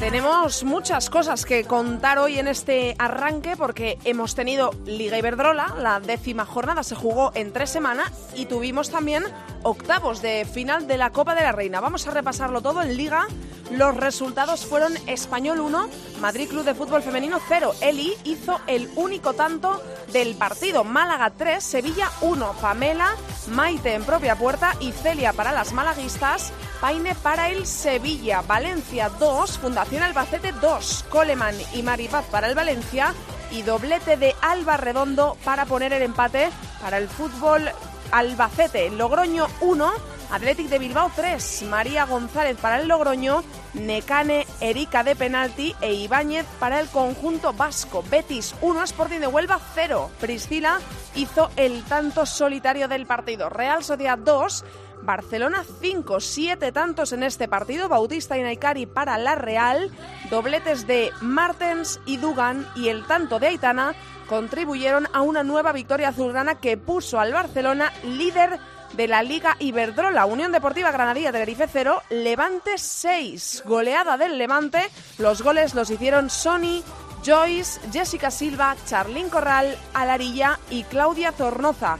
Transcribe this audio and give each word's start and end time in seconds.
Tenemos 0.00 0.64
muchas 0.64 1.10
cosas 1.10 1.44
que 1.44 1.64
contar 1.64 2.18
hoy 2.18 2.38
en 2.38 2.48
este 2.48 2.96
arranque 2.98 3.54
porque 3.54 3.98
hemos 4.04 4.34
tenido 4.34 4.70
Liga 4.86 5.18
Iberdrola, 5.18 5.74
la 5.78 6.00
décima 6.00 6.46
jornada 6.46 6.82
se 6.82 6.94
jugó 6.94 7.32
en 7.34 7.52
tres 7.52 7.68
semanas 7.68 8.10
y 8.34 8.46
tuvimos 8.46 8.88
también 8.88 9.22
octavos 9.62 10.22
de 10.22 10.46
final 10.46 10.86
de 10.86 10.96
la 10.96 11.10
Copa 11.10 11.34
de 11.34 11.42
la 11.42 11.52
Reina. 11.52 11.80
Vamos 11.80 12.08
a 12.08 12.12
repasarlo 12.12 12.62
todo 12.62 12.80
en 12.80 12.96
Liga. 12.96 13.26
Los 13.70 13.96
resultados 13.96 14.66
fueron 14.66 14.96
Español 15.06 15.60
1, 15.60 15.88
Madrid 16.20 16.48
Club 16.48 16.64
de 16.64 16.74
Fútbol 16.74 17.02
Femenino 17.02 17.38
0. 17.48 17.74
Eli 17.80 18.14
hizo 18.24 18.60
el 18.66 18.90
único 18.96 19.34
tanto 19.34 19.80
del 20.12 20.34
partido. 20.34 20.82
Málaga 20.82 21.30
3, 21.30 21.62
Sevilla 21.62 22.10
1. 22.20 22.54
Pamela, 22.60 23.14
Maite 23.52 23.94
en 23.94 24.04
propia 24.04 24.36
puerta 24.36 24.74
y 24.80 24.90
Celia 24.90 25.32
para 25.32 25.52
las 25.52 25.72
malaguistas. 25.72 26.52
Paine 26.80 27.14
para 27.14 27.50
el 27.50 27.64
Sevilla. 27.64 28.42
Valencia 28.42 29.08
2, 29.08 29.58
Fundación 29.58 30.02
Albacete 30.02 30.52
2. 30.52 31.04
Coleman 31.08 31.54
y 31.72 31.82
Maripaz 31.82 32.24
para 32.26 32.48
el 32.48 32.56
Valencia. 32.56 33.14
Y 33.52 33.62
doblete 33.62 34.16
de 34.16 34.34
Alba 34.42 34.78
Redondo 34.78 35.36
para 35.44 35.64
poner 35.66 35.92
el 35.92 36.02
empate 36.02 36.50
para 36.82 36.98
el 36.98 37.08
fútbol 37.08 37.70
Albacete. 38.10 38.90
Logroño 38.90 39.46
1, 39.60 39.92
Athletic 40.30 40.68
de 40.68 40.78
Bilbao 40.78 41.10
3, 41.14 41.64
María 41.68 42.04
González 42.04 42.56
para 42.56 42.80
el 42.80 42.88
Logroño, 42.88 43.42
Necane 43.74 44.46
Erika 44.60 45.02
de 45.02 45.16
penalti 45.16 45.74
e 45.80 45.92
Ibáñez 45.92 46.46
para 46.58 46.80
el 46.80 46.88
conjunto 46.88 47.52
vasco. 47.52 48.04
Betis 48.08 48.54
1, 48.60 48.84
Sporting 48.84 49.20
de 49.20 49.26
Huelva 49.26 49.60
0. 49.74 50.10
Priscila 50.20 50.78
hizo 51.16 51.50
el 51.56 51.82
tanto 51.84 52.26
solitario 52.26 52.86
del 52.86 53.06
partido. 53.06 53.48
Real 53.48 53.82
Sociedad 53.82 54.18
2, 54.18 54.64
Barcelona 55.02 55.64
5, 55.80 56.20
7 56.20 56.72
tantos 56.72 57.12
en 57.12 57.24
este 57.24 57.48
partido. 57.48 57.88
Bautista 57.88 58.38
y 58.38 58.42
Naikari 58.42 58.86
para 58.86 59.18
la 59.18 59.34
Real. 59.34 59.90
Dobletes 60.30 60.86
de 60.86 61.10
Martens 61.20 62.00
y 62.06 62.18
Dugan 62.18 62.66
y 62.76 62.88
el 62.88 63.04
tanto 63.06 63.40
de 63.40 63.48
Aitana 63.48 63.94
contribuyeron 64.28 65.08
a 65.12 65.22
una 65.22 65.42
nueva 65.42 65.72
victoria 65.72 66.10
azulgrana 66.10 66.60
que 66.60 66.76
puso 66.76 67.18
al 67.18 67.32
Barcelona 67.32 67.92
líder 68.04 68.60
de 68.92 69.08
la 69.08 69.22
Liga 69.22 69.56
Iberdrola. 69.58 70.26
Unión 70.26 70.52
Deportiva 70.52 70.90
Granadilla 70.90 71.32
Tenerife 71.32 71.68
0, 71.70 72.02
Levante 72.10 72.78
6. 72.78 73.62
Goleada 73.66 74.16
del 74.16 74.38
Levante. 74.38 74.90
Los 75.18 75.42
goles 75.42 75.74
los 75.74 75.90
hicieron 75.90 76.30
Sony, 76.30 76.82
Joyce, 77.24 77.80
Jessica 77.92 78.30
Silva, 78.30 78.76
Charlín 78.86 79.28
Corral, 79.28 79.76
Alarilla 79.94 80.58
y 80.70 80.84
Claudia 80.84 81.32
Zornoza. 81.32 81.98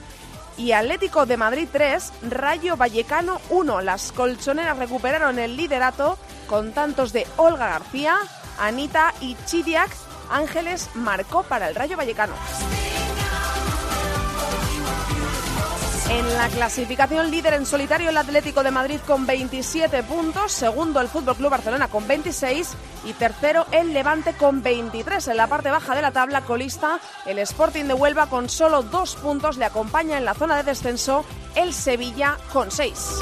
Y 0.57 0.73
Atlético 0.73 1.27
de 1.27 1.37
Madrid 1.37 1.69
3, 1.73 2.13
Rayo 2.29 2.77
Vallecano 2.77 3.41
1. 3.51 3.81
Las 3.81 4.13
colchoneras 4.13 4.79
recuperaron 4.79 5.39
el 5.39 5.57
liderato 5.57 6.19
con 6.47 6.73
tantos 6.73 7.13
de 7.13 7.27
Olga 7.37 7.69
García, 7.69 8.19
Anita 8.59 9.15
y 9.21 9.37
Chidiac 9.47 9.91
Ángeles 10.31 10.91
marcó 10.95 11.43
para 11.43 11.69
el 11.69 11.75
Rayo 11.75 11.97
Vallecano. 11.97 12.35
En 16.11 16.35
la 16.35 16.49
clasificación 16.49 17.31
líder 17.31 17.55
en 17.55 17.65
solitario 17.65 18.11
el 18.11 18.17
Atlético 18.17 18.65
de 18.65 18.73
Madrid 18.73 18.99
con 19.07 19.27
27 19.27 20.03
puntos, 20.03 20.51
segundo 20.51 21.01
el 21.01 21.07
Fútbol 21.07 21.37
Club 21.37 21.51
Barcelona 21.51 21.87
con 21.87 22.09
26 22.09 22.75
y 23.05 23.13
tercero 23.13 23.65
el 23.71 23.93
Levante 23.93 24.35
con 24.35 24.61
23. 24.61 25.29
En 25.29 25.37
la 25.37 25.47
parte 25.47 25.71
baja 25.71 25.95
de 25.95 26.03
la 26.03 26.11
tabla 26.11 26.41
colista 26.41 26.99
el 27.27 27.39
Sporting 27.39 27.85
de 27.85 27.95
Huelva 27.95 28.27
con 28.27 28.49
solo 28.49 28.83
dos 28.83 29.15
puntos 29.15 29.57
le 29.57 29.67
acompaña 29.67 30.19
en 30.19 30.25
la 30.25 30.35
zona 30.35 30.57
de 30.57 30.65
descenso 30.65 31.25
el 31.55 31.73
Sevilla 31.73 32.39
con 32.53 32.73
6. 32.73 33.21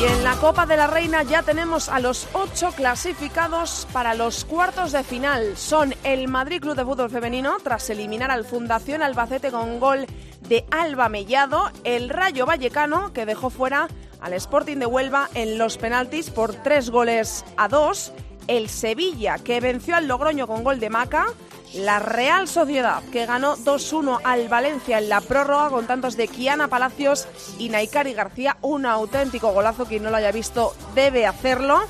Y 0.00 0.04
en 0.06 0.24
la 0.24 0.34
Copa 0.36 0.66
de 0.66 0.76
la 0.76 0.88
Reina 0.88 1.22
ya 1.22 1.42
tenemos 1.42 1.88
a 1.88 2.00
los 2.00 2.28
ocho 2.32 2.72
clasificados 2.72 3.86
para 3.92 4.14
los 4.14 4.44
cuartos 4.44 4.90
de 4.92 5.04
final. 5.04 5.56
Son 5.56 5.94
el 6.02 6.26
Madrid 6.26 6.60
Club 6.60 6.74
de 6.74 6.84
Fútbol 6.84 7.10
Femenino, 7.10 7.56
tras 7.62 7.88
eliminar 7.90 8.30
al 8.30 8.44
Fundación 8.44 9.02
Albacete 9.02 9.52
con 9.52 9.78
gol 9.78 10.06
de 10.48 10.64
Alba 10.70 11.08
Mellado, 11.08 11.70
el 11.84 12.08
Rayo 12.08 12.44
Vallecano, 12.44 13.12
que 13.12 13.24
dejó 13.24 13.50
fuera 13.50 13.88
al 14.20 14.32
Sporting 14.32 14.78
de 14.78 14.86
Huelva 14.86 15.28
en 15.34 15.58
los 15.58 15.78
penaltis 15.78 16.30
por 16.30 16.54
tres 16.54 16.90
goles 16.90 17.44
a 17.56 17.68
dos, 17.68 18.12
el 18.48 18.68
Sevilla, 18.68 19.38
que 19.38 19.60
venció 19.60 19.96
al 19.96 20.08
Logroño 20.08 20.46
con 20.46 20.64
gol 20.64 20.80
de 20.80 20.90
Maca, 20.90 21.26
la 21.74 21.98
Real 21.98 22.46
Sociedad, 22.46 23.02
que 23.10 23.26
ganó 23.26 23.56
2-1 23.56 24.20
al 24.22 24.48
Valencia 24.48 24.98
en 24.98 25.08
la 25.08 25.20
prórroga 25.20 25.70
con 25.70 25.86
tantos 25.86 26.16
de 26.16 26.28
Kiana 26.28 26.68
Palacios 26.68 27.26
y 27.58 27.68
Naikari 27.68 28.14
García. 28.14 28.56
Un 28.62 28.86
auténtico 28.86 29.52
golazo, 29.52 29.84
quien 29.84 30.04
no 30.04 30.10
lo 30.10 30.16
haya 30.16 30.32
visto 30.32 30.74
debe 30.94 31.26
hacerlo. 31.26 31.82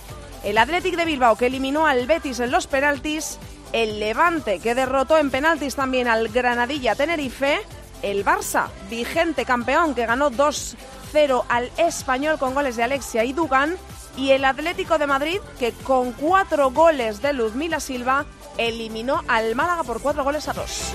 El 0.42 0.58
Athletic 0.58 0.96
de 0.96 1.04
Bilbao, 1.04 1.36
que 1.36 1.46
eliminó 1.46 1.86
al 1.86 2.06
Betis 2.06 2.40
en 2.40 2.50
los 2.50 2.66
penaltis. 2.66 3.38
El 3.72 3.98
Levante, 4.00 4.58
que 4.58 4.74
derrotó 4.74 5.18
en 5.18 5.30
penaltis 5.30 5.74
también 5.74 6.08
al 6.08 6.28
Granadilla 6.28 6.94
Tenerife. 6.94 7.60
El 8.02 8.24
Barça, 8.24 8.68
vigente 8.88 9.44
campeón, 9.44 9.94
que 9.94 10.06
ganó 10.06 10.30
2-0 10.30 11.44
al 11.48 11.70
Español 11.76 12.38
con 12.38 12.54
goles 12.54 12.76
de 12.76 12.84
Alexia 12.84 13.24
y 13.24 13.32
Dugan. 13.32 13.76
Y 14.16 14.30
el 14.30 14.44
Atlético 14.44 14.98
de 14.98 15.06
Madrid, 15.06 15.40
que 15.58 15.72
con 15.72 16.12
cuatro 16.12 16.70
goles 16.70 17.20
de 17.20 17.32
Luzmila 17.32 17.80
Silva 17.80 18.26
eliminó 18.58 19.22
al 19.28 19.54
Málaga 19.54 19.82
por 19.82 20.00
cuatro 20.00 20.24
goles 20.24 20.48
a 20.48 20.52
dos. 20.52 20.94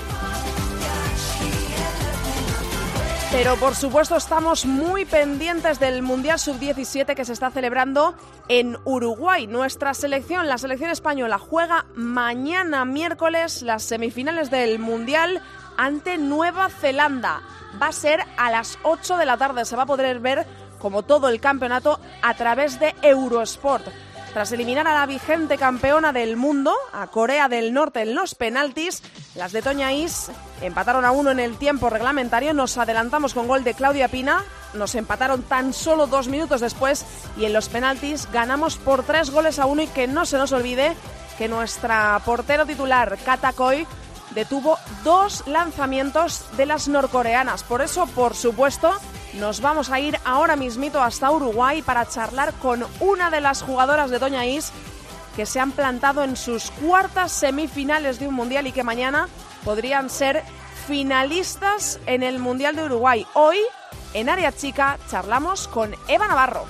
Pero 3.32 3.54
por 3.56 3.76
supuesto 3.76 4.16
estamos 4.16 4.66
muy 4.66 5.04
pendientes 5.04 5.78
del 5.78 6.02
Mundial 6.02 6.40
Sub-17 6.40 7.14
que 7.14 7.24
se 7.24 7.32
está 7.32 7.52
celebrando 7.52 8.16
en 8.48 8.76
Uruguay. 8.84 9.46
Nuestra 9.46 9.94
selección, 9.94 10.48
la 10.48 10.58
selección 10.58 10.90
española, 10.90 11.38
juega 11.38 11.86
mañana 11.94 12.84
miércoles 12.84 13.62
las 13.62 13.84
semifinales 13.84 14.50
del 14.50 14.80
Mundial 14.80 15.40
ante 15.76 16.18
Nueva 16.18 16.70
Zelanda. 16.70 17.40
Va 17.80 17.86
a 17.86 17.92
ser 17.92 18.20
a 18.36 18.50
las 18.50 18.80
8 18.82 19.16
de 19.16 19.26
la 19.26 19.36
tarde. 19.36 19.64
Se 19.64 19.76
va 19.76 19.84
a 19.84 19.86
poder 19.86 20.18
ver 20.18 20.44
como 20.80 21.02
todo 21.02 21.28
el 21.28 21.40
campeonato 21.40 22.00
a 22.22 22.34
través 22.34 22.80
de 22.80 22.94
Eurosport. 23.02 23.86
Tras 24.32 24.52
eliminar 24.52 24.86
a 24.86 24.94
la 24.94 25.06
vigente 25.06 25.58
campeona 25.58 26.12
del 26.12 26.36
mundo, 26.36 26.72
a 26.92 27.08
Corea 27.08 27.48
del 27.48 27.72
Norte 27.72 28.02
en 28.02 28.14
los 28.14 28.36
penaltis, 28.36 29.02
las 29.34 29.50
de 29.50 29.60
Toña 29.60 29.92
Is 29.92 30.30
empataron 30.60 31.04
a 31.04 31.10
uno 31.10 31.32
en 31.32 31.40
el 31.40 31.56
tiempo 31.56 31.90
reglamentario. 31.90 32.54
Nos 32.54 32.78
adelantamos 32.78 33.34
con 33.34 33.48
gol 33.48 33.64
de 33.64 33.74
Claudia 33.74 34.06
Pina. 34.06 34.44
Nos 34.74 34.94
empataron 34.94 35.42
tan 35.42 35.72
solo 35.72 36.06
dos 36.06 36.28
minutos 36.28 36.60
después 36.60 37.04
y 37.36 37.44
en 37.44 37.52
los 37.52 37.68
penaltis 37.68 38.28
ganamos 38.32 38.76
por 38.76 39.02
tres 39.02 39.30
goles 39.30 39.58
a 39.58 39.66
uno 39.66 39.82
y 39.82 39.88
que 39.88 40.06
no 40.06 40.24
se 40.24 40.38
nos 40.38 40.52
olvide 40.52 40.94
que 41.36 41.48
nuestra 41.48 42.20
portero 42.24 42.66
titular, 42.66 43.18
Katakoi, 43.24 43.84
detuvo 44.34 44.78
dos 45.02 45.42
lanzamientos 45.48 46.44
de 46.56 46.66
las 46.66 46.86
norcoreanas. 46.86 47.64
Por 47.64 47.82
eso, 47.82 48.06
por 48.06 48.34
supuesto, 48.34 48.92
nos 49.34 49.60
vamos 49.60 49.90
a 49.90 50.00
ir 50.00 50.18
ahora 50.24 50.56
mismito 50.56 51.02
hasta 51.02 51.30
Uruguay 51.30 51.82
para 51.82 52.08
charlar 52.08 52.52
con 52.54 52.84
una 53.00 53.30
de 53.30 53.40
las 53.40 53.62
jugadoras 53.62 54.10
de 54.10 54.18
Doña 54.18 54.46
Is 54.46 54.72
que 55.36 55.46
se 55.46 55.60
han 55.60 55.72
plantado 55.72 56.24
en 56.24 56.36
sus 56.36 56.70
cuartas 56.72 57.32
semifinales 57.32 58.18
de 58.18 58.28
un 58.28 58.34
mundial 58.34 58.66
y 58.66 58.72
que 58.72 58.82
mañana 58.82 59.28
podrían 59.64 60.10
ser 60.10 60.42
finalistas 60.86 62.00
en 62.06 62.22
el 62.22 62.38
Mundial 62.38 62.74
de 62.74 62.84
Uruguay. 62.84 63.26
Hoy, 63.34 63.58
en 64.12 64.28
Área 64.28 64.52
Chica, 64.52 64.98
charlamos 65.08 65.68
con 65.68 65.94
Eva 66.08 66.26
Navarro. 66.26 66.66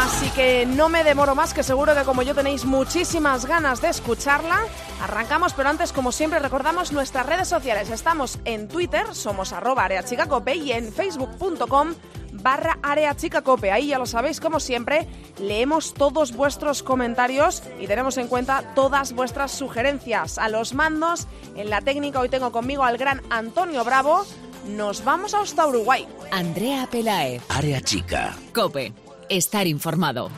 Así 0.00 0.30
que 0.30 0.64
no 0.64 0.88
me 0.88 1.02
demoro 1.02 1.34
más, 1.34 1.52
que 1.52 1.64
seguro 1.64 1.92
que 1.92 2.04
como 2.04 2.22
yo 2.22 2.32
tenéis 2.32 2.64
muchísimas 2.64 3.46
ganas 3.46 3.80
de 3.80 3.88
escucharla. 3.88 4.60
Arrancamos, 5.02 5.54
pero 5.54 5.70
antes, 5.70 5.92
como 5.92 6.12
siempre, 6.12 6.38
recordamos 6.38 6.92
nuestras 6.92 7.26
redes 7.26 7.48
sociales. 7.48 7.90
Estamos 7.90 8.38
en 8.44 8.68
Twitter, 8.68 9.12
somos 9.12 9.52
arroba 9.52 9.86
areachicacope 9.86 10.54
y 10.54 10.70
en 10.70 10.92
facebook.com 10.92 11.94
barra 12.32 12.78
areachicacope. 12.80 13.72
Ahí 13.72 13.88
ya 13.88 13.98
lo 13.98 14.06
sabéis, 14.06 14.38
como 14.38 14.60
siempre, 14.60 15.08
leemos 15.40 15.94
todos 15.94 16.32
vuestros 16.32 16.84
comentarios 16.84 17.64
y 17.80 17.88
tenemos 17.88 18.18
en 18.18 18.28
cuenta 18.28 18.72
todas 18.76 19.12
vuestras 19.12 19.50
sugerencias. 19.50 20.38
A 20.38 20.48
los 20.48 20.74
mandos, 20.74 21.26
en 21.56 21.70
la 21.70 21.80
técnica 21.80 22.20
hoy 22.20 22.28
tengo 22.28 22.52
conmigo 22.52 22.84
al 22.84 22.98
gran 22.98 23.20
Antonio 23.30 23.82
Bravo. 23.84 24.24
Nos 24.64 25.02
vamos 25.02 25.34
hasta 25.34 25.66
Uruguay. 25.66 26.06
Andrea 26.30 26.86
Pelaez. 26.88 27.42
Área 27.48 27.80
chica. 27.80 28.36
Cope. 28.54 28.92
Estar 29.28 29.66
informado. 29.66 30.30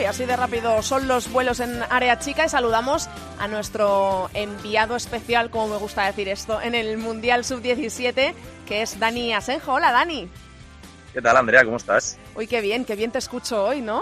Uruguay, 0.00 0.06
así 0.06 0.24
de 0.24 0.34
rápido 0.34 0.82
son 0.82 1.08
los 1.08 1.30
vuelos 1.30 1.60
en 1.60 1.82
área 1.90 2.18
chica 2.18 2.46
y 2.46 2.48
saludamos 2.48 3.08
a 3.38 3.48
nuestro 3.48 4.30
enviado 4.32 4.96
especial, 4.96 5.50
como 5.50 5.68
me 5.68 5.76
gusta 5.76 6.06
decir 6.06 6.28
esto, 6.28 6.60
en 6.62 6.74
el 6.74 6.96
Mundial 6.96 7.44
Sub-17, 7.44 8.32
que 8.66 8.82
es 8.82 8.98
Dani 8.98 9.34
Asenjo. 9.34 9.74
Hola, 9.74 9.92
Dani. 9.92 10.28
¿Qué 11.12 11.20
tal, 11.20 11.36
Andrea? 11.36 11.64
¿Cómo 11.64 11.76
estás? 11.76 12.18
Uy, 12.34 12.46
qué 12.46 12.62
bien, 12.62 12.86
qué 12.86 12.96
bien 12.96 13.10
te 13.10 13.18
escucho 13.18 13.62
hoy, 13.62 13.82
¿no? 13.82 14.00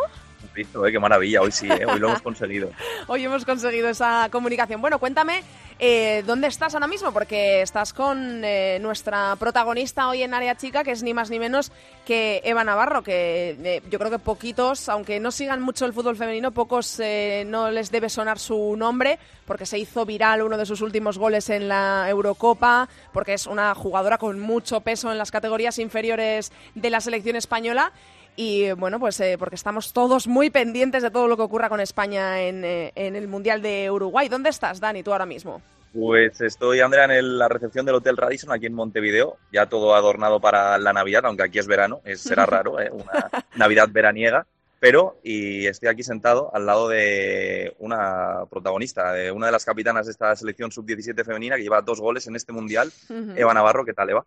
¿Eh? 0.56 0.93
qué 0.93 0.99
maravilla, 0.99 1.43
hoy 1.43 1.52
sí, 1.52 1.69
¿eh? 1.69 1.87
hoy 1.87 1.99
lo 1.99 2.08
hemos 2.08 2.23
conseguido. 2.29 2.70
hoy 3.06 3.25
hemos 3.25 3.44
conseguido 3.44 3.88
esa 3.88 4.29
comunicación. 4.31 4.81
Bueno, 4.81 4.99
cuéntame 4.99 5.43
eh, 5.81 6.25
¿Dónde 6.26 6.49
estás 6.49 6.75
ahora 6.75 6.88
mismo? 6.88 7.12
Porque 7.12 7.62
estás 7.62 7.93
con 7.93 8.43
eh, 8.44 8.79
nuestra 8.81 9.37
protagonista 9.37 10.08
hoy 10.08 10.25
en 10.25 10.35
Área 10.35 10.56
Chica, 10.56 10.82
que 10.82 10.90
es 10.90 11.05
ni 11.05 11.14
más 11.14 11.31
ni 11.31 11.38
menos 11.38 11.70
que 12.05 12.40
Eva 12.43 12.64
Navarro, 12.64 13.05
que 13.05 13.81
yo 13.88 13.99
creo 14.00 14.11
que 14.11 14.19
poquitos, 14.19 14.88
aunque 14.88 15.20
no 15.20 15.31
sigan 15.31 15.61
mucho 15.61 15.87
el 15.87 15.93
fútbol 15.93 16.17
femenino, 16.17 16.50
pocos 16.50 17.00
no 17.46 17.70
les 17.70 17.93
debe 17.93 18.08
sonar 18.08 18.40
su 18.40 18.75
nombre, 18.76 19.20
porque 19.44 19.67
se 19.67 19.79
hizo 19.79 20.05
viral 20.05 20.43
uno 20.43 20.56
de 20.56 20.67
sus 20.67 20.81
últimos 20.81 21.17
goles 21.17 21.49
en 21.49 21.69
la 21.69 22.06
Eurocopa, 22.08 22.88
porque 23.12 23.35
es 23.35 23.46
una 23.46 23.73
jugadora 23.76 24.19
con 24.19 24.40
mucho 24.40 24.81
peso 24.81 25.12
en 25.12 25.19
las 25.19 25.31
categorías 25.31 25.79
inferiores 25.79 26.50
de 26.75 26.90
la 26.90 27.00
selección 27.00 27.37
española 27.37 27.93
y 28.40 28.70
bueno, 28.70 29.00
pues 29.00 29.20
porque 29.37 29.56
estamos 29.56 29.93
todos 29.93 30.29
muy 30.29 30.49
pendientes 30.49 31.02
de 31.02 31.11
todo 31.11 31.26
lo 31.26 31.37
que 31.37 31.43
ocurra 31.43 31.69
con 31.69 31.81
España 31.81 32.40
en, 32.40 32.64
en, 32.64 33.17
el 33.17 33.26
Mundial 33.26 33.61
de 33.61 33.90
Uruguay. 33.90 34.29
¿Dónde 34.29 34.50
estás, 34.50 34.79
Dani, 34.79 35.02
tú 35.02 35.11
ahora 35.11 35.26
mismo? 35.26 35.61
Pues 35.93 36.40
estoy, 36.40 36.79
Andrea, 36.79 37.06
en 37.06 37.37
la 37.37 37.49
recepción 37.49 37.85
del 37.85 37.96
Hotel 37.96 38.17
Radisson 38.17 38.52
aquí 38.52 38.67
en 38.67 38.75
Montevideo, 38.75 39.38
ya 39.52 39.67
todo 39.67 39.93
adornado 39.93 40.40
para 40.40 40.79
la 40.79 40.93
Navidad, 40.93 41.26
aunque 41.26 41.43
aquí 41.43 41.58
es 41.58 41.67
verano, 41.67 42.00
es, 42.05 42.20
será 42.20 42.46
raro, 42.46 42.81
¿eh? 42.81 42.90
una 42.93 43.29
Navidad 43.56 43.88
veraniega, 43.90 44.46
pero 44.79 45.19
y 45.25 45.67
estoy 45.67 45.88
aquí 45.88 46.05
sentado 46.05 46.55
al 46.55 46.64
lado 46.64 46.88
de 46.88 47.75
una 47.81 48.44
protagonista, 48.49 49.14
de 49.14 49.32
una 49.32 49.46
de 49.46 49.52
las 49.52 49.64
capitanas 49.64 50.06
de 50.06 50.12
esta 50.12 50.37
selección 50.37 50.70
sub-17 50.70 51.25
femenina 51.25 51.56
que 51.56 51.62
lleva 51.62 51.82
dos 51.82 52.00
goles 52.00 52.29
en 52.29 52.37
este 52.37 52.52
Mundial, 52.52 52.93
Eva 53.35 53.52
Navarro, 53.52 53.85
¿qué 53.85 53.94
tal, 53.94 54.11
Eva? 54.11 54.25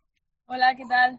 Hola, 0.47 0.75
¿qué 0.75 0.83
tal? 0.85 1.17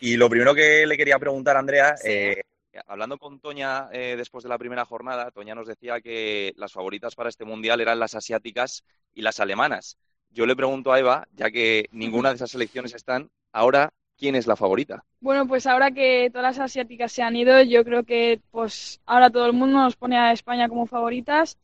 Y 0.00 0.16
lo 0.16 0.28
primero 0.28 0.54
que 0.54 0.86
le 0.86 0.96
quería 0.96 1.18
preguntar, 1.18 1.56
Andrea, 1.56 1.94
eh, 2.04 2.42
hablando 2.86 3.18
con 3.18 3.40
Toña 3.40 3.88
eh, 3.92 4.14
después 4.16 4.44
de 4.44 4.48
la 4.48 4.58
primera 4.58 4.84
jornada, 4.84 5.30
Toña 5.30 5.54
nos 5.54 5.66
decía 5.66 6.00
que 6.00 6.52
las 6.56 6.72
favoritas 6.72 7.14
para 7.14 7.28
este 7.28 7.44
mundial 7.44 7.80
eran 7.80 7.98
las 7.98 8.14
asiáticas 8.14 8.84
y 9.14 9.22
las 9.22 9.40
alemanas. 9.40 9.96
Yo 10.30 10.46
le 10.46 10.56
pregunto 10.56 10.92
a 10.92 10.98
Eva, 10.98 11.26
ya 11.34 11.50
que 11.50 11.88
ninguna 11.90 12.28
de 12.28 12.36
esas 12.36 12.50
selecciones 12.50 12.94
están, 12.94 13.30
ahora, 13.52 13.92
¿quién 14.16 14.34
es 14.34 14.46
la 14.46 14.56
favorita? 14.56 15.04
Bueno, 15.20 15.46
pues 15.48 15.66
ahora 15.66 15.90
que 15.90 16.28
todas 16.30 16.56
las 16.56 16.64
asiáticas 16.64 17.10
se 17.10 17.22
han 17.22 17.34
ido, 17.34 17.60
yo 17.62 17.84
creo 17.84 18.04
que 18.04 18.40
pues 18.50 19.00
ahora 19.06 19.30
todo 19.30 19.46
el 19.46 19.52
mundo 19.52 19.78
nos 19.78 19.96
pone 19.96 20.18
a 20.18 20.32
España 20.32 20.68
como 20.68 20.86
favoritas 20.86 21.58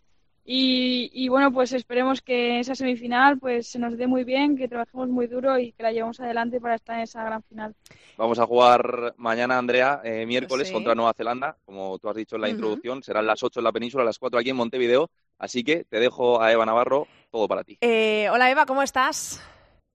y, 0.46 1.28
bueno, 1.28 1.50
pues 1.52 1.72
esperemos 1.72 2.20
que 2.20 2.60
esa 2.60 2.74
semifinal 2.74 3.38
pues 3.38 3.68
se 3.68 3.78
nos 3.78 3.96
dé 3.96 4.06
muy 4.06 4.24
bien, 4.24 4.58
que 4.58 4.68
trabajemos 4.68 5.08
muy 5.08 5.26
duro 5.26 5.58
y 5.58 5.72
que 5.72 5.82
la 5.82 5.90
llevemos 5.90 6.20
adelante 6.20 6.60
para 6.60 6.74
estar 6.74 6.96
en 6.96 7.02
esa 7.02 7.24
gran 7.24 7.42
final. 7.44 7.74
Vamos 8.18 8.38
a 8.38 8.46
jugar 8.46 9.14
mañana, 9.16 9.56
Andrea, 9.56 10.02
eh, 10.04 10.26
miércoles 10.26 10.70
contra 10.70 10.94
Nueva 10.94 11.14
Zelanda, 11.14 11.56
como 11.64 11.98
tú 11.98 12.10
has 12.10 12.16
dicho 12.16 12.36
en 12.36 12.42
la 12.42 12.50
introducción, 12.50 13.02
serán 13.02 13.26
las 13.26 13.42
8 13.42 13.60
en 13.60 13.64
la 13.64 13.72
península, 13.72 14.04
las 14.04 14.18
4 14.18 14.38
aquí 14.38 14.50
en 14.50 14.56
Montevideo, 14.56 15.10
así 15.38 15.64
que 15.64 15.84
te 15.84 15.98
dejo 15.98 16.42
a 16.42 16.52
Eva 16.52 16.66
Navarro, 16.66 17.08
todo 17.30 17.48
para 17.48 17.64
ti. 17.64 17.78
Eh, 17.80 18.28
hola 18.30 18.50
Eva, 18.50 18.66
¿cómo 18.66 18.82
estás? 18.82 19.42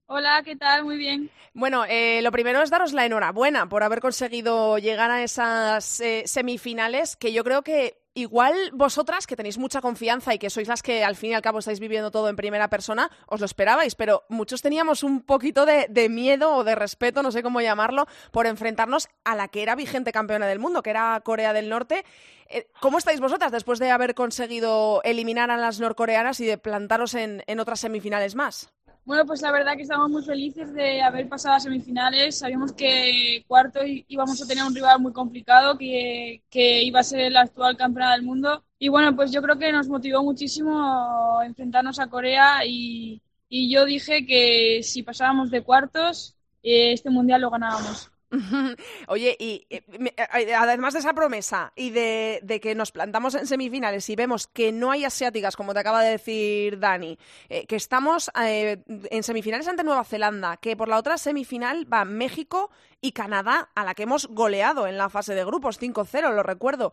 Hola, 0.08 0.42
¿qué 0.44 0.56
tal? 0.56 0.84
Muy 0.84 0.98
bien. 0.98 1.30
Bueno, 1.54 1.86
eh, 1.88 2.22
lo 2.24 2.32
primero 2.32 2.64
es 2.64 2.72
daros 2.72 2.94
la 2.94 3.06
enhorabuena 3.06 3.70
por 3.70 3.84
haber 3.84 4.02
conseguido 4.02 4.80
llegar 4.80 5.12
a 5.12 5.22
esas 5.22 6.02
semifinales, 6.26 7.16
que 7.16 7.32
yo 7.32 7.44
creo 7.44 7.62
que 7.62 7.99
igual 8.20 8.56
vosotras, 8.74 9.28
que 9.28 9.36
tenéis 9.36 9.58
mucha 9.58 9.82
confianza 9.82 10.34
y 10.34 10.40
que 10.40 10.50
sois 10.50 10.68
las 10.68 10.84
que 10.84 11.04
al 11.04 11.16
fin 11.16 11.32
y 11.32 11.34
al 11.34 11.42
cabo 11.42 11.60
estáis 11.60 11.80
viviendo 11.80 12.12
todo 12.12 12.30
en 12.30 12.36
primera 12.36 12.70
persona, 12.70 13.10
os 13.28 13.40
lo 13.40 13.46
esperabais, 13.46 13.96
pero 13.96 14.24
muchos 14.30 14.62
teníamos 14.62 15.04
un 15.04 15.22
poquito 15.22 15.66
de, 15.66 16.10
miedo 16.10 16.56
o 16.56 16.64
de 16.64 16.76
respeto, 16.76 17.24
no 17.24 17.32
sé 17.32 17.44
cómo 17.44 17.62
llamarlo, 17.62 18.08
por 18.32 18.48
enfrentarnos 18.48 19.10
a 19.24 19.36
la 19.36 19.48
que 19.48 19.62
era 19.62 19.76
vigente 19.76 20.12
campeona 20.12 20.48
del 20.48 20.60
mundo, 20.60 20.82
que 20.82 20.90
era 20.90 21.22
Corea 21.24 21.54
del 21.54 21.70
Norte. 21.70 22.06
Eh, 22.48 22.68
¿Cómo 22.80 22.98
estáis 22.98 23.20
vosotras 23.20 23.52
después 23.52 23.80
de 23.80 23.92
haber 23.92 24.16
conseguido 24.16 25.02
eliminar 25.04 25.52
a 25.52 25.58
las 25.58 25.80
norcoreanas 25.80 26.40
y 26.40 26.46
de 26.46 26.58
plantaros 26.58 27.14
en 27.14 27.60
otras 27.60 27.80
semifinales 27.80 28.36
más? 28.36 28.72
Bueno, 29.10 29.26
pues 29.26 29.42
la 29.42 29.52
verdad 29.52 29.76
que 29.76 29.82
estamos 29.82 30.08
muy 30.12 30.22
felices 30.24 30.72
de 30.72 31.02
haber 31.02 31.28
pasado 31.28 31.56
a 31.56 31.60
semifinales. 31.60 32.38
Sabíamos 32.38 32.74
que 32.74 33.44
cuarto 33.48 33.80
íbamos 33.84 34.40
a 34.40 34.46
tener 34.46 34.64
un 34.64 34.76
rival 34.76 35.00
muy 35.02 35.12
complicado, 35.12 35.80
que, 35.80 36.44
que 36.48 36.84
iba 36.84 37.00
a 37.00 37.04
ser 37.04 37.22
el 37.22 37.36
actual 37.36 37.76
campeón 37.76 38.12
del 38.12 38.22
mundo. 38.22 38.64
Y 38.78 38.90
bueno, 38.90 39.16
pues 39.16 39.32
yo 39.32 39.42
creo 39.42 39.58
que 39.58 39.72
nos 39.72 39.88
motivó 39.90 40.22
muchísimo 40.24 41.42
enfrentarnos 41.44 41.98
a 41.98 42.08
Corea 42.08 42.64
y, 42.68 43.20
y 43.50 43.74
yo 43.74 43.84
dije 43.86 44.28
que 44.28 44.84
si 44.84 45.02
pasábamos 45.02 45.50
de 45.50 45.64
cuartos, 45.64 46.36
eh, 46.62 46.94
este 46.94 47.10
mundial 47.10 47.42
lo 47.42 47.50
ganábamos. 47.50 48.12
Oye, 49.08 49.36
y 49.40 49.66
eh, 49.70 49.84
eh, 49.90 50.54
además 50.54 50.94
de 50.94 51.00
esa 51.00 51.14
promesa 51.14 51.74
y 51.76 51.90
de, 51.90 52.60
que 52.62 52.76
nos 52.76 52.92
plantamos 52.92 53.36
en 53.36 53.48
semifinales 53.48 54.10
y 54.10 54.16
vemos 54.16 54.48
que 54.48 54.72
no 54.72 54.92
hay 54.92 55.04
asiáticas, 55.06 55.56
como 55.56 55.74
te 55.74 55.80
acaba 55.80 56.04
de 56.04 56.12
decir 56.12 56.80
Dani, 56.80 57.18
eh, 57.50 57.66
que 57.66 57.76
estamos 57.76 58.30
en 58.36 59.24
semifinales 59.24 59.68
ante 59.68 59.84
Nueva 59.84 60.04
Zelanda, 60.04 60.58
que 60.58 60.76
por 60.76 60.88
la 60.88 60.98
otra 60.98 61.18
semifinal 61.18 61.92
va 61.92 62.06
México 62.06 62.70
y 63.02 63.12
Canadá, 63.12 63.70
a 63.76 63.84
la 63.84 63.94
que 63.96 64.04
hemos 64.04 64.28
goleado 64.28 64.88
en 64.88 64.98
la 64.98 65.10
fase 65.10 65.36
de 65.36 65.46
grupos 65.46 65.80
5-0, 65.80 66.34
lo 66.34 66.44
recuerdo 66.44 66.92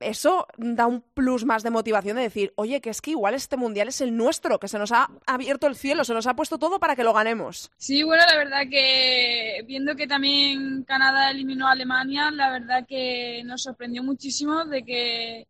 eso 0.00 0.46
da 0.56 0.86
un 0.86 1.02
plus 1.02 1.44
más 1.44 1.62
de 1.62 1.70
motivación 1.70 2.16
de 2.16 2.22
decir, 2.22 2.52
oye, 2.56 2.80
que 2.80 2.90
es 2.90 3.00
que 3.00 3.12
igual 3.12 3.34
este 3.34 3.56
mundial 3.56 3.88
es 3.88 4.00
el 4.00 4.16
nuestro, 4.16 4.58
que 4.58 4.68
se 4.68 4.78
nos 4.78 4.92
ha 4.92 5.10
abierto 5.26 5.66
el 5.66 5.76
cielo, 5.76 6.04
se 6.04 6.14
nos 6.14 6.26
ha 6.26 6.34
puesto 6.34 6.58
todo 6.58 6.80
para 6.80 6.96
que 6.96 7.04
lo 7.04 7.12
ganemos. 7.12 7.70
Sí, 7.76 8.02
bueno, 8.02 8.24
la 8.26 8.36
verdad 8.36 8.62
que 8.70 9.62
viendo 9.66 9.94
que 9.94 10.06
también 10.06 10.84
Canadá 10.84 11.30
eliminó 11.30 11.68
a 11.68 11.72
Alemania, 11.72 12.30
la 12.30 12.50
verdad 12.50 12.86
que 12.88 13.42
nos 13.44 13.62
sorprendió 13.62 14.02
muchísimo 14.02 14.64
de 14.64 14.84
que 14.84 15.48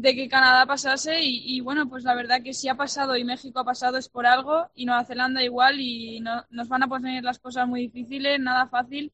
de 0.00 0.14
que 0.14 0.28
Canadá 0.28 0.64
pasase 0.64 1.18
y, 1.20 1.60
bueno, 1.60 1.88
pues 1.88 2.04
la 2.04 2.14
verdad 2.14 2.42
que 2.42 2.54
si 2.54 2.68
ha 2.68 2.74
pasado 2.74 3.16
y 3.16 3.24
México 3.24 3.60
ha 3.60 3.64
pasado 3.64 3.98
es 3.98 4.08
por 4.08 4.26
algo 4.26 4.66
y 4.74 4.86
Nueva 4.86 5.04
Zelanda 5.04 5.42
igual 5.42 5.78
y 5.78 6.20
no, 6.20 6.46
nos 6.50 6.68
van 6.68 6.82
a 6.82 6.88
poner 6.88 7.22
las 7.22 7.38
cosas 7.38 7.68
muy 7.68 7.82
difíciles, 7.82 8.40
nada 8.40 8.66
fácil 8.66 9.12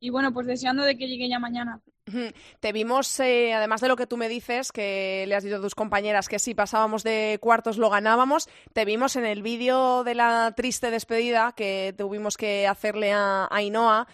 y 0.00 0.10
bueno, 0.10 0.32
pues 0.32 0.46
deseando 0.46 0.82
de 0.82 0.98
que 0.98 1.06
llegue 1.06 1.28
ya 1.28 1.38
mañana. 1.38 1.80
Te 2.60 2.72
vimos, 2.72 3.18
eh, 3.20 3.54
además 3.54 3.80
de 3.80 3.88
lo 3.88 3.96
que 3.96 4.06
tú 4.06 4.16
me 4.16 4.28
dices, 4.28 4.72
que 4.72 5.24
le 5.26 5.34
has 5.34 5.44
dicho 5.44 5.56
a 5.56 5.60
tus 5.60 5.74
compañeras 5.74 6.28
que 6.28 6.38
si 6.38 6.54
pasábamos 6.54 7.02
de 7.02 7.38
cuartos 7.40 7.78
lo 7.78 7.88
ganábamos, 7.88 8.48
te 8.72 8.84
vimos 8.84 9.16
en 9.16 9.24
el 9.24 9.42
vídeo 9.42 10.04
de 10.04 10.14
la 10.14 10.52
triste 10.54 10.90
despedida 10.90 11.52
que 11.56 11.94
tuvimos 11.96 12.36
que 12.36 12.66
hacerle 12.66 13.12
a 13.12 13.48
Ainhoa. 13.50 14.06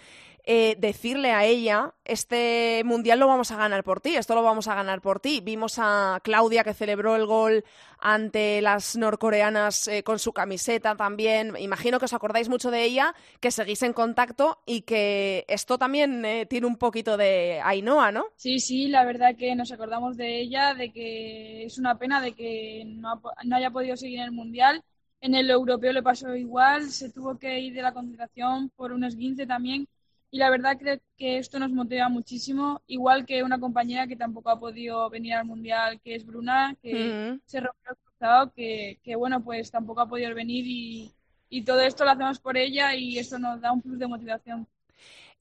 Eh, 0.45 0.77
decirle 0.79 1.33
a 1.33 1.45
ella, 1.45 1.95
este 2.05 2.83
mundial 2.85 3.19
lo 3.19 3.27
vamos 3.27 3.51
a 3.51 3.57
ganar 3.57 3.85
por 3.85 4.01
ti, 4.01 4.17
esto 4.17 4.35
lo 4.35 4.43
vamos 4.43 4.69
a 4.69 4.75
ganar 4.75 5.01
por 5.01 5.21
ti. 5.21 5.41
Vimos 5.41 5.79
a 5.79 6.21
Claudia 6.23 6.65
que 6.65 6.75
celebró 6.75 7.17
el 7.17 7.27
gol 7.27 7.65
ante 7.99 8.63
las 8.63 8.97
norcoreanas 8.97 9.87
eh, 9.89 10.03
con 10.03 10.19
su 10.19 10.33
camiseta 10.33 10.97
también. 10.97 11.55
Imagino 11.59 11.99
que 11.99 12.07
os 12.07 12.15
acordáis 12.15 12.49
mucho 12.49 12.71
de 12.71 12.85
ella, 12.85 13.15
que 13.41 13.51
seguís 13.51 13.83
en 13.83 13.93
contacto 13.93 14.59
y 14.65 14.83
que 14.83 15.45
esto 15.49 15.79
también 15.79 16.25
eh, 16.25 16.47
tiene 16.47 16.67
un 16.67 16.77
poquito 16.77 17.17
de 17.17 17.61
Ainhoa, 17.63 18.11
¿no? 18.11 18.25
Sí, 18.37 18.59
sí, 18.59 18.89
la 18.89 19.05
verdad 19.05 19.37
que 19.37 19.55
nos 19.55 19.73
acordamos 19.73 20.17
de 20.17 20.41
ella, 20.41 20.75
de 20.75 20.91
que 20.91 21.65
es 21.65 21.79
una 21.79 21.99
pena 21.99 22.21
de 22.21 22.33
que 22.33 22.85
no, 22.87 23.21
no 23.45 23.57
haya 23.57 23.71
podido 23.71 23.97
seguir 23.97 24.21
en 24.21 24.25
el 24.25 24.33
mundial. 24.33 24.83
En 25.21 25.35
el 25.35 25.51
europeo 25.51 25.93
le 25.93 26.03
pasó 26.03 26.35
igual, 26.35 26.91
se 26.91 27.11
tuvo 27.11 27.39
que 27.39 27.61
ir 27.61 27.75
de 27.75 27.83
la 27.83 27.93
concentración 27.93 28.71
por 28.71 28.93
un 28.93 29.05
esguince 29.05 29.47
también 29.47 29.87
y 30.31 30.39
la 30.39 30.51
verdad 30.51 30.77
creo 30.79 30.99
que 31.17 31.39
esto 31.39 31.59
nos 31.59 31.71
motiva 31.71 32.09
muchísimo, 32.09 32.83
igual 32.87 33.27
que 33.27 33.43
una 33.43 33.59
compañera 33.59 34.07
que 34.07 34.17
tampoco 34.17 34.51
ha 34.51 34.61
podido 34.61 35.11
venir 35.11 35.35
al 35.35 35.45
Mundial, 35.45 36.01
que 36.01 36.15
es 36.15 36.25
Bruna, 36.25 36.77
que 36.81 37.39
se 37.45 37.61
rompió 37.61 37.91
el 37.91 37.97
cruzado, 37.97 38.53
que, 38.53 39.01
que, 39.03 39.17
bueno, 39.17 39.43
pues 39.43 39.71
tampoco 39.71 40.03
ha 40.03 40.09
podido 40.09 40.33
venir 40.35 40.65
y, 40.67 41.13
y 41.49 41.63
todo 41.63 41.81
esto 41.81 42.05
lo 42.05 42.13
hacemos 42.13 42.39
por 42.39 42.57
ella 42.57 42.95
y 42.95 43.19
esto 43.19 43.39
nos 43.39 43.61
da 43.61 43.73
un 43.73 43.83
plus 43.83 43.99
de 43.99 44.07
motivación. 44.07 44.69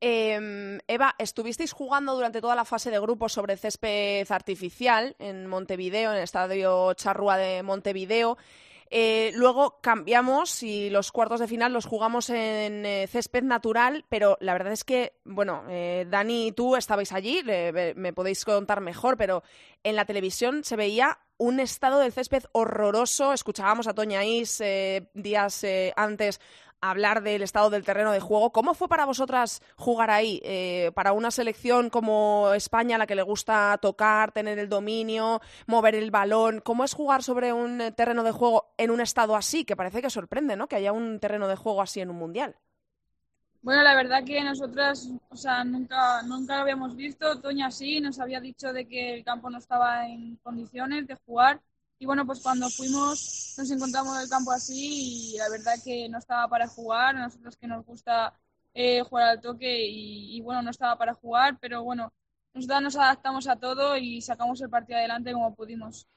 Eh, 0.01 0.79
Eva, 0.87 1.13
estuvisteis 1.17 1.73
jugando 1.73 2.15
durante 2.15 2.41
toda 2.41 2.55
la 2.55 2.65
fase 2.65 2.89
de 2.89 2.99
grupos 2.99 3.33
sobre 3.33 3.57
césped 3.57 4.25
artificial 4.31 5.15
en 5.19 5.45
Montevideo, 5.45 6.11
en 6.11 6.17
el 6.17 6.23
estadio 6.23 6.93
Charrúa 6.93 7.37
de 7.37 7.63
Montevideo. 7.63 8.37
Eh, 8.91 9.31
luego 9.35 9.79
cambiamos 9.81 10.63
y 10.63 10.89
los 10.89 11.11
cuartos 11.11 11.39
de 11.39 11.47
final 11.47 11.73
los 11.73 11.85
jugamos 11.85 12.29
en 12.31 12.85
eh, 12.85 13.07
césped 13.07 13.43
natural, 13.43 14.03
pero 14.09 14.35
la 14.41 14.53
verdad 14.53 14.73
es 14.73 14.83
que, 14.83 15.13
bueno, 15.25 15.63
eh, 15.69 16.07
Dani 16.09 16.47
y 16.47 16.51
tú 16.53 16.75
estabais 16.75 17.11
allí, 17.11 17.43
me 17.43 18.13
podéis 18.13 18.43
contar 18.45 18.81
mejor, 18.81 19.15
pero 19.15 19.43
en 19.83 19.95
la 19.95 20.05
televisión 20.05 20.63
se 20.63 20.75
veía 20.75 21.19
un 21.37 21.59
estado 21.59 21.99
del 21.99 22.11
césped 22.11 22.43
horroroso. 22.51 23.31
Escuchábamos 23.31 23.87
a 23.87 23.93
Toña 23.93 24.25
Is 24.25 24.61
días 25.13 25.65
antes 25.95 26.41
hablar 26.81 27.21
del 27.21 27.41
estado 27.41 27.69
del 27.69 27.83
terreno 27.83 28.11
de 28.11 28.19
juego. 28.19 28.51
¿Cómo 28.51 28.73
fue 28.73 28.87
para 28.87 29.05
vosotras 29.05 29.61
jugar 29.75 30.09
ahí? 30.09 30.41
Eh, 30.43 30.91
para 30.95 31.13
una 31.13 31.31
selección 31.31 31.89
como 31.89 32.51
España, 32.53 32.95
a 32.95 32.99
la 32.99 33.07
que 33.07 33.15
le 33.15 33.21
gusta 33.21 33.77
tocar, 33.81 34.31
tener 34.31 34.59
el 34.59 34.69
dominio, 34.69 35.41
mover 35.67 35.95
el 35.95 36.11
balón. 36.11 36.61
¿Cómo 36.61 36.83
es 36.83 36.93
jugar 36.93 37.23
sobre 37.23 37.53
un 37.53 37.93
terreno 37.95 38.23
de 38.23 38.31
juego 38.31 38.73
en 38.77 38.91
un 38.91 39.01
estado 39.01 39.35
así? 39.35 39.65
Que 39.65 39.75
parece 39.75 40.01
que 40.01 40.09
sorprende, 40.09 40.55
¿no? 40.55 40.67
Que 40.67 40.77
haya 40.77 40.91
un 40.91 41.19
terreno 41.19 41.47
de 41.47 41.55
juego 41.55 41.81
así 41.81 42.01
en 42.01 42.09
un 42.09 42.17
mundial. 42.17 42.55
Bueno, 43.61 43.83
la 43.83 43.93
verdad 43.93 44.23
que 44.23 44.41
nosotras, 44.41 45.09
o 45.29 45.35
sea, 45.35 45.65
nunca, 45.65 46.21
nunca 46.23 46.55
lo 46.55 46.61
habíamos 46.61 46.95
visto. 46.95 47.41
Toña 47.41 47.69
sí, 47.71 47.99
nos 47.99 48.19
había 48.19 48.39
dicho 48.39 48.71
de 48.71 48.87
que 48.87 49.15
el 49.15 49.23
campo 49.25 49.49
no 49.49 49.57
estaba 49.57 50.07
en 50.07 50.37
condiciones 50.37 51.07
de 51.07 51.15
jugar. 51.25 51.59
Y 51.99 52.05
bueno, 52.05 52.25
pues 52.25 52.39
cuando 52.39 52.69
fuimos 52.69 53.55
nos 53.57 53.69
encontramos 53.71 54.15
en 54.15 54.21
el 54.21 54.29
campo 54.29 54.51
así 54.51 55.33
y 55.33 55.37
la 55.37 55.49
verdad 55.49 55.73
que 55.83 56.07
no 56.07 56.17
estaba 56.17 56.47
para 56.47 56.67
jugar. 56.67 57.17
A 57.17 57.23
nosotros 57.23 57.57
que 57.57 57.67
nos 57.67 57.85
gusta 57.85 58.33
eh, 58.73 59.01
jugar 59.01 59.29
al 59.29 59.41
toque 59.41 59.85
y, 59.85 60.37
y, 60.37 60.41
bueno, 60.41 60.61
no 60.61 60.71
estaba 60.71 60.97
para 60.97 61.13
jugar, 61.13 61.57
pero 61.59 61.83
bueno, 61.83 62.13
nosotros 62.53 62.81
nos 62.81 62.95
adaptamos 62.95 63.47
a 63.47 63.57
todo 63.57 63.97
y 63.97 64.21
sacamos 64.21 64.61
el 64.61 64.69
partido 64.69 64.97
adelante 64.97 65.33
como 65.33 65.53
pudimos. 65.53 66.07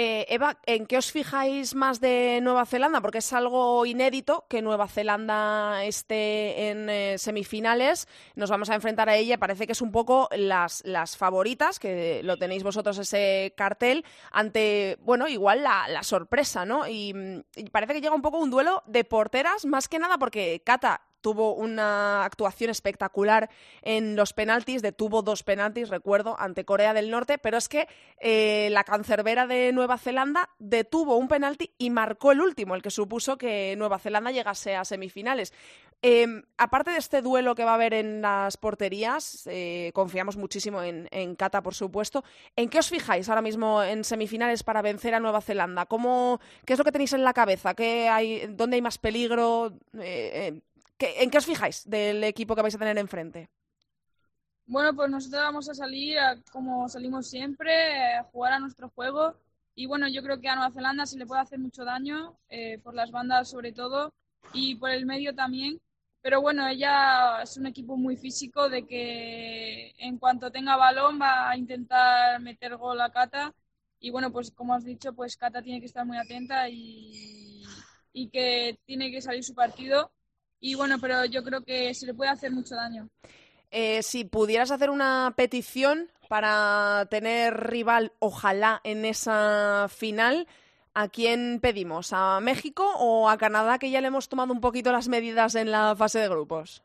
Eh, 0.00 0.32
Eva, 0.32 0.56
¿en 0.64 0.86
qué 0.86 0.96
os 0.96 1.10
fijáis 1.10 1.74
más 1.74 2.00
de 2.00 2.38
Nueva 2.40 2.66
Zelanda? 2.66 3.00
Porque 3.00 3.18
es 3.18 3.32
algo 3.32 3.84
inédito 3.84 4.46
que 4.48 4.62
Nueva 4.62 4.86
Zelanda 4.86 5.82
esté 5.82 6.68
en 6.68 6.88
eh, 6.88 7.18
semifinales. 7.18 8.06
Nos 8.36 8.48
vamos 8.48 8.70
a 8.70 8.76
enfrentar 8.76 9.08
a 9.08 9.16
ella. 9.16 9.38
Parece 9.38 9.66
que 9.66 9.72
es 9.72 9.82
un 9.82 9.90
poco 9.90 10.28
las, 10.36 10.84
favoritas, 11.16 11.80
que 11.80 12.20
lo 12.22 12.36
tenéis 12.36 12.62
vosotros 12.62 12.96
ese 12.98 13.52
cartel, 13.56 14.04
ante, 14.30 14.98
bueno, 15.00 15.26
igual 15.26 15.64
la, 15.64 16.02
sorpresa, 16.04 16.64
¿no? 16.64 16.86
Y, 16.86 17.42
y, 17.56 17.68
parece 17.70 17.94
que 17.94 18.00
llega 18.00 18.14
un 18.14 18.22
poco 18.22 18.38
un 18.38 18.50
duelo 18.50 18.84
de 18.86 19.02
porteras, 19.02 19.66
más 19.66 19.88
que 19.88 19.98
nada 19.98 20.16
porque 20.16 20.62
Cata 20.64 21.07
tuvo 21.20 21.54
una 21.54 22.24
actuación 22.24 22.70
espectacular 22.70 23.50
en 23.82 24.16
los 24.16 24.32
penaltis, 24.32 24.82
detuvo 24.82 25.22
dos 25.22 25.42
penaltis, 25.42 25.88
recuerdo, 25.88 26.36
ante 26.38 26.64
Corea 26.64 26.94
del 26.94 27.10
Norte, 27.10 27.38
pero 27.38 27.56
es 27.56 27.68
que 27.68 27.88
eh, 28.20 28.68
la 28.70 28.84
cancerbera 28.84 29.46
de 29.46 29.72
Nueva 29.72 29.98
Zelanda 29.98 30.50
detuvo 30.58 31.16
un 31.16 31.28
penalti 31.28 31.72
y 31.78 31.90
marcó 31.90 32.32
el 32.32 32.40
último, 32.40 32.74
el 32.74 32.82
que 32.82 32.90
supuso 32.90 33.38
que 33.38 33.74
Nueva 33.76 33.98
Zelanda 33.98 34.30
llegase 34.30 34.76
a 34.76 34.84
semifinales. 34.84 35.52
Eh, 36.00 36.42
aparte 36.56 36.92
de 36.92 36.98
este 36.98 37.22
duelo 37.22 37.56
que 37.56 37.64
va 37.64 37.72
a 37.72 37.74
haber 37.74 37.92
en 37.92 38.22
las 38.22 38.56
porterías, 38.56 39.48
eh, 39.50 39.90
confiamos 39.94 40.36
muchísimo 40.36 40.80
en, 40.82 41.08
en, 41.10 41.34
Cata, 41.34 41.60
por 41.60 41.74
supuesto. 41.74 42.24
¿En 42.54 42.68
qué 42.68 42.78
os 42.78 42.88
fijáis 42.88 43.28
ahora 43.28 43.42
mismo 43.42 43.82
en 43.82 44.04
semifinales 44.04 44.62
para 44.62 44.80
vencer 44.80 45.14
a 45.14 45.20
Nueva 45.20 45.40
Zelanda? 45.40 45.86
¿Cómo, 45.86 46.40
¿Qué 46.64 46.74
es 46.74 46.78
lo 46.78 46.84
que 46.84 46.92
tenéis 46.92 47.14
en 47.14 47.24
la 47.24 47.32
cabeza? 47.32 47.74
¿Qué 47.74 48.08
hay, 48.08 48.46
¿Dónde 48.48 48.76
hay 48.76 48.82
más 48.82 48.98
peligro? 48.98 49.72
Eh, 50.00 50.60
¿En 51.00 51.30
qué 51.30 51.38
os 51.38 51.46
fijáis 51.46 51.88
del 51.88 52.24
equipo 52.24 52.56
que 52.56 52.62
vais 52.62 52.74
a 52.74 52.78
tener 52.78 52.98
enfrente? 52.98 53.48
Bueno, 54.66 54.94
pues 54.94 55.08
nosotros 55.08 55.42
vamos 55.42 55.68
a 55.68 55.74
salir 55.74 56.18
como 56.50 56.88
salimos 56.88 57.28
siempre, 57.28 58.16
a 58.16 58.24
jugar 58.24 58.54
a 58.54 58.58
nuestro 58.58 58.90
juego. 58.90 59.34
Y 59.74 59.86
bueno, 59.86 60.08
yo 60.08 60.22
creo 60.22 60.40
que 60.40 60.48
a 60.48 60.56
Nueva 60.56 60.72
Zelanda 60.72 61.06
se 61.06 61.16
le 61.16 61.24
puede 61.26 61.40
hacer 61.40 61.58
mucho 61.60 61.84
daño, 61.84 62.36
eh, 62.48 62.78
por 62.82 62.94
las 62.94 63.12
bandas 63.12 63.48
sobre 63.48 63.72
todo, 63.72 64.12
y 64.52 64.74
por 64.74 64.90
el 64.90 65.06
medio 65.06 65.34
también. 65.34 65.80
Pero 66.20 66.42
bueno, 66.42 66.66
ella 66.66 67.42
es 67.42 67.56
un 67.56 67.66
equipo 67.66 67.96
muy 67.96 68.16
físico, 68.16 68.68
de 68.68 68.86
que 68.86 69.94
en 69.98 70.18
cuanto 70.18 70.50
tenga 70.50 70.76
balón 70.76 71.20
va 71.20 71.48
a 71.48 71.56
intentar 71.56 72.40
meter 72.40 72.76
gol 72.76 73.00
a 73.00 73.10
Cata. 73.12 73.54
Y 74.00 74.10
bueno, 74.10 74.32
pues 74.32 74.50
como 74.50 74.74
has 74.74 74.84
dicho, 74.84 75.12
pues 75.14 75.36
Cata 75.36 75.62
tiene 75.62 75.80
que 75.80 75.86
estar 75.86 76.04
muy 76.04 76.18
atenta 76.18 76.68
y 76.68 77.62
que 78.32 78.78
tiene 78.84 79.12
que 79.12 79.22
salir 79.22 79.44
su 79.44 79.54
partido 79.54 80.10
y 80.60 80.74
bueno, 80.74 80.98
pero 81.00 81.24
yo 81.24 81.42
creo 81.42 81.62
que 81.62 81.94
se 81.94 82.06
le 82.06 82.14
puede 82.14 82.30
hacer 82.30 82.50
mucho 82.50 82.74
daño. 82.74 83.08
Eh, 83.70 84.02
si 84.02 84.24
pudieras 84.24 84.70
hacer 84.70 84.90
una 84.90 85.34
petición 85.36 86.10
para 86.28 87.06
tener 87.10 87.54
rival, 87.68 88.12
ojalá, 88.18 88.80
en 88.84 89.04
esa 89.04 89.86
final, 89.88 90.46
¿a 90.94 91.08
quién 91.08 91.60
pedimos? 91.60 92.12
¿A 92.12 92.40
México 92.40 92.84
o 92.98 93.28
a 93.28 93.38
Canadá, 93.38 93.78
que 93.78 93.90
ya 93.90 94.00
le 94.00 94.08
hemos 94.08 94.28
tomado 94.28 94.52
un 94.52 94.60
poquito 94.60 94.92
las 94.92 95.08
medidas 95.08 95.54
en 95.54 95.70
la 95.70 95.94
fase 95.96 96.18
de 96.18 96.28
grupos? 96.28 96.82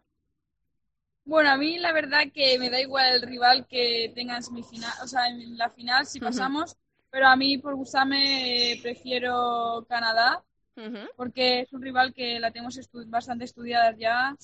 Bueno, 1.26 1.52
a 1.52 1.58
mí 1.58 1.80
la 1.80 1.94
verdad 1.94 2.24
que 2.34 2.60
me 2.60 2.70
da 2.70 2.82
igual 2.82 3.14
el 3.14 3.22
rival 3.22 3.66
que 3.68 4.12
tenga 4.14 4.36
en 4.36 4.44
semifinal, 4.44 4.92
o 5.02 5.08
sea, 5.08 5.28
en 5.28 5.58
la 5.58 5.70
final 5.70 6.06
si 6.06 6.20
pasamos, 6.20 6.72
uh 6.72 6.76
-huh. 6.76 7.08
pero 7.12 7.28
a 7.28 7.36
mí 7.38 7.58
por 7.58 7.76
gustarme 7.76 8.78
prefiero 8.82 9.86
Canadá 9.88 10.44
Porque 11.16 11.62
es 11.62 11.74
un 11.74 11.82
rival 11.82 12.14
que 12.14 12.40
la 12.40 12.52
tenemos 12.52 12.78
estu 12.78 13.04
bastante 13.08 13.46
estudiada 13.46 13.96
ya 13.96 14.36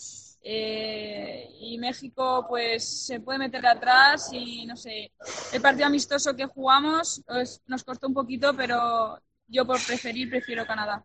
eh, 0.43 1.49
y 1.59 1.77
México 1.79 2.45
pues 2.47 3.07
se 3.07 3.19
puede 3.19 3.39
meter 3.39 3.65
atrás 3.65 4.29
y 4.31 4.65
no 4.65 4.75
sé, 4.75 5.11
el 5.51 5.61
partido 5.61 5.87
amistoso 5.87 6.35
que 6.35 6.45
jugamos 6.45 7.23
nos 7.65 7.83
costó 7.83 8.07
un 8.07 8.13
poquito 8.13 8.55
pero 8.55 9.19
yo 9.47 9.65
por 9.65 9.83
preferir 9.85 10.29
prefiero 10.29 10.65
Canadá. 10.65 11.03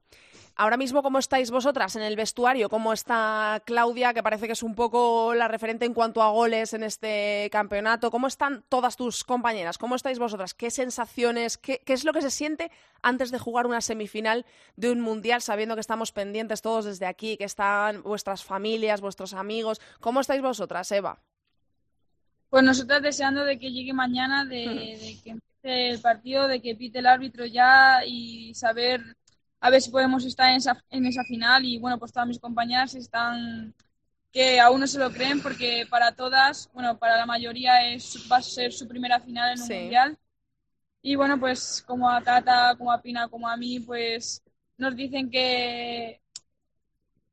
Ahora 0.56 0.76
mismo, 0.76 1.02
¿cómo 1.02 1.18
estáis 1.18 1.50
vosotras 1.50 1.96
en 1.96 2.02
el 2.02 2.14
vestuario? 2.14 2.68
¿Cómo 2.68 2.92
está 2.92 3.60
Claudia, 3.66 4.14
que 4.14 4.22
parece 4.22 4.46
que 4.46 4.52
es 4.52 4.62
un 4.62 4.76
poco 4.76 5.34
la 5.34 5.48
referente 5.48 5.84
en 5.84 5.94
cuanto 5.94 6.22
a 6.22 6.30
goles 6.30 6.74
en 6.74 6.84
este 6.84 7.48
campeonato? 7.50 8.12
¿Cómo 8.12 8.28
están 8.28 8.62
todas 8.68 8.96
tus 8.96 9.24
compañeras? 9.24 9.78
¿Cómo 9.78 9.96
estáis 9.96 10.20
vosotras? 10.20 10.54
¿Qué 10.54 10.70
sensaciones? 10.70 11.58
¿Qué, 11.58 11.82
qué 11.84 11.92
es 11.92 12.04
lo 12.04 12.12
que 12.12 12.22
se 12.22 12.30
siente 12.30 12.70
antes 13.02 13.32
de 13.32 13.40
jugar 13.40 13.66
una 13.66 13.80
semifinal 13.80 14.46
de 14.76 14.92
un 14.92 15.00
mundial, 15.00 15.42
sabiendo 15.42 15.74
que 15.74 15.80
estamos 15.80 16.12
pendientes 16.12 16.62
todos 16.62 16.84
desde 16.84 17.06
aquí, 17.06 17.36
que 17.36 17.44
están 17.44 18.04
vuestras 18.04 18.44
familias, 18.44 19.00
vuestros 19.00 19.34
amigos? 19.34 19.80
¿Cómo 19.98 20.20
estáis 20.20 20.40
vosotras, 20.40 20.92
Eva? 20.92 21.18
Pues 22.48 22.62
nosotras 22.62 23.02
deseando 23.02 23.44
de 23.44 23.58
que 23.58 23.72
llegue 23.72 23.92
mañana, 23.92 24.44
de, 24.44 24.98
de 25.00 25.18
que 25.20 25.30
empiece 25.30 25.90
el 25.90 26.00
partido, 26.00 26.46
de 26.46 26.62
que 26.62 26.76
pite 26.76 27.00
el 27.00 27.06
árbitro 27.06 27.44
ya 27.44 28.04
y 28.06 28.54
saber 28.54 29.16
a 29.64 29.70
ver 29.70 29.80
si 29.80 29.90
podemos 29.90 30.22
estar 30.26 30.50
en 30.50 30.56
esa, 30.56 30.84
en 30.90 31.06
esa 31.06 31.24
final 31.24 31.64
y 31.64 31.78
bueno, 31.78 31.98
pues 31.98 32.12
todas 32.12 32.28
mis 32.28 32.38
compañeras 32.38 32.94
están 32.94 33.74
que 34.30 34.60
aún 34.60 34.78
no 34.78 34.86
se 34.86 34.98
lo 34.98 35.10
creen 35.10 35.40
porque 35.40 35.86
para 35.88 36.12
todas, 36.12 36.68
bueno, 36.74 36.98
para 36.98 37.16
la 37.16 37.24
mayoría 37.24 37.90
es, 37.90 38.28
va 38.30 38.36
a 38.36 38.42
ser 38.42 38.74
su 38.74 38.86
primera 38.86 39.18
final 39.20 39.54
en 39.54 39.60
un 39.62 39.66
sí. 39.66 39.74
mundial. 39.74 40.18
Y 41.00 41.16
bueno, 41.16 41.40
pues 41.40 41.82
como 41.86 42.10
a 42.10 42.20
Tata, 42.20 42.74
como 42.76 42.92
a 42.92 43.00
Pina, 43.00 43.26
como 43.28 43.48
a 43.48 43.56
mí, 43.56 43.80
pues 43.80 44.42
nos 44.76 44.94
dicen 44.94 45.30
que, 45.30 46.20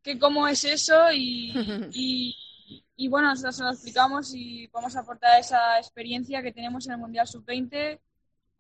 que 0.02 0.18
cómo 0.18 0.48
es 0.48 0.64
eso 0.64 1.12
y, 1.12 1.52
y, 1.92 2.86
y 2.96 3.08
bueno, 3.10 3.28
nosotros 3.28 3.58
se 3.58 3.64
lo 3.64 3.72
explicamos 3.72 4.34
y 4.34 4.68
vamos 4.68 4.96
a 4.96 5.02
aportar 5.02 5.38
esa 5.38 5.78
experiencia 5.80 6.42
que 6.42 6.54
tenemos 6.54 6.88
en 6.88 6.94
el 6.94 7.00
Mundial 7.00 7.28
Sub-20 7.28 8.00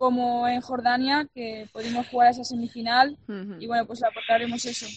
como 0.01 0.47
en 0.47 0.61
Jordania, 0.61 1.27
que 1.31 1.69
pudimos 1.71 2.07
jugar 2.07 2.31
esa 2.31 2.43
semifinal 2.43 3.15
uh 3.27 3.31
-huh. 3.31 3.57
y 3.61 3.67
bueno, 3.67 3.85
pues 3.85 4.01
aportaremos 4.03 4.65
eso. 4.65 4.87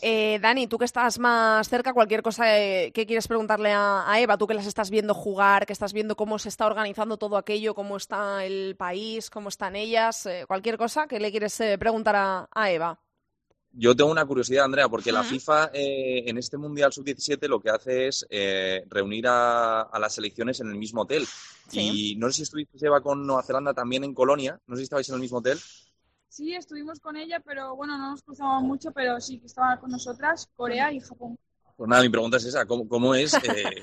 Eh, 0.00 0.38
Dani, 0.40 0.66
tú 0.66 0.78
que 0.78 0.86
estás 0.86 1.18
más 1.18 1.68
cerca, 1.68 1.92
cualquier 1.92 2.22
cosa 2.22 2.44
que 2.44 3.04
quieres 3.06 3.28
preguntarle 3.28 3.70
a, 3.72 4.10
a, 4.10 4.18
Eva, 4.20 4.38
tú 4.38 4.46
que 4.46 4.54
las 4.54 4.66
estás 4.66 4.88
viendo 4.88 5.12
jugar, 5.12 5.66
que 5.66 5.74
estás 5.74 5.92
viendo 5.92 6.16
cómo 6.16 6.38
se 6.38 6.48
está 6.48 6.66
organizando 6.66 7.18
todo 7.18 7.36
aquello, 7.36 7.74
cómo 7.74 7.98
está 7.98 8.46
el 8.46 8.76
país, 8.76 9.28
cómo 9.28 9.50
están 9.50 9.76
ellas, 9.76 10.24
eh, 10.24 10.44
cualquier 10.46 10.78
cosa 10.78 11.06
que 11.06 11.20
le 11.20 11.30
quieres 11.30 11.60
eh, 11.60 11.76
preguntar 11.76 12.16
a, 12.16 12.48
a, 12.50 12.70
Eva. 12.70 12.98
Yo 13.76 13.96
tengo 13.96 14.10
una 14.10 14.24
curiosidad, 14.24 14.64
Andrea, 14.64 14.88
porque 14.88 15.10
la 15.10 15.24
FIFA 15.24 15.70
eh, 15.72 16.24
en 16.26 16.38
este 16.38 16.56
Mundial 16.56 16.92
Sub-17 16.92 17.48
lo 17.48 17.60
que 17.60 17.70
hace 17.70 18.06
es 18.06 18.24
eh, 18.30 18.84
reunir 18.88 19.26
a, 19.26 19.82
a, 19.82 19.98
las 19.98 20.14
selecciones 20.14 20.60
en 20.60 20.68
el 20.68 20.76
mismo 20.76 21.02
hotel. 21.02 21.26
Sí. 21.68 22.12
Y 22.12 22.16
no 22.16 22.28
sé 22.28 22.34
si 22.34 22.42
estuviste, 22.42 22.78
Eva, 22.86 23.00
con 23.00 23.26
Nueva 23.26 23.42
Zelanda 23.42 23.74
también 23.74 24.04
en 24.04 24.14
Colonia. 24.14 24.60
No 24.66 24.76
sé 24.76 24.80
si 24.80 24.84
estabais 24.84 25.08
en 25.08 25.16
el 25.16 25.20
mismo 25.20 25.38
hotel. 25.38 25.58
Sí, 26.34 26.52
estuvimos 26.52 26.98
con 26.98 27.16
ella, 27.16 27.40
pero 27.46 27.76
bueno, 27.76 27.96
no 27.96 28.10
nos 28.10 28.22
cruzamos 28.22 28.62
mucho, 28.64 28.90
pero 28.90 29.20
sí 29.20 29.38
que 29.38 29.46
estaba 29.46 29.78
con 29.78 29.90
nosotras, 29.90 30.48
Corea 30.56 30.92
y 30.92 30.98
Japón. 30.98 31.38
Pues 31.76 31.88
nada, 31.88 32.02
mi 32.02 32.08
pregunta 32.08 32.38
es 32.38 32.44
esa, 32.44 32.66
¿cómo, 32.66 32.88
cómo 32.88 33.14
es 33.14 33.34
eh, 33.34 33.82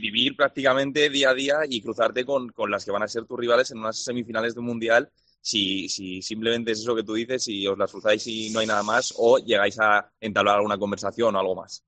vivir 0.00 0.36
prácticamente 0.36 1.08
día 1.08 1.30
a 1.30 1.34
día 1.34 1.56
y 1.66 1.80
cruzarte 1.80 2.24
con, 2.24 2.50
con, 2.50 2.70
las 2.70 2.84
que 2.84 2.90
van 2.90 3.02
a 3.02 3.08
ser 3.08 3.24
tus 3.24 3.38
rivales 3.38 3.70
en 3.70 3.78
unas 3.78 4.02
semifinales 4.02 4.54
de 4.54 4.60
un 4.60 4.66
mundial? 4.66 5.10
Si, 5.46 5.90
si 5.90 6.22
simplemente 6.22 6.72
es 6.72 6.80
eso 6.80 6.96
que 6.96 7.02
tú 7.02 7.12
dices, 7.12 7.44
si 7.44 7.66
os 7.66 7.76
las 7.76 7.92
cruzáis 7.92 8.26
y 8.26 8.48
no 8.48 8.60
hay 8.60 8.66
nada 8.66 8.82
más, 8.82 9.12
o 9.18 9.36
llegáis 9.36 9.78
a 9.78 10.10
entablar 10.18 10.56
alguna 10.56 10.78
conversación 10.78 11.36
o 11.36 11.38
algo 11.38 11.54
más. 11.54 11.84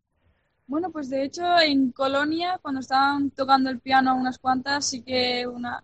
Bueno, 0.66 0.90
pues 0.90 1.08
de 1.08 1.24
hecho 1.24 1.58
en 1.60 1.90
Colonia, 1.90 2.58
cuando 2.60 2.80
estaban 2.80 3.30
tocando 3.30 3.70
el 3.70 3.80
piano 3.80 4.14
unas 4.14 4.38
cuantas, 4.38 4.84
sí 4.84 5.00
que 5.00 5.46
una 5.46 5.82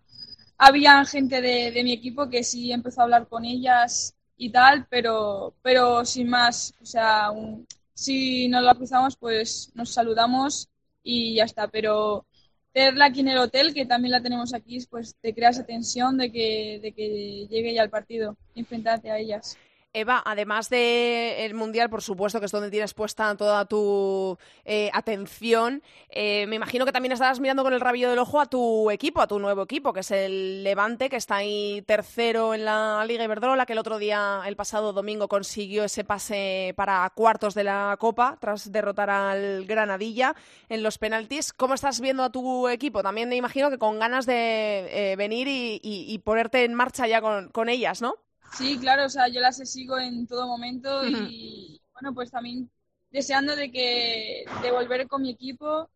había 0.59 1.03
gente 1.07 1.41
de, 1.41 1.71
de, 1.71 1.83
mi 1.83 1.93
equipo 1.93 2.29
que 2.29 2.45
sí 2.45 2.73
empezó 2.73 3.01
a 3.01 3.05
hablar 3.05 3.27
con 3.27 3.47
ellas 3.47 4.15
y 4.37 4.51
tal, 4.51 4.87
pero, 4.91 5.55
pero 5.63 6.05
sin 6.05 6.29
más, 6.29 6.75
o 6.83 6.85
sea, 6.85 7.31
un, 7.31 7.67
si 7.95 8.49
nos 8.49 8.63
la 8.63 8.75
cruzamos, 8.75 9.17
pues 9.17 9.73
nos 9.75 9.95
saludamos 9.95 10.69
y 11.03 11.37
ya 11.37 11.45
está, 11.45 11.69
pero 11.69 12.27
tenerla 12.73 13.07
aquí 13.07 13.21
en 13.21 13.29
el 13.29 13.39
hotel, 13.39 13.75
que 13.75 13.87
también 13.87 14.13
la 14.13 14.23
tenemos 14.23 14.55
aquí, 14.55 14.79
pues 14.91 15.15
te 15.21 15.35
crea 15.35 15.51
esa 15.51 15.65
tensión 15.65 16.17
de 16.17 16.31
que, 16.33 16.81
de 16.83 16.93
que 16.93 17.47
llegue 17.49 17.75
ya 17.75 17.83
al 17.83 17.91
partido, 17.91 18.37
enfrentarte 18.55 19.11
a 19.11 19.19
ellas. 19.19 19.59
Eva, 19.95 20.23
además 20.25 20.71
del 20.71 21.53
Mundial, 21.55 21.91
por 21.91 22.03
supuesto, 22.03 22.41
que 22.41 22.47
es 22.47 22.53
donde 22.53 22.71
tienes 22.71 22.95
puesta 22.95 23.37
toda 23.37 23.67
tu 23.67 24.39
eh, 24.65 24.91
atención, 24.95 25.83
eh, 26.09 26.47
me 26.47 26.57
imagino 26.57 26.87
que 26.87 26.93
también 26.93 27.13
estarás 27.13 27.41
mirando 27.41 27.63
con 27.63 27.75
el 27.75 27.81
rabillo 27.81 28.09
del 28.09 28.19
ojo 28.19 28.41
a 28.41 28.47
tu 28.47 28.91
equipo, 28.91 29.21
a 29.21 29.27
tu 29.27 29.39
nuevo 29.39 29.63
equipo, 29.63 29.93
que 29.93 30.01
es 30.01 30.11
el 30.11 30.65
Levante, 30.65 31.11
que 31.11 31.17
está 31.17 31.37
ahí 31.37 31.83
tercero 31.83 32.55
en 32.55 32.65
la 32.65 33.05
Liga 33.07 33.25
Iberdrola, 33.25 33.67
que 33.67 33.75
el 33.75 33.79
otro 33.79 33.99
día, 33.99 34.43
el 34.47 34.57
pasado 34.57 34.95
domingo, 34.95 35.29
consiguió 35.29 35.85
ese 35.85 36.05
pase 36.05 36.73
para 36.75 37.11
cuartos 37.15 37.55
de 37.55 37.65
la 37.65 37.97
Copa 37.99 38.39
tras 38.41 38.73
derrotar 38.73 39.11
al 39.11 39.67
Granadilla 39.67 40.35
en 40.71 40.83
los 40.83 40.97
penaltis. 40.97 41.53
¿Cómo 41.53 41.75
estás 41.75 42.01
viendo 42.01 42.23
a 42.23 42.31
tu 42.31 42.69
equipo? 42.69 43.03
También 43.03 43.29
me 43.29 43.37
imagino 43.37 43.69
que 43.69 43.79
con 43.79 43.99
ganas 43.99 44.25
de 44.25 45.13
eh, 45.13 45.17
venir 45.17 45.49
y, 45.49 46.19
ponerte 46.25 46.65
en 46.65 46.75
marcha 46.75 47.07
ya 47.07 47.21
con 47.21 47.69
ellas, 47.69 48.01
¿no? 48.01 48.15
Sí, 48.53 48.79
claro, 48.79 49.07
o 49.07 49.09
sea, 49.09 49.29
yo 49.29 49.41
las 49.41 49.57
sigo 49.71 49.99
en 49.99 50.27
todo 50.27 50.47
momento 50.47 51.07
y 51.07 51.81
bueno, 51.95 52.15
pues 52.15 52.31
también 52.31 52.71
deseando 53.11 53.57
de 53.57 53.71
que 53.73 54.45
de 54.63 54.71
volver 54.71 55.09
con 55.09 55.23
mi 55.23 55.31
equipo 55.31 55.91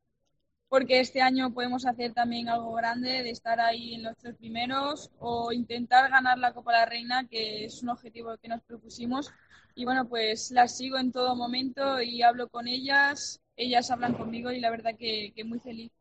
porque 0.68 1.00
este 1.00 1.22
año 1.22 1.52
podemos 1.54 1.86
hacer 1.86 2.14
también 2.14 2.48
algo 2.48 2.72
grande 2.74 3.22
de 3.24 3.30
estar 3.30 3.60
ahí 3.60 3.94
en 3.96 4.04
los 4.04 4.16
tres 4.18 4.36
primeros 4.36 5.10
o 5.18 5.52
intentar 5.52 6.10
ganar 6.10 6.38
la 6.38 6.54
Copa 6.54 6.72
de 6.72 6.78
la 6.80 6.86
Reina, 6.86 7.28
que 7.28 7.66
es 7.66 7.82
un 7.82 7.90
objetivo 7.90 8.36
que 8.38 8.48
nos 8.48 8.62
propusimos. 8.62 9.32
Y 9.76 9.84
bueno, 9.84 10.08
pues 10.08 10.50
las 10.52 10.76
sigo 10.76 10.98
en 10.98 11.12
todo 11.12 11.36
momento 11.36 12.02
y 12.02 12.22
hablo 12.22 12.48
con 12.48 12.68
ellas, 12.68 13.40
ellas 13.56 13.90
hablan 13.90 14.14
conmigo 14.14 14.52
y 14.52 14.60
la 14.60 14.70
verdad 14.70 14.96
que, 14.98 15.32
que 15.36 15.44
muy 15.44 15.60
feliz. 15.60 15.92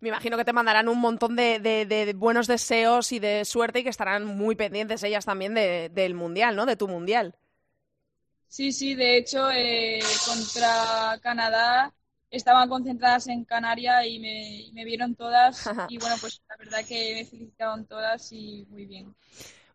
Me 0.00 0.10
imagino 0.10 0.36
que 0.36 0.44
te 0.44 0.52
mandarán 0.52 0.88
un 0.88 1.00
montón 1.00 1.34
de, 1.34 2.14
buenos 2.16 2.46
deseos 2.46 3.10
y 3.12 3.18
de 3.18 3.44
suerte 3.44 3.80
y 3.80 3.82
que 3.82 3.88
estarán 3.88 4.24
muy 4.24 4.54
pendientes 4.54 5.02
ellas 5.02 5.24
también 5.24 5.54
del 5.54 6.14
Mundial, 6.14 6.54
¿no? 6.54 6.66
De 6.66 6.76
tu 6.76 6.86
Mundial. 6.86 7.34
Sí, 8.46 8.72
sí, 8.72 8.94
de 8.94 9.18
hecho, 9.18 9.50
eh, 9.50 10.00
contra 10.24 11.18
Canadá 11.20 11.92
estaban 12.30 12.68
concentradas 12.68 13.26
en 13.28 13.44
Canarias 13.44 14.06
y 14.06 14.18
me, 14.20 14.70
me 14.72 14.84
vieron 14.84 15.14
todas 15.14 15.64
y 15.88 15.98
bueno, 15.98 16.16
pues 16.20 16.40
la 16.48 16.56
verdad 16.56 16.84
que 16.86 17.14
me 17.14 17.24
felicitaron 17.24 17.86
todas 17.86 18.32
y 18.32 18.66
muy 18.70 18.86
bien. 18.86 19.14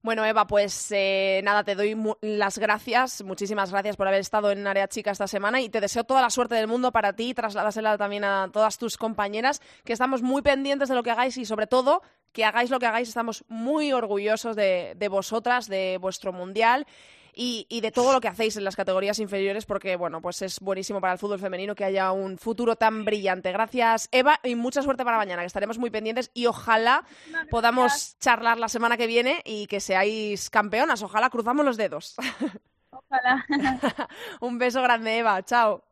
Bueno, 0.06 0.26
Eva, 0.26 0.46
pues 0.48 0.92
eh, 0.92 1.40
nada, 1.46 1.64
te 1.64 1.76
doy 1.76 1.96
las 2.20 2.58
gracias, 2.58 3.24
muchísimas 3.24 3.72
gracias 3.72 3.96
por 3.96 4.06
haber 4.06 4.20
estado 4.20 4.52
en 4.52 4.68
Área 4.68 4.90
Chica 4.90 5.12
esta 5.12 5.28
semana 5.28 5.62
y 5.62 5.70
te 5.70 5.80
deseo 5.80 6.04
toda 6.04 6.22
la 6.22 6.30
suerte 6.30 6.56
del 6.56 6.68
mundo 6.68 6.92
para 6.92 7.14
ti, 7.14 7.34
trasladásela 7.34 7.98
también 7.98 8.26
a 8.26 8.50
todas 8.52 8.78
tus 8.78 8.98
compañeras, 8.98 9.62
que 9.86 9.94
estamos 9.94 10.22
muy 10.22 10.42
pendientes 10.42 10.90
de 10.90 10.96
lo 10.96 11.04
que 11.04 11.12
hagáis 11.12 11.38
y 11.38 11.46
sobre 11.46 11.68
todo 11.68 12.02
que 12.34 12.44
hagáis 12.44 12.70
lo 12.70 12.80
que 12.80 12.86
hagáis, 12.86 13.08
estamos 13.08 13.46
muy 13.48 13.94
orgullosos 13.94 14.58
de, 14.58 14.92
de 14.98 15.08
vosotras, 15.08 15.70
de 15.70 15.98
vuestro 16.02 16.34
mundial 16.34 16.86
y, 17.36 17.82
de 17.82 17.92
todo 17.92 18.14
lo 18.14 18.22
que 18.22 18.28
hacéis 18.28 18.58
en 18.58 18.64
las 18.64 18.76
categorías 18.76 19.20
inferiores, 19.20 19.66
porque 19.66 19.96
bueno, 19.96 20.22
pues 20.22 20.42
es 20.42 20.60
buenísimo 20.60 21.02
para 21.02 21.14
el 21.14 21.20
fútbol 21.20 21.40
femenino 21.40 21.76
que 21.76 21.86
haya 21.86 22.12
un 22.12 22.38
futuro 22.38 22.76
tan 22.76 23.06
brillante. 23.06 23.52
Gracias, 23.52 24.10
Eva, 24.12 24.40
y 24.44 24.56
mucha 24.56 24.82
suerte 24.82 25.04
para 25.04 25.18
mañana, 25.18 25.42
que 25.42 25.48
estaremos 25.48 25.78
muy 25.78 25.90
pendientes 25.90 26.32
y 26.34 26.46
ojalá 26.46 27.06
podamos 27.50 28.18
charlar 28.20 28.58
la 28.58 28.70
semana 28.70 28.98
que 28.98 29.08
viene 29.08 29.42
y 29.46 29.68
que 29.68 29.80
seáis 29.80 30.50
campeonas. 30.50 31.02
Ojalá 31.02 31.30
cruzamos 31.30 31.66
los 31.66 31.78
dedos. 31.78 32.16
Ojalá. 32.92 33.46
un 34.40 34.58
beso 34.58 34.82
grande, 34.82 35.18
Eva. 35.18 35.44
Chao. 35.44 35.84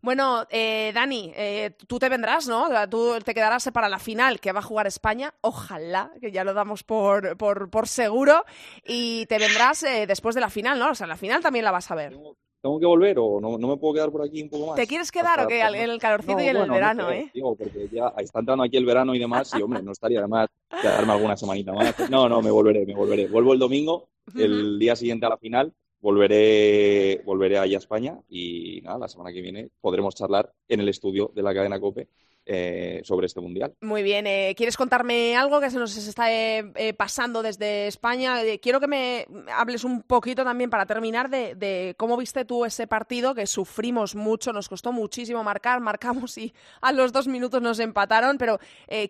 Bueno, 0.00 0.46
eh, 0.50 0.92
Dani, 0.94 1.32
eh, 1.34 1.72
tú 1.86 1.98
te 1.98 2.08
vendrás, 2.08 2.46
¿no? 2.46 2.68
Tú 2.88 3.14
te 3.24 3.34
quedarás 3.34 3.68
para 3.72 3.88
la 3.88 3.98
final 3.98 4.40
que 4.40 4.52
va 4.52 4.60
a 4.60 4.62
jugar 4.62 4.86
España. 4.86 5.34
Ojalá, 5.40 6.12
que 6.20 6.30
ya 6.30 6.44
lo 6.44 6.54
damos 6.54 6.84
por, 6.84 7.36
por, 7.36 7.70
por 7.70 7.88
seguro. 7.88 8.44
Y 8.84 9.26
te 9.26 9.38
vendrás 9.38 9.82
eh, 9.82 10.06
después 10.06 10.34
de 10.34 10.40
la 10.40 10.50
final, 10.50 10.78
¿no? 10.78 10.90
O 10.90 10.94
sea, 10.94 11.06
la 11.06 11.16
final 11.16 11.42
también 11.42 11.64
la 11.64 11.70
vas 11.72 11.90
a 11.90 11.94
ver. 11.94 12.16
¿Tengo 12.62 12.80
que 12.80 12.86
volver 12.86 13.16
o 13.20 13.40
no, 13.40 13.58
me 13.58 13.76
puedo 13.76 13.94
quedar 13.94 14.10
por 14.10 14.24
aquí 14.24 14.42
un 14.42 14.48
poco 14.48 14.66
más? 14.68 14.76
¿Te 14.76 14.88
quieres 14.88 15.12
quedar 15.12 15.40
o 15.40 15.46
qué? 15.46 15.60
En 15.60 15.74
el 15.90 16.00
calorcito 16.00 16.40
y 16.40 16.48
en 16.48 16.56
el 16.56 16.68
verano, 16.68 17.10
¿eh? 17.12 17.30
Digo, 17.32 17.54
porque 17.54 17.88
ya 17.92 18.12
está 18.18 18.40
entrando 18.40 18.64
aquí 18.64 18.76
el 18.76 18.84
verano 18.84 19.14
y 19.14 19.20
demás, 19.20 19.52
y 19.56 19.62
hombre, 19.62 19.82
no 19.82 19.92
estaría 19.92 20.20
de 20.20 20.26
más 20.26 20.48
quedarme 20.82 21.12
alguna 21.12 21.36
semanita 21.36 21.72
más. 21.72 21.94
No, 22.10 22.28
no, 22.28 22.42
me 22.42 22.50
volveré, 22.50 22.84
me 22.84 22.94
volveré. 22.94 23.28
Vuelvo 23.28 23.52
el 23.52 23.60
domingo, 23.60 24.08
el 24.36 24.80
día 24.80 24.96
siguiente 24.96 25.26
a 25.26 25.28
la 25.28 25.36
final, 25.36 25.72
volveré, 26.06 27.20
volveré 27.24 27.58
allá 27.58 27.78
a 27.78 27.78
España 27.78 28.16
y 28.28 28.80
nada, 28.84 28.96
la 28.96 29.08
semana 29.08 29.32
que 29.32 29.42
viene 29.42 29.70
podremos 29.80 30.14
charlar 30.14 30.52
en 30.68 30.78
el 30.78 30.88
estudio 30.88 31.32
de 31.34 31.42
la 31.42 31.52
cadena 31.52 31.80
COPE 31.80 32.06
eh, 32.44 33.00
sobre 33.02 33.26
este 33.26 33.40
mundial. 33.40 33.74
Muy 33.80 34.04
bien, 34.04 34.24
eh, 34.28 34.54
¿quieres 34.56 34.76
contarme 34.76 35.36
algo 35.36 35.58
que 35.60 35.68
se 35.68 35.80
nos 35.80 35.96
está 35.96 36.32
eh, 36.32 36.94
pasando 36.96 37.42
desde 37.42 37.88
España? 37.88 38.36
quiero 38.62 38.78
que 38.78 38.86
me 38.86 39.26
hables 39.52 39.82
un 39.82 40.02
poquito 40.02 40.44
también 40.44 40.70
para 40.70 40.86
terminar 40.86 41.28
de, 41.28 41.96
cómo 41.98 42.16
viste 42.16 42.44
tú 42.44 42.64
ese 42.64 42.86
partido 42.86 43.34
que 43.34 43.48
sufrimos 43.48 44.14
mucho, 44.14 44.52
nos 44.52 44.68
costó 44.68 44.92
muchísimo 44.92 45.42
marcar, 45.42 45.80
marcamos 45.80 46.38
y 46.38 46.54
a 46.82 46.92
los 46.92 47.12
dos 47.12 47.26
minutos 47.26 47.60
nos 47.60 47.80
empataron, 47.80 48.38
pero 48.38 48.60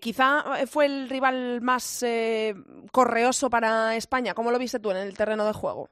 quizá 0.01 0.67
fue 0.67 0.87
el 0.87 1.11
rival 1.11 1.61
más 1.61 2.03
correoso 2.91 3.51
para 3.51 3.97
España. 3.97 4.33
¿Cómo 4.33 4.51
lo 4.51 4.59
viste 4.59 4.81
tú 4.81 4.93
en 4.93 4.97
el 4.97 5.15
terreno 5.15 5.45
de 5.45 5.53
juego? 5.53 5.91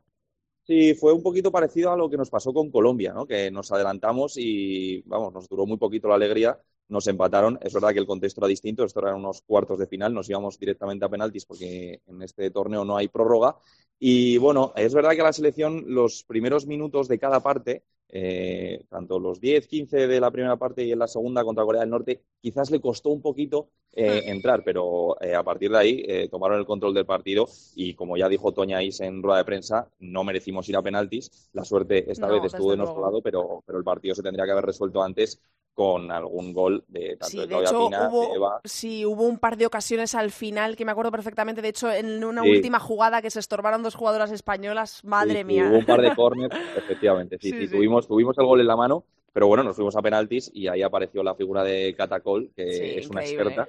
Sí, 0.67 0.95
fue 0.95 1.13
un 1.13 1.23
poquito 1.23 1.53
parecido 1.53 1.93
a 1.93 1.97
lo 1.97 2.09
que 2.09 2.17
nos 2.17 2.31
pasó 2.31 2.53
con 2.55 2.71
Colombia, 2.71 3.13
¿no? 3.13 3.27
que 3.27 3.51
nos 3.51 3.71
adelantamos 3.71 4.39
y, 4.39 5.03
vamos, 5.03 5.35
nos 5.35 5.47
duró 5.47 5.67
muy 5.67 5.77
poquito 5.77 6.09
la 6.09 6.15
alegría, 6.15 6.59
nos 6.89 7.07
empataron. 7.07 7.59
Es 7.61 7.75
verdad 7.75 7.93
que 7.93 7.99
el 7.99 8.07
contexto 8.07 8.41
era 8.41 8.49
distinto, 8.49 8.83
esto 8.83 9.01
eran 9.01 9.17
unos 9.17 9.43
cuartos 9.43 9.79
de 9.79 9.87
final, 9.87 10.15
nos 10.15 10.31
íbamos 10.31 10.59
directamente 10.59 11.05
a 11.05 11.11
penaltis 11.11 11.45
porque 11.45 12.01
en 12.07 12.23
este 12.23 12.51
torneo 12.51 12.83
no 12.83 12.97
hay 12.97 13.09
prórroga. 13.09 13.59
Y 13.99 14.39
bueno, 14.39 14.73
es 14.75 14.95
verdad 14.95 15.13
que 15.13 15.23
la 15.23 15.35
selección 15.35 15.85
los 15.87 16.25
primeros 16.25 16.67
minutos 16.67 17.09
de 17.09 17.19
cada 17.19 17.41
parte 17.41 17.85
eh, 18.17 18.85
tanto 18.89 19.19
los 19.19 19.41
10, 19.41 19.67
15 19.67 20.07
de 20.07 20.21
la 20.21 20.31
primera 20.31 20.57
parte 20.57 20.85
y 20.85 20.93
en 20.93 21.01
la 21.01 21.09
segunda 21.09 21.43
contra 21.43 21.65
Corea 21.65 21.81
del 21.81 21.91
Norte, 21.91 22.23
quizás 22.41 22.71
le 22.71 22.81
costó 22.81 23.11
un 23.11 23.21
poquito 23.21 23.71
eh, 23.93 24.23
entrar, 24.27 24.63
pero 24.65 25.21
eh, 25.21 25.35
a 25.35 25.43
partir 25.43 25.73
de 25.73 25.79
ahí 25.79 26.29
tomaron 26.29 26.61
el 26.61 26.65
control 26.65 26.95
del 26.95 27.07
partido 27.07 27.49
y 27.75 27.95
como 27.95 28.17
ya 28.17 28.29
dijo 28.29 28.53
Toña 28.53 28.85
Is 28.85 29.01
en 29.01 29.21
rueda 29.21 29.39
de 29.39 29.45
prensa, 29.45 29.91
no 29.99 30.23
merecimos 30.23 30.69
ir 30.69 30.77
a 30.77 30.83
penaltis. 30.83 31.51
La 31.53 31.65
suerte 31.65 32.09
esta 32.09 32.29
vez 32.29 32.45
estuvo 32.45 32.71
de 32.71 32.77
nuestro 32.77 33.03
lado, 33.03 33.21
pero, 33.21 33.65
pero 33.67 33.79
el 33.79 33.85
partido 33.85 34.15
se 34.15 34.23
tendría 34.23 34.45
que 34.45 34.53
haber 34.53 34.67
resuelto 34.67 35.03
antes 35.03 35.41
con 35.75 36.11
algún 36.13 36.53
gol 36.53 36.85
de 36.89 37.17
tanto 37.17 37.41
de 37.41 37.49
Claudia 37.49 37.71
Pina, 37.71 38.09
hubo, 38.09 38.29
de 38.29 38.35
Eva. 38.37 38.61
Sí, 38.65 39.05
hubo 39.05 39.25
un 39.25 39.39
par 39.39 39.57
de 39.57 39.67
ocasiones 39.67 40.15
al 40.15 40.31
final 40.31 40.77
que 40.77 40.85
me 40.85 40.93
acuerdo 40.93 41.11
perfectamente. 41.11 41.61
De 41.61 41.69
hecho, 41.69 41.91
en 41.91 42.25
una 42.25 42.43
última 42.43 42.79
jugada 42.79 43.21
que 43.21 43.31
se 43.31 43.41
estorbaron 43.41 43.83
dos 43.83 43.97
jugadoras 43.97 44.31
españolas, 44.31 45.05
madre 45.05 45.45
mía. 45.45 45.69
hubo 45.69 45.79
un 45.79 45.85
par 45.85 46.01
de 46.01 46.15
corners, 46.17 46.57
efectivamente. 46.77 47.39
Sí, 47.41 47.51
sí, 47.51 47.69
Tuvimos, 47.69 48.07
tuvimos 48.07 48.39
el 48.39 48.47
gol 48.47 48.61
en 48.61 48.69
la 48.69 48.77
mano, 48.77 49.05
pero 49.33 49.49
bueno, 49.49 49.65
nos 49.65 49.75
fuimos 49.75 49.97
a 49.97 50.03
penaltis 50.03 50.51
y 50.55 50.69
ahí 50.69 50.83
apareció 50.83 51.23
la 51.25 51.35
figura 51.35 51.65
de 51.65 51.95
Catacol, 51.97 52.51
que 52.55 52.99
es 52.99 53.09
una 53.09 53.23
experta. 53.23 53.69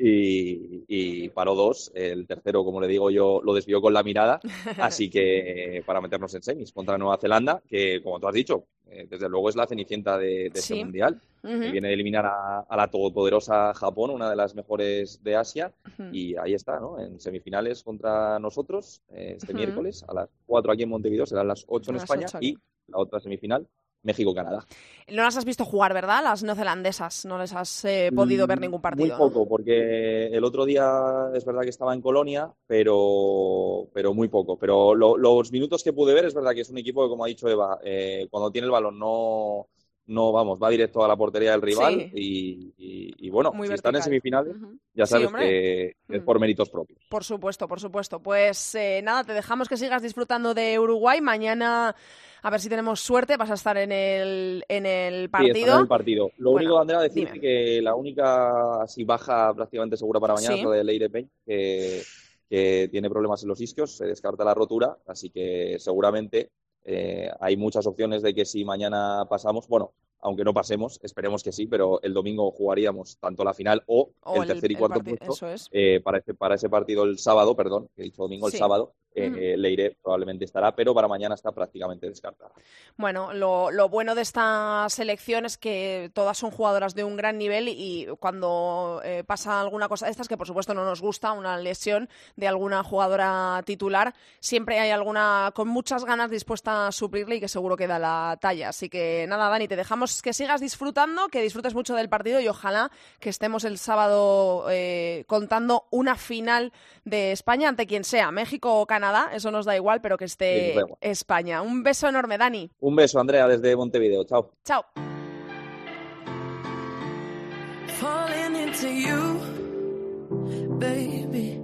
Y, 0.00 1.28
paró 1.30 1.54
dos. 1.54 1.90
El 1.94 2.26
tercero, 2.26 2.64
como 2.64 2.80
le 2.80 2.88
digo 2.88 3.10
yo, 3.10 3.40
lo 3.42 3.54
desvió 3.54 3.80
con 3.80 3.92
la 3.92 4.02
mirada. 4.02 4.40
Así 4.78 5.08
que 5.10 5.82
para 5.86 6.00
meternos 6.00 6.34
en 6.34 6.42
semis 6.42 6.72
contra 6.72 6.98
Nueva 6.98 7.18
Zelanda, 7.18 7.62
que 7.68 8.02
como 8.02 8.18
tú 8.18 8.28
has 8.28 8.34
dicho, 8.34 8.64
eh, 8.90 9.06
desde 9.08 9.28
luego 9.28 9.48
es 9.48 9.56
la 9.56 9.66
cenicienta 9.66 10.16
de, 10.18 10.46
este 10.46 10.74
mundial. 10.76 11.20
que 11.42 11.70
viene 11.70 11.88
de 11.88 11.94
eliminar 11.94 12.26
a, 12.26 12.76
la 12.76 12.88
todopoderosa 12.88 13.72
Japón, 13.74 14.10
una 14.10 14.28
de 14.30 14.36
las 14.36 14.54
mejores 14.54 15.22
de 15.22 15.36
Asia. 15.36 15.72
Y 16.12 16.36
ahí 16.36 16.54
está, 16.54 16.80
¿no? 16.80 16.98
En 16.98 17.20
semifinales 17.20 17.82
contra 17.82 18.38
nosotros 18.38 19.02
eh, 19.12 19.34
este 19.36 19.54
miércoles 19.54 20.04
a 20.08 20.14
las 20.14 20.28
4 20.46 20.72
aquí 20.72 20.82
en 20.82 20.88
Montevideo, 20.90 21.26
serán 21.26 21.48
las 21.48 21.64
8 21.68 21.90
en 21.90 21.96
España. 21.96 22.26
y 22.40 22.58
la 22.88 22.98
otra 22.98 23.20
semifinal 23.20 23.66
México-Canadá. 24.08 24.66
No 25.10 25.22
las 25.22 25.36
has 25.36 25.44
visto 25.44 25.64
jugar, 25.64 25.94
¿verdad? 25.94 26.22
Las 26.22 26.42
neozelandesas. 26.42 27.24
No 27.24 27.38
les 27.38 27.54
has 27.54 27.84
eh, 27.84 28.10
podido 28.14 28.46
ver 28.46 28.58
mm, 28.58 28.62
ningún 28.62 28.80
partido. 28.80 29.16
Muy 29.16 29.16
poco, 29.16 29.48
porque 29.48 30.26
el 30.26 30.44
otro 30.44 30.66
día 30.66 31.30
es 31.34 31.44
verdad 31.44 31.62
que 31.62 31.70
estaba 31.70 31.94
en 31.94 32.02
Colonia, 32.02 32.52
pero, 32.66 33.88
pero 33.94 34.12
muy 34.12 34.28
poco. 34.28 34.58
Pero 34.58 34.94
los 34.94 35.52
minutos 35.52 35.82
que 35.82 35.92
pude 35.92 36.12
ver 36.12 36.26
es 36.26 36.34
verdad 36.34 36.52
que 36.52 36.60
es 36.60 36.70
un 36.70 36.78
equipo 36.78 37.04
que, 37.04 37.08
como 37.08 37.24
ha 37.24 37.28
dicho 37.28 37.48
Eva, 37.48 37.78
eh, 37.82 38.26
cuando 38.30 38.50
tiene 38.50 38.66
el 38.66 38.72
balón 38.72 38.98
no, 38.98 39.68
no, 40.08 40.32
vamos, 40.32 40.58
va 40.60 40.70
directo 40.70 41.04
a 41.04 41.08
la 41.08 41.16
portería 41.16 41.52
del 41.52 41.62
rival 41.62 42.10
y, 42.14 43.30
bueno, 43.30 43.52
si 43.64 43.72
están 43.72 43.94
en 43.94 44.02
semifinales, 44.02 44.56
ya 44.94 45.06
sabes 45.06 45.30
que 45.32 45.96
es 46.08 46.22
por 46.22 46.40
méritos 46.40 46.70
propios. 46.70 46.98
Por 47.10 47.24
supuesto, 47.24 47.68
por 47.68 47.78
supuesto. 47.78 48.18
Pues 48.20 48.74
eh, 48.74 49.00
nada, 49.04 49.22
te 49.22 49.34
dejamos 49.34 49.68
que 49.68 49.76
sigas 49.76 50.02
disfrutando 50.02 50.54
de 50.54 50.78
Uruguay. 50.78 51.20
Mañana 51.20 51.94
a 52.42 52.50
ver 52.50 52.60
si 52.60 52.68
tenemos 52.68 53.00
suerte, 53.00 53.36
vas 53.36 53.50
a 53.50 53.54
estar 53.54 53.76
en 53.76 53.92
el, 53.92 54.64
en 54.68 54.86
el 54.86 55.28
partido. 55.28 55.74
en 55.74 55.80
el 55.80 55.88
partido. 55.88 56.30
Lo 56.38 56.52
único, 56.52 56.78
Andrea, 56.78 57.00
decir 57.00 57.28
que 57.40 57.80
la 57.82 57.94
única 57.94 58.82
así 58.82 59.04
baja 59.04 59.52
prácticamente 59.54 59.96
segura 59.96 60.20
para 60.20 60.34
mañana 60.34 60.54
es 60.54 60.64
la 60.64 60.70
de 60.70 60.84
Leire 60.84 61.10
Peñ, 61.10 61.28
que, 61.44 62.02
que 62.48 62.88
tiene 62.90 63.10
problemas 63.10 63.42
en 63.42 63.48
los 63.48 63.60
isquios, 63.60 63.96
se 63.96 64.06
descarta 64.06 64.44
la 64.44 64.54
rotura, 64.54 64.96
así 65.06 65.30
que 65.30 65.76
seguramente 65.78 66.50
eh, 66.90 67.30
hay 67.38 67.54
muchas 67.58 67.86
opciones 67.86 68.22
de 68.22 68.34
que 68.34 68.46
si 68.46 68.64
mañana 68.64 69.26
pasamos, 69.28 69.68
bueno, 69.68 69.92
aunque 70.20 70.42
no 70.42 70.54
pasemos, 70.54 70.98
esperemos 71.02 71.42
que 71.42 71.52
sí, 71.52 71.66
pero 71.66 72.00
el 72.00 72.14
domingo 72.14 72.50
jugaríamos 72.50 73.18
tanto 73.18 73.44
la 73.44 73.52
final 73.52 73.84
o, 73.86 74.10
el 74.34 74.46
tercer 74.46 74.72
y 74.72 74.74
cuarto 74.74 75.00
puesto 75.00 75.48
es. 75.48 75.68
eh, 75.70 76.00
para, 76.02 76.16
ese, 76.16 76.32
para 76.32 76.54
ese 76.54 76.70
partido 76.70 77.04
el 77.04 77.18
sábado, 77.18 77.54
perdón, 77.54 77.90
que 77.94 78.00
he 78.00 78.04
dicho 78.06 78.22
domingo, 78.22 78.46
el 78.46 78.54
sábado, 78.54 78.94
eh, 79.26 79.56
Leire 79.56 79.96
probablemente 80.02 80.44
estará, 80.44 80.74
pero 80.74 80.94
para 80.94 81.08
mañana 81.08 81.34
está 81.34 81.52
prácticamente 81.52 82.08
descartada. 82.08 82.52
Bueno, 82.96 83.32
lo, 83.32 83.88
bueno 83.88 84.14
de 84.14 84.22
esta 84.22 84.86
selección 84.88 85.44
es 85.44 85.58
que 85.58 86.10
todas 86.14 86.38
son 86.38 86.50
jugadoras 86.50 86.94
de 86.94 87.04
un 87.04 87.16
gran 87.16 87.38
nivel 87.38 87.68
y 87.68 88.06
cuando 88.20 89.00
eh, 89.04 89.24
pasa 89.24 89.60
alguna 89.60 89.88
cosa 89.88 90.06
de 90.06 90.12
estas, 90.12 90.28
que 90.28 90.36
por 90.36 90.46
supuesto 90.46 90.74
no 90.74 90.84
nos 90.84 91.00
gusta, 91.00 91.32
una 91.32 91.56
lesión 91.58 92.08
de 92.36 92.48
alguna 92.48 92.82
jugadora 92.82 93.62
titular, 93.64 94.14
siempre 94.40 94.78
hay 94.78 94.90
alguna 94.90 95.52
con 95.54 95.68
muchas 95.68 96.04
ganas 96.04 96.30
dispuesta 96.30 96.86
a 96.86 96.92
suplirle 96.92 97.36
y 97.36 97.40
que 97.40 97.48
seguro 97.48 97.76
que 97.76 97.86
da 97.86 97.98
la 97.98 98.38
talla. 98.40 98.70
Así 98.70 98.88
que 98.88 99.26
nada, 99.28 99.48
Dani, 99.48 99.68
te 99.68 99.76
dejamos 99.76 100.22
que 100.22 100.32
sigas 100.32 100.60
disfrutando, 100.60 101.28
que 101.28 101.42
disfrutes 101.42 101.74
mucho 101.74 101.94
del 101.94 102.08
partido 102.08 102.40
y 102.40 102.48
ojalá 102.48 102.90
que 103.20 103.30
estemos 103.30 103.64
el 103.64 103.78
sábado 103.78 104.66
eh, 104.70 105.24
contando 105.26 105.86
una 105.90 106.16
final 106.16 106.72
de 107.04 107.32
España 107.32 107.68
ante 107.68 107.86
quien 107.86 108.04
sea, 108.04 108.30
México 108.30 108.80
o 108.80 108.86
Canadá, 108.86 109.07
eso 109.32 109.50
nos 109.50 109.64
da 109.64 109.76
igual, 109.76 110.00
pero 110.00 110.16
que 110.16 110.24
esté 110.24 110.74
España. 111.00 111.62
Un 111.62 111.82
beso 111.82 112.08
enorme, 112.08 112.38
Dani. 112.38 112.70
Un 112.80 112.96
beso, 112.96 113.20
Andrea, 113.20 113.46
desde 113.46 113.76
Montevideo. 113.76 114.24
Chao. 114.24 114.52
Chao. 114.64 114.84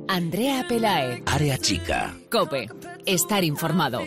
Andrea 0.08 0.64
Pelae. 0.68 1.22
Área 1.26 1.58
chica. 1.58 2.14
Cope. 2.30 2.68
Estar 3.06 3.44
informado. 3.44 4.00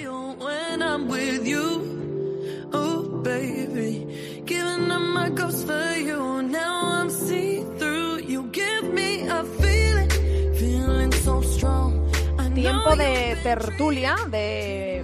De 12.95 13.35
tertulia, 13.43 14.15
de 14.29 15.03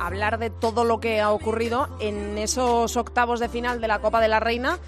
hablar 0.00 0.38
de 0.38 0.50
todo 0.50 0.84
lo 0.84 0.98
que 0.98 1.20
ha 1.20 1.30
ocurrido 1.30 1.88
en 2.00 2.36
esos 2.36 2.96
octavos 2.96 3.38
de 3.38 3.48
final 3.48 3.80
de 3.80 3.86
la 3.86 4.00
Copa 4.00 4.20
de 4.20 4.26
la 4.26 4.40
Reina 4.40 4.78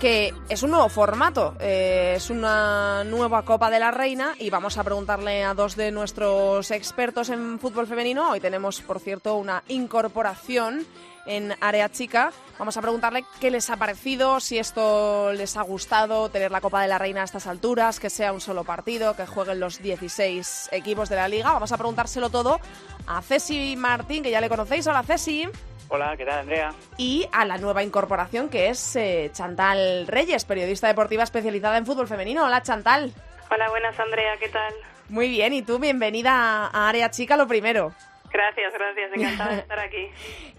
que 0.00 0.34
es 0.48 0.62
un 0.62 0.70
nuevo 0.70 0.88
formato, 0.88 1.54
eh, 1.60 2.14
es 2.16 2.30
una 2.30 3.04
nueva 3.04 3.44
Copa 3.44 3.70
de 3.70 3.78
la 3.78 3.90
Reina 3.90 4.34
y 4.38 4.48
vamos 4.48 4.78
a 4.78 4.84
preguntarle 4.84 5.44
a 5.44 5.52
dos 5.52 5.76
de 5.76 5.92
nuestros 5.92 6.70
expertos 6.70 7.28
en 7.28 7.58
fútbol 7.58 7.86
femenino. 7.86 8.30
Hoy 8.30 8.40
tenemos, 8.40 8.80
por 8.80 8.98
cierto, 8.98 9.36
una 9.36 9.62
incorporación 9.68 10.86
en 11.26 11.54
área 11.60 11.88
chica. 11.88 12.32
Vamos 12.58 12.76
a 12.76 12.82
preguntarle 12.82 13.24
qué 13.40 13.50
les 13.50 13.70
ha 13.70 13.76
parecido, 13.76 14.40
si 14.40 14.58
esto 14.58 15.32
les 15.32 15.56
ha 15.56 15.62
gustado, 15.62 16.28
tener 16.28 16.50
la 16.50 16.60
Copa 16.60 16.82
de 16.82 16.88
la 16.88 16.98
Reina 16.98 17.22
a 17.22 17.24
estas 17.24 17.46
alturas, 17.46 18.00
que 18.00 18.10
sea 18.10 18.32
un 18.32 18.40
solo 18.40 18.64
partido, 18.64 19.16
que 19.16 19.26
jueguen 19.26 19.60
los 19.60 19.80
16 19.82 20.68
equipos 20.72 21.08
de 21.08 21.16
la 21.16 21.28
liga. 21.28 21.52
Vamos 21.52 21.72
a 21.72 21.78
preguntárselo 21.78 22.30
todo 22.30 22.60
a 23.06 23.22
Ceci 23.22 23.76
Martín, 23.76 24.22
que 24.22 24.30
ya 24.30 24.40
le 24.40 24.48
conocéis. 24.48 24.86
Hola 24.86 25.02
Ceci. 25.02 25.48
Hola, 25.88 26.16
¿qué 26.16 26.24
tal, 26.24 26.40
Andrea? 26.40 26.72
Y 26.98 27.26
a 27.32 27.44
la 27.44 27.58
nueva 27.58 27.82
incorporación 27.82 28.48
que 28.48 28.68
es 28.68 28.94
eh, 28.94 29.30
Chantal 29.32 30.06
Reyes, 30.06 30.44
periodista 30.44 30.86
deportiva 30.86 31.24
especializada 31.24 31.78
en 31.78 31.86
fútbol 31.86 32.06
femenino. 32.06 32.44
Hola, 32.44 32.62
Chantal. 32.62 33.12
Hola, 33.50 33.68
buenas, 33.70 33.98
Andrea, 33.98 34.36
¿qué 34.38 34.48
tal? 34.48 34.72
Muy 35.08 35.28
bien, 35.28 35.52
y 35.52 35.62
tú, 35.62 35.80
bienvenida 35.80 36.66
a 36.72 36.88
Área 36.88 37.10
Chica, 37.10 37.36
lo 37.36 37.48
primero. 37.48 37.92
Gracias, 38.32 38.72
gracias, 38.72 39.10
encantada 39.12 39.54
de 39.54 39.58
estar 39.60 39.78
aquí. 39.78 40.08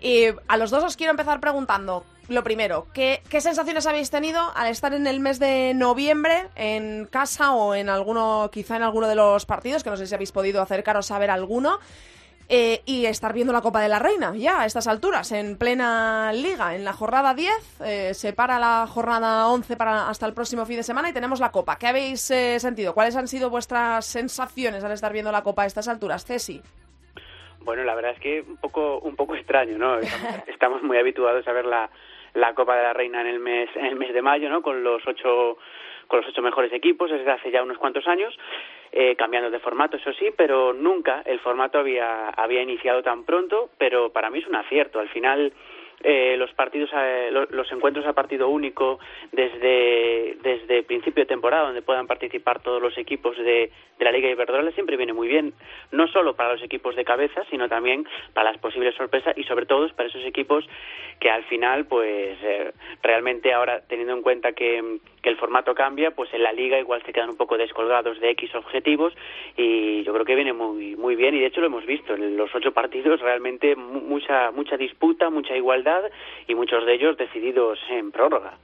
y 0.02 0.26
a 0.48 0.58
los 0.58 0.70
dos 0.72 0.84
os 0.84 0.98
quiero 0.98 1.12
empezar 1.12 1.40
preguntando, 1.40 2.06
lo 2.28 2.44
primero, 2.44 2.88
¿qué, 2.94 3.22
¿qué, 3.30 3.42
sensaciones 3.42 3.88
habéis 3.88 4.10
tenido 4.10 4.52
al 4.56 4.68
estar 4.68 4.94
en 4.94 5.08
el 5.08 5.20
mes 5.20 5.40
de 5.40 5.74
noviembre 5.74 6.50
en 6.56 7.06
casa 7.06 7.54
o 7.54 7.76
en 7.76 7.90
alguno, 7.90 8.50
quizá 8.52 8.76
en 8.76 8.84
alguno 8.84 9.08
de 9.08 9.16
los 9.16 9.46
partidos, 9.46 9.84
que 9.84 9.90
no 9.90 9.98
sé 9.98 10.08
si 10.08 10.16
habéis 10.16 10.32
podido 10.32 10.62
acercaros 10.62 11.12
a 11.12 11.20
ver 11.20 11.30
alguno? 11.30 11.80
Eh, 12.54 12.82
y 12.86 13.06
estar 13.06 13.32
viendo 13.32 13.54
la 13.54 13.62
Copa 13.62 13.80
de 13.80 13.88
la 13.88 13.98
Reina 13.98 14.36
ya 14.36 14.60
a 14.60 14.66
estas 14.66 14.86
alturas, 14.86 15.32
en 15.32 15.56
plena 15.56 16.34
liga, 16.34 16.76
en 16.76 16.84
la 16.84 16.92
jornada 16.92 17.34
10, 17.34 17.54
eh, 17.80 18.14
se 18.14 18.34
para 18.34 18.60
la 18.60 18.86
jornada 18.88 19.48
11 19.48 19.78
para 19.78 20.10
hasta 20.10 20.26
el 20.26 20.34
próximo 20.34 20.66
fin 20.66 20.76
de 20.76 20.84
semana 20.84 21.10
y 21.10 21.14
tenemos 21.14 21.40
la 21.40 21.54
Copa. 21.54 21.78
¿Qué 21.78 21.88
habéis 21.88 22.30
eh, 22.30 22.60
sentido? 22.60 22.94
¿Cuáles 22.94 23.16
han 23.16 23.30
sido 23.30 23.50
vuestras 23.50 24.06
sensaciones 24.06 24.84
al 24.84 24.92
estar 24.92 25.14
viendo 25.14 25.32
la 25.32 25.44
Copa 25.44 25.64
a 25.64 25.66
estas 25.66 25.88
alturas, 25.88 26.26
Cesi? 26.26 26.62
Bueno, 27.62 27.84
la 27.84 27.96
verdad 27.96 28.12
es 28.12 28.20
que 28.20 28.42
un 28.42 28.58
poco, 28.58 29.00
un 29.00 29.16
poco 29.16 29.36
extraño, 29.36 29.78
¿no? 29.78 30.00
Estamos, 30.48 30.82
muy 30.84 30.98
habituados 30.98 31.48
a 31.48 31.54
ver 31.54 31.66
la, 31.66 31.90
la 32.34 32.54
Copa 32.54 32.76
de 32.76 32.84
la 32.84 32.94
Reina 32.94 33.22
en 33.22 33.28
el 33.28 33.40
mes, 33.40 33.70
en 33.76 33.86
el 33.86 33.96
mes 33.96 34.14
de 34.14 34.22
mayo, 34.22 34.50
¿no? 34.50 34.62
Con 34.62 34.84
los 34.84 35.06
ocho 35.08 35.58
con 36.08 36.20
los 36.20 36.28
ocho 36.28 36.42
mejores 36.42 36.74
equipos 36.74 37.10
desde 37.10 37.32
hace 37.32 37.52
ya 37.52 37.64
unos 37.64 37.78
cuantos 37.78 38.06
años, 38.06 38.38
eh, 38.92 39.16
cambiando 39.16 39.50
de 39.50 39.60
formato, 39.60 39.96
eso 39.96 40.12
sí, 40.12 40.26
pero 40.36 40.74
nunca 40.74 41.22
el 41.26 41.40
formato 41.40 41.80
había, 41.80 42.28
había 42.32 42.62
iniciado 42.62 43.02
tan 43.02 43.24
pronto, 43.24 43.70
pero 43.78 44.12
para 44.12 44.30
mí 44.30 44.40
es 44.40 44.48
un 44.48 44.56
acierto. 44.56 45.00
Al 45.00 45.08
final, 45.08 45.54
eh, 46.04 46.36
los 46.38 46.52
partidos, 46.54 46.90
eh, 46.94 47.30
los, 47.32 47.72
encuentros 47.72 48.06
a 48.06 48.14
partido 48.14 48.50
único 48.50 49.00
desde, 49.32 50.38
desde 50.42 50.84
principio 50.84 51.24
de 51.24 51.28
temporada, 51.28 51.66
donde 51.66 51.82
puedan 51.82 52.08
participar 52.08 52.62
todos 52.62 52.82
los 52.82 52.98
equipos 52.98 53.38
de, 53.38 53.72
de 53.98 54.06
la 54.06 54.12
Liga 54.12 54.30
Iberdrola, 54.30 54.72
siempre 54.72 54.98
viene 54.98 55.14
muy 55.14 55.28
bien, 55.28 55.54
no 55.92 56.08
solo 56.08 56.36
para 56.36 56.54
los 56.54 56.64
equipos 56.64 56.96
de 56.96 57.06
cabeza, 57.06 57.44
sino 57.50 57.70
también 57.70 58.06
para 58.34 58.52
las 58.52 58.60
posibles 58.60 58.96
sorpresas 58.96 59.38
y 59.38 59.44
sobre 59.44 59.66
todo 59.66 59.88
para 59.96 60.10
esos 60.10 60.26
equipos 60.26 60.68
que 61.20 61.30
al 61.30 61.44
final, 61.44 61.86
pues 61.86 62.38
eh, 62.42 62.72
realmente 63.04 63.54
ahora 63.54 63.82
teniendo 63.88 64.14
en 64.14 64.22
cuenta 64.22 64.54
que, 64.54 65.00
que 65.22 65.30
el 65.30 65.38
formato 65.38 65.76
cambia, 65.76 66.12
pues 66.12 66.34
en 66.34 66.44
la 66.44 66.52
Liga 66.52 66.80
igual 66.80 67.04
se 67.06 67.14
quedan 67.14 67.30
un 67.30 67.38
poco 67.38 67.58
descolgados 67.58 68.20
de 68.20 68.32
X 68.32 68.56
objetivos 68.56 69.14
y 69.56 70.04
yo 70.04 70.14
creo 70.14 70.26
que 70.26 70.36
viene 70.36 70.54
muy 70.54 70.96
muy 70.96 71.16
bien 71.16 71.36
y 71.36 71.40
de 71.40 71.48
hecho 71.48 71.62
lo 71.62 71.68
hemos 71.68 71.86
visto 71.86 72.14
en 72.14 72.38
los 72.38 72.54
ocho 72.56 72.72
partidos 72.72 73.20
realmente 73.22 73.76
mucha 73.76 74.52
mucha 74.52 74.78
disputa, 74.78 75.30
mucha 75.30 75.56
igualdad 75.56 76.04
y 76.48 76.56
muchos 76.56 76.86
de 76.86 76.94
ellos 76.94 77.18
decididos 77.18 77.80
en 77.90 78.12
prórroga. 78.12 78.58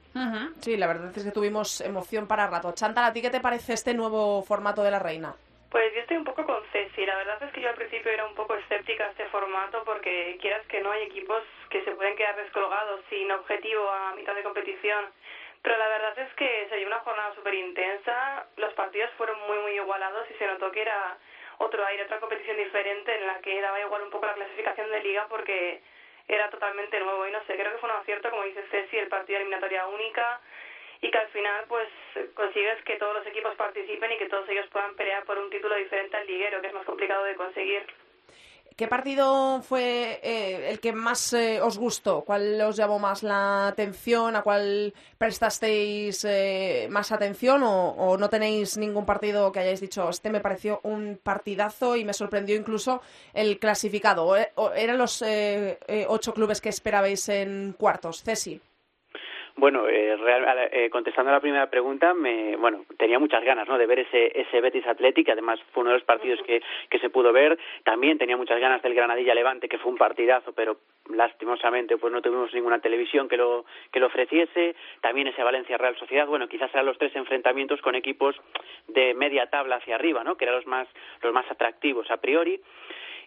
Sí, 0.60 0.76
la 0.76 0.88
verdad 0.88 1.12
es 1.16 1.24
que 1.24 1.30
tuvimos 1.30 1.80
emoción 1.80 2.26
para 2.26 2.48
rato. 2.48 2.72
Chantal, 2.72 3.04
¿a 3.04 3.12
ti 3.12 3.22
qué 3.22 3.30
te 3.30 3.40
parece 3.40 3.74
este 3.74 3.94
nuevo 3.94 4.42
formato 4.42 4.82
de 4.82 4.90
la 4.90 4.98
reina? 4.98 5.34
Pues 5.70 5.92
yo 5.94 6.00
estoy 6.00 6.16
un 6.16 6.24
poco 6.24 6.44
con 6.44 6.56
Ceci. 6.72 7.04
La 7.04 7.16
verdad 7.16 7.42
es 7.42 7.52
que 7.52 7.60
yo 7.60 7.68
al 7.68 7.74
principio 7.74 8.10
era 8.10 8.26
un 8.26 8.34
poco 8.34 8.54
escéptica 8.54 9.04
a 9.04 9.10
este 9.10 9.26
formato 9.26 9.82
porque 9.84 10.38
quieras 10.40 10.66
que 10.66 10.80
no 10.80 10.90
hay 10.90 11.02
equipos 11.02 11.42
que 11.68 11.84
se 11.84 11.90
pueden 11.92 12.16
quedar 12.16 12.36
descolgados 12.36 13.00
sin 13.10 13.30
objetivo 13.30 13.88
a 13.90 14.14
mitad 14.16 14.34
de 14.34 14.42
competición. 14.42 15.04
Pero 15.62 15.76
la 15.76 15.88
verdad 15.88 16.18
es 16.18 16.34
que 16.34 16.66
se 16.68 16.76
dio 16.76 16.86
una 16.86 17.00
jornada 17.00 17.34
súper 17.34 17.54
intensa, 17.54 18.46
los 18.56 18.72
partidos 18.74 19.10
fueron 19.16 19.38
muy, 19.46 19.58
muy 19.58 19.72
igualados 19.72 20.30
y 20.30 20.34
se 20.34 20.46
notó 20.46 20.70
que 20.70 20.82
era 20.82 21.16
otro 21.58 21.84
aire, 21.84 22.04
otra 22.04 22.20
competición 22.20 22.56
diferente 22.56 23.14
en 23.14 23.26
la 23.26 23.40
que 23.40 23.60
daba 23.60 23.80
igual 23.80 24.02
un 24.02 24.10
poco 24.10 24.26
la 24.26 24.34
clasificación 24.34 24.90
de 24.90 25.02
liga 25.02 25.26
porque 25.28 25.80
era 26.28 26.48
totalmente 26.50 27.00
nuevo 27.00 27.26
y 27.26 27.32
no 27.32 27.42
sé, 27.44 27.56
creo 27.56 27.72
que 27.72 27.78
fue 27.78 27.90
un 27.90 27.96
acierto, 27.96 28.30
como 28.30 28.44
dice 28.44 28.62
Ceci, 28.70 28.98
el 28.98 29.08
partido 29.08 29.38
de 29.38 29.42
eliminatoria 29.42 29.86
única 29.86 30.40
y 31.00 31.10
que 31.10 31.18
al 31.18 31.28
final 31.28 31.64
pues 31.68 31.88
consigues 32.34 32.82
que 32.84 32.96
todos 32.96 33.14
los 33.14 33.26
equipos 33.26 33.54
participen 33.56 34.12
y 34.12 34.18
que 34.18 34.28
todos 34.28 34.48
ellos 34.48 34.66
puedan 34.68 34.94
pelear 34.94 35.24
por 35.24 35.38
un 35.38 35.50
título 35.50 35.74
diferente 35.74 36.16
al 36.16 36.26
liguero, 36.26 36.60
que 36.60 36.68
es 36.68 36.72
más 36.72 36.84
complicado 36.84 37.24
de 37.24 37.34
conseguir. 37.34 37.86
¿Qué 38.78 38.86
partido 38.86 39.60
fue 39.60 40.20
eh, 40.22 40.70
el 40.70 40.78
que 40.78 40.92
más 40.92 41.32
eh, 41.32 41.60
os 41.60 41.78
gustó? 41.78 42.22
¿Cuál 42.22 42.60
os 42.60 42.76
llamó 42.76 43.00
más 43.00 43.24
la 43.24 43.66
atención? 43.66 44.36
¿A 44.36 44.42
cuál 44.42 44.94
prestasteis 45.18 46.24
eh, 46.24 46.86
más 46.88 47.10
atención? 47.10 47.64
O, 47.64 48.16
no 48.16 48.28
tenéis 48.30 48.76
ningún 48.78 49.04
partido 49.04 49.50
que 49.50 49.58
hayáis 49.58 49.80
dicho, 49.80 50.08
este 50.08 50.30
me 50.30 50.38
pareció 50.38 50.78
un 50.84 51.18
partidazo 51.20 51.96
y 51.96 52.04
me 52.04 52.12
sorprendió 52.12 52.54
incluso 52.54 53.02
el 53.34 53.58
clasificado? 53.58 54.26
¿O, 54.54 54.72
eran 54.72 54.96
los 54.96 55.24
ocho 56.06 56.32
clubes 56.32 56.60
que 56.60 56.68
esperabais 56.68 57.28
en 57.30 57.74
cuartos? 57.76 58.22
Cesi. 58.22 58.60
Bueno, 59.58 59.88
eh, 59.88 60.16
eh, 60.70 60.88
contestando 60.88 61.32
a 61.32 61.34
la 61.34 61.40
primera 61.40 61.68
pregunta, 61.68 62.14
me, 62.14 62.54
bueno, 62.54 62.84
tenía 62.96 63.18
muchas 63.18 63.42
ganas, 63.42 63.66
¿no? 63.66 63.76
De 63.76 63.86
ver 63.86 63.98
ese, 63.98 64.30
ese 64.40 64.60
Betis 64.60 64.86
Athletic, 64.86 65.28
además 65.30 65.58
fue 65.72 65.80
uno 65.80 65.90
de 65.90 65.96
los 65.96 66.06
partidos 66.06 66.40
que, 66.46 66.62
que 66.88 66.98
se 67.00 67.10
pudo 67.10 67.32
ver. 67.32 67.58
También 67.82 68.18
tenía 68.18 68.36
muchas 68.36 68.60
ganas 68.60 68.80
del 68.82 68.94
Granadilla 68.94 69.34
Levante, 69.34 69.68
que 69.68 69.78
fue 69.78 69.90
un 69.90 69.98
partidazo, 69.98 70.52
pero 70.52 70.76
lastimosamente 71.12 71.96
pues 71.96 72.12
no 72.12 72.22
tuvimos 72.22 72.54
ninguna 72.54 72.78
televisión 72.78 73.28
que 73.28 73.36
lo, 73.36 73.64
que 73.90 73.98
lo 73.98 74.06
ofreciese. 74.06 74.76
También 75.00 75.26
ese 75.26 75.42
Valencia 75.42 75.76
Real 75.76 75.96
Sociedad, 75.96 76.28
bueno, 76.28 76.46
quizás 76.46 76.72
eran 76.72 76.86
los 76.86 76.96
tres 76.96 77.16
enfrentamientos 77.16 77.82
con 77.82 77.96
equipos 77.96 78.36
de 78.86 79.12
media 79.14 79.50
tabla 79.50 79.76
hacia 79.76 79.96
arriba, 79.96 80.22
¿no? 80.22 80.36
Que 80.36 80.44
eran 80.44 80.54
los 80.54 80.68
más, 80.68 80.86
los 81.20 81.32
más 81.32 81.50
atractivos 81.50 82.08
a 82.12 82.18
priori. 82.18 82.60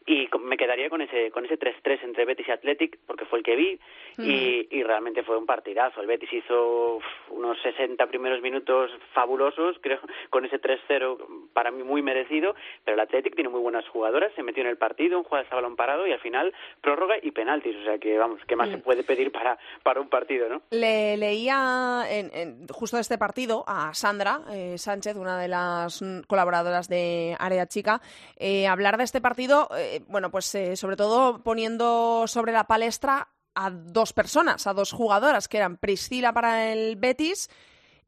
Y 0.05 0.27
me 0.39 0.57
quedaría 0.57 0.89
con 0.89 1.01
ese 1.01 1.31
con 1.31 1.45
ese 1.45 1.59
3-3 1.59 2.03
entre 2.03 2.25
Betis 2.25 2.47
y 2.47 2.51
Athletic 2.51 2.97
porque 3.05 3.25
fue 3.25 3.39
el 3.39 3.45
que 3.45 3.55
vi 3.55 3.79
y, 4.17 4.67
y, 4.69 4.83
realmente 4.83 5.23
fue 5.23 5.37
un 5.37 5.45
partidazo. 5.45 6.01
El 6.01 6.07
Betis 6.07 6.31
hizo 6.33 6.99
unos 7.29 7.61
60 7.61 8.05
primeros 8.07 8.41
minutos 8.41 8.91
fabulosos, 9.13 9.77
creo, 9.81 9.99
con 10.29 10.45
ese 10.45 10.59
3-0 10.59 11.51
para 11.53 11.71
mí 11.71 11.83
muy 11.83 12.01
merecido, 12.01 12.55
pero 12.83 12.95
el 12.95 13.01
Athletic 13.01 13.35
tiene 13.35 13.49
muy 13.49 13.61
buenas 13.61 13.87
jugadoras, 13.87 14.33
se 14.35 14.43
metió 14.43 14.61
en 14.61 14.69
el 14.69 14.77
partido, 14.77 15.17
un 15.17 15.23
jugador 15.23 15.47
a 15.51 15.55
balón 15.55 15.75
parado 15.75 16.05
y 16.07 16.11
al 16.11 16.19
final 16.19 16.53
prórroga 16.81 17.15
y 17.21 17.31
penaltis, 17.31 17.75
o 17.77 17.83
sea 17.83 17.97
que 17.99 18.17
vamos, 18.17 18.41
¿qué 18.47 18.55
más 18.55 18.69
se 18.69 18.77
puede 18.77 19.03
pedir 19.03 19.31
para, 19.31 19.57
para 19.83 20.01
un 20.01 20.09
partido, 20.09 20.49
no? 20.49 20.61
Le 20.71 21.17
leía 21.17 22.03
en, 22.09 22.31
en 22.33 22.67
justo 22.67 22.97
de 22.97 23.01
este 23.01 23.17
partido 23.17 23.63
a 23.67 23.93
Sandra 23.93 24.41
eh, 24.51 24.77
Sánchez, 24.77 25.15
una 25.15 25.39
de 25.39 25.47
las 25.47 26.03
colaboradoras 26.27 26.87
de 26.87 27.35
Área 27.39 27.65
Chica, 27.67 28.01
eh, 28.37 28.67
hablar 28.67 28.97
de 28.97 29.03
este 29.03 29.21
partido, 29.21 29.69
eh, 29.77 29.90
bueno, 30.07 30.31
pues 30.31 30.53
eh, 30.55 30.75
sobre 30.75 30.95
todo 30.95 31.43
poniendo 31.43 32.25
sobre 32.27 32.51
la 32.51 32.65
palestra 32.65 33.29
a 33.55 33.69
dos 33.69 34.13
personas, 34.13 34.67
a 34.67 34.73
dos 34.73 34.91
jugadoras, 34.91 35.47
que 35.47 35.57
eran 35.57 35.77
Priscila 35.77 36.33
para 36.33 36.71
el 36.71 36.95
Betis 36.95 37.49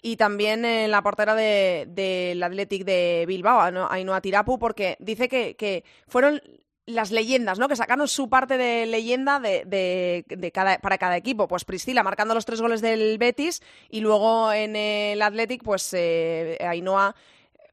y 0.01 0.17
también 0.17 0.65
en 0.65 0.91
la 0.91 1.01
portera 1.01 1.35
del 1.35 1.95
de, 1.95 2.41
Athletic 2.43 2.83
de 2.83 3.25
Bilbao. 3.27 3.61
Ainhoa 3.89 4.21
Tirapu, 4.21 4.59
porque 4.59 4.97
dice 4.99 5.27
que, 5.29 5.55
que 5.55 5.83
fueron 6.07 6.41
las 6.85 7.11
leyendas, 7.11 7.59
¿no? 7.59 7.69
Que 7.69 7.77
sacaron 7.77 8.07
su 8.07 8.29
parte 8.29 8.57
de 8.57 8.85
leyenda 8.85 9.39
de, 9.39 9.63
de, 9.65 10.25
de 10.27 10.51
cada, 10.51 10.77
para 10.79 10.97
cada 10.97 11.15
equipo. 11.15 11.47
Pues 11.47 11.63
Priscila 11.63 12.03
marcando 12.03 12.33
los 12.33 12.45
tres 12.45 12.61
goles 12.61 12.81
del 12.81 13.17
Betis 13.17 13.61
y 13.89 14.01
luego 14.01 14.51
en 14.51 14.75
el 14.75 15.21
Athletic, 15.21 15.63
pues 15.63 15.93
eh, 15.93 16.57
Ainhoa 16.59 17.15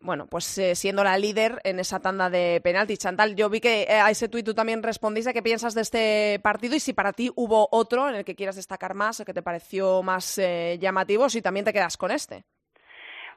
bueno, 0.00 0.26
pues 0.30 0.58
eh, 0.58 0.74
siendo 0.74 1.04
la 1.04 1.18
líder 1.18 1.60
en 1.64 1.78
esa 1.78 2.00
tanda 2.00 2.30
de 2.30 2.60
penaltis. 2.62 2.98
Chantal, 2.98 3.36
yo 3.36 3.50
vi 3.50 3.60
que 3.60 3.82
eh, 3.82 4.00
a 4.00 4.10
ese 4.10 4.28
tuit 4.28 4.44
tú 4.44 4.54
también 4.54 4.82
respondiste 4.82 5.32
qué 5.32 5.42
piensas 5.42 5.74
de 5.74 5.82
este 5.82 6.40
partido 6.42 6.74
y 6.74 6.80
si 6.80 6.92
para 6.92 7.12
ti 7.12 7.30
hubo 7.36 7.68
otro 7.70 8.08
en 8.08 8.14
el 8.16 8.24
que 8.24 8.34
quieras 8.34 8.56
destacar 8.56 8.94
más, 8.94 9.20
el 9.20 9.26
que 9.26 9.34
te 9.34 9.42
pareció 9.42 10.02
más 10.02 10.38
eh, 10.38 10.78
llamativo, 10.80 11.28
si 11.28 11.42
también 11.42 11.64
te 11.64 11.72
quedas 11.72 11.96
con 11.96 12.10
este. 12.10 12.44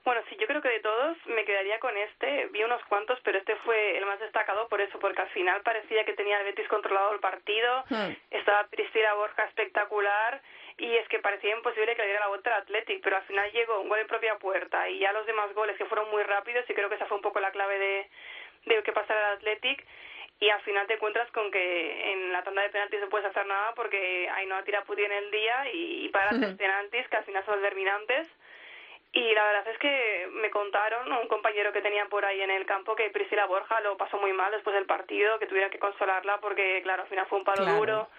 Bueno, 0.06 0.22
sí, 0.30 0.36
yo 0.38 0.48
creo 0.48 0.62
que 0.62 0.70
de 0.70 0.82
todos 0.82 1.16
me 1.28 1.46
quedaría 1.46 1.80
con 1.80 1.96
este. 1.96 2.48
Vi 2.48 2.62
unos 2.64 2.84
cuantos, 2.86 3.18
pero 3.24 3.38
este 3.38 3.56
fue 3.64 3.98
el 3.98 4.06
más 4.06 4.20
destacado 4.20 4.68
por 4.68 4.82
eso, 4.82 5.00
porque 5.00 5.22
al 5.22 5.30
final 5.30 5.62
parecía 5.62 6.04
que 6.04 6.14
tenía 6.14 6.40
el 6.40 6.46
Betis 6.46 6.68
controlado 6.68 7.14
el 7.14 7.22
partido. 7.22 7.86
Hmm. 7.90 8.12
Estaba 8.32 8.68
Priscila 8.68 9.14
Borja 9.14 9.46
espectacular 9.46 10.42
y 10.78 10.96
es 10.96 11.08
que 11.08 11.20
parecía 11.20 11.56
imposible 11.56 11.96
que 11.96 12.02
le 12.02 12.08
diera 12.08 12.22
la 12.22 12.30
vuelta 12.30 12.56
al 12.56 12.64
Athletic, 12.64 13.02
pero 13.04 13.18
al 13.18 13.24
final 13.24 13.52
llegó 13.52 13.80
un 13.80 13.90
gol 13.90 14.00
en 14.00 14.08
propia 14.08 14.38
puerta 14.38 14.90
y 14.90 15.00
ya 15.00 15.12
los 15.14 15.26
demás 15.26 15.54
goles 15.54 15.78
que 15.78 15.86
fueron 15.86 16.10
muy 16.10 16.24
rápidos 16.24 16.70
y 16.70 16.74
creo 16.74 16.90
que 16.90 16.96
esa 16.96 17.06
fue 17.06 17.18
un 17.18 17.24
poco 17.24 17.40
la 17.40 17.52
clave 17.52 17.78
de, 17.78 18.10
de 18.66 18.84
que 18.84 18.92
pasara 18.92 19.32
el 19.32 19.38
Athletic 19.38 19.86
y 20.40 20.50
al 20.50 20.62
final 20.62 20.88
te 20.88 20.96
encuentras 20.96 21.30
con 21.32 21.52
que 21.52 22.12
en 22.12 22.34
la 22.34 22.44
tanda 22.44 22.64
de 22.64 22.70
penaltis 22.70 23.00
no 23.00 23.10
puedes 23.10 23.28
hacer 23.28 23.46
nada 23.46 23.74
porque 23.76 24.28
ahí 24.30 24.46
no 24.48 24.62
tira 24.64 24.84
puti 24.84 25.04
en 25.04 25.12
el 25.12 25.32
día 25.32 25.72
y, 25.72 26.10
para 26.10 26.32
hacer 26.32 26.58
penaltis 26.58 27.08
que 27.08 27.18
al 27.18 27.24
final 27.24 27.46
son 27.46 27.62
determinantes 27.62 28.28
y 29.14 29.32
la 29.34 29.46
verdad 29.46 29.68
es 29.68 29.78
que 29.78 30.28
me 30.32 30.50
contaron 30.50 31.12
un 31.14 31.28
compañero 31.28 31.72
que 31.72 31.82
tenía 31.82 32.08
por 32.08 32.26
ahí 32.26 32.42
en 32.42 32.50
el 32.50 32.66
campo 32.66 32.96
que 32.96 33.12
Priscila 33.12 33.46
Borja 33.46 33.80
lo 33.82 33.96
pasó 33.96 34.18
muy 34.18 34.34
mal 34.34 34.52
después 34.52 34.76
del 34.76 34.88
partido, 34.88 35.38
que 35.38 35.46
tuviera 35.46 35.70
que 35.70 35.78
consolarla 35.78 36.40
porque 36.40 36.82
claro, 36.82 37.04
al 37.04 37.10
final 37.10 37.28
fue 37.28 37.38
un 37.38 37.46
palo 37.46 37.64
duro 37.64 38.10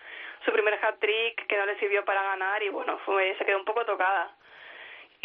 su 0.44 0.52
primer 0.52 0.74
hat-trick 0.74 1.46
que 1.46 1.56
no 1.56 1.66
le 1.66 1.78
sirvió 1.78 2.04
para 2.04 2.22
ganar 2.22 2.62
y 2.62 2.68
bueno, 2.68 2.98
fue, 3.04 3.36
se 3.38 3.44
quedó 3.44 3.58
un 3.58 3.64
poco 3.64 3.84
tocada. 3.84 4.34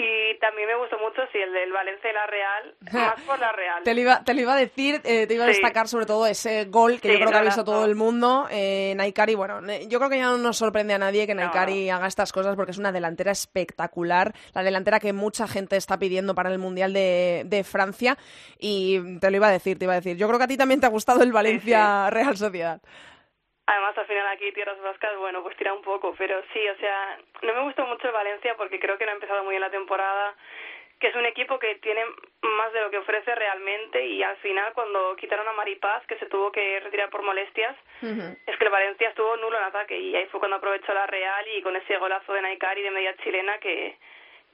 Y 0.02 0.40
también 0.40 0.66
me 0.70 0.76
gustó 0.76 0.98
mucho, 0.98 1.22
sí, 1.30 1.40
el 1.40 1.52
del 1.52 1.74
Valencia 1.74 2.10
y 2.10 2.14
la 2.14 2.26
Real, 2.26 2.76
más 2.94 3.22
por 3.24 3.38
la 3.38 3.52
Real. 3.52 3.84
te, 3.84 3.94
lo 3.94 4.00
iba, 4.00 4.24
te 4.24 4.34
lo 4.34 4.40
iba 4.40 4.54
a 4.54 4.58
decir, 4.58 5.02
eh, 5.04 5.28
te 5.28 5.34
iba 5.34 5.44
a 5.44 5.48
destacar 5.48 5.90
sobre 5.90 6.06
todo 6.06 6.26
ese 6.26 6.66
gol 6.66 7.02
que 7.02 7.10
yo 7.10 7.16
creo 7.16 7.32
que 7.32 7.38
ha 7.38 7.42
visto 7.42 7.66
todo 7.66 7.84
el 7.84 7.96
mundo. 7.96 8.48
Eh, 8.50 8.94
Naikari, 8.96 9.36
bueno, 9.36 9.60
yo 9.90 10.00
creo 10.00 10.10
que 10.10 10.18
ya 10.18 10.28
no 10.28 10.38
nos 10.38 10.56
sorprende 10.56 10.94
a 10.94 11.00
nadie 11.00 11.28
que 11.28 11.36
Naikari 11.36 11.90
haga 11.90 12.08
estas 12.08 12.32
cosas 12.32 12.56
porque 12.56 12.72
es 12.72 12.78
una 12.78 12.94
delantera 12.94 13.34
espectacular, 13.34 14.34
la 14.54 14.64
delantera 14.64 15.02
que 15.02 15.12
mucha 15.12 15.50
gente 15.50 15.76
está 15.76 16.00
pidiendo 16.00 16.34
para 16.34 16.50
el 16.50 16.60
Mundial 16.60 16.94
de, 16.94 17.44
de 17.46 17.66
Francia. 17.66 18.18
Y 18.58 19.20
te 19.20 19.30
lo 19.30 19.36
iba 19.36 19.50
a 19.50 19.52
decir, 19.52 19.78
te 19.78 19.84
iba 19.84 19.94
a 19.94 19.98
decir. 19.98 20.16
Yo 20.16 20.28
creo 20.28 20.40
que 20.40 20.46
a 20.46 20.48
ti 20.48 20.56
también 20.56 20.80
te 20.80 20.86
ha 20.86 20.90
gustado 20.90 21.24
el 21.24 21.34
Valencia 21.34 22.10
Real 22.10 22.38
Sociedad. 22.38 22.80
Además, 23.70 23.96
al 24.00 24.08
final 24.08 24.26
aquí 24.30 24.52
Tierras 24.52 24.82
Vascas, 24.82 25.16
bueno, 25.18 25.44
pues 25.44 25.56
tira 25.56 25.76
un 25.76 25.84
poco, 25.84 26.16
pero 26.18 26.42
sí, 26.54 26.68
o 26.70 26.76
sea, 26.78 27.20
no 27.44 27.54
me 27.54 27.62
gustó 27.62 27.86
mucho 27.86 28.08
el 28.08 28.14
Valencia 28.14 28.58
porque 28.58 28.80
creo 28.80 28.98
que 28.98 29.06
no 29.06 29.12
ha 29.12 29.14
empezado 29.14 29.44
muy 29.44 29.52
bien 29.52 29.62
la 29.62 29.70
temporada, 29.70 30.34
que 31.00 31.10
es 31.10 31.16
un 31.16 31.28
equipo 31.28 31.60
que 31.60 31.76
tiene 31.76 32.04
más 32.42 32.74
de 32.74 32.82
lo 32.82 32.90
que 32.90 32.98
ofrece 32.98 33.36
realmente 33.36 34.04
y 34.04 34.24
al 34.24 34.38
final 34.38 34.74
cuando 34.74 35.16
quitaron 35.18 35.48
a 35.48 35.54
Maripaz, 35.54 36.04
que 36.08 36.18
se 36.18 36.26
tuvo 36.26 36.52
que 36.52 36.80
retirar 36.80 37.12
por 37.12 37.22
molestias, 37.22 37.78
es 38.02 38.58
que 38.58 38.66
el 38.66 38.72
Valencia 38.72 39.10
estuvo 39.10 39.38
nulo 39.38 39.60
en 39.60 39.66
ataque 39.66 40.00
y 40.00 40.16
ahí 40.16 40.26
fue 40.32 40.40
cuando 40.40 40.58
aprovechó 40.58 40.92
la 40.96 41.06
Real 41.06 41.48
y 41.50 41.62
con 41.62 41.76
ese 41.76 41.96
golazo 41.98 42.34
de 42.34 42.42
Naikari 42.42 42.82
de 42.82 42.90
media 42.90 43.16
chilena 43.18 43.60
que, 43.60 44.00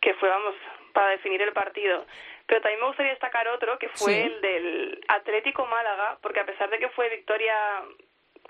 que 0.01 0.13
fue, 0.15 0.27
vamos, 0.27 0.55
para 0.91 1.07
definir 1.11 1.41
el 1.41 1.53
partido. 1.53 2.05
Pero 2.47 2.59
también 2.59 2.81
me 2.81 2.87
gustaría 2.87 3.13
destacar 3.13 3.47
otro, 3.47 3.79
que 3.79 3.87
fue 3.87 4.23
el 4.23 4.41
del 4.41 5.05
Atlético 5.07 5.65
Málaga, 5.67 6.17
porque 6.21 6.41
a 6.41 6.45
pesar 6.45 6.69
de 6.69 6.79
que 6.79 6.89
fue 6.89 7.07
victoria 7.07 7.55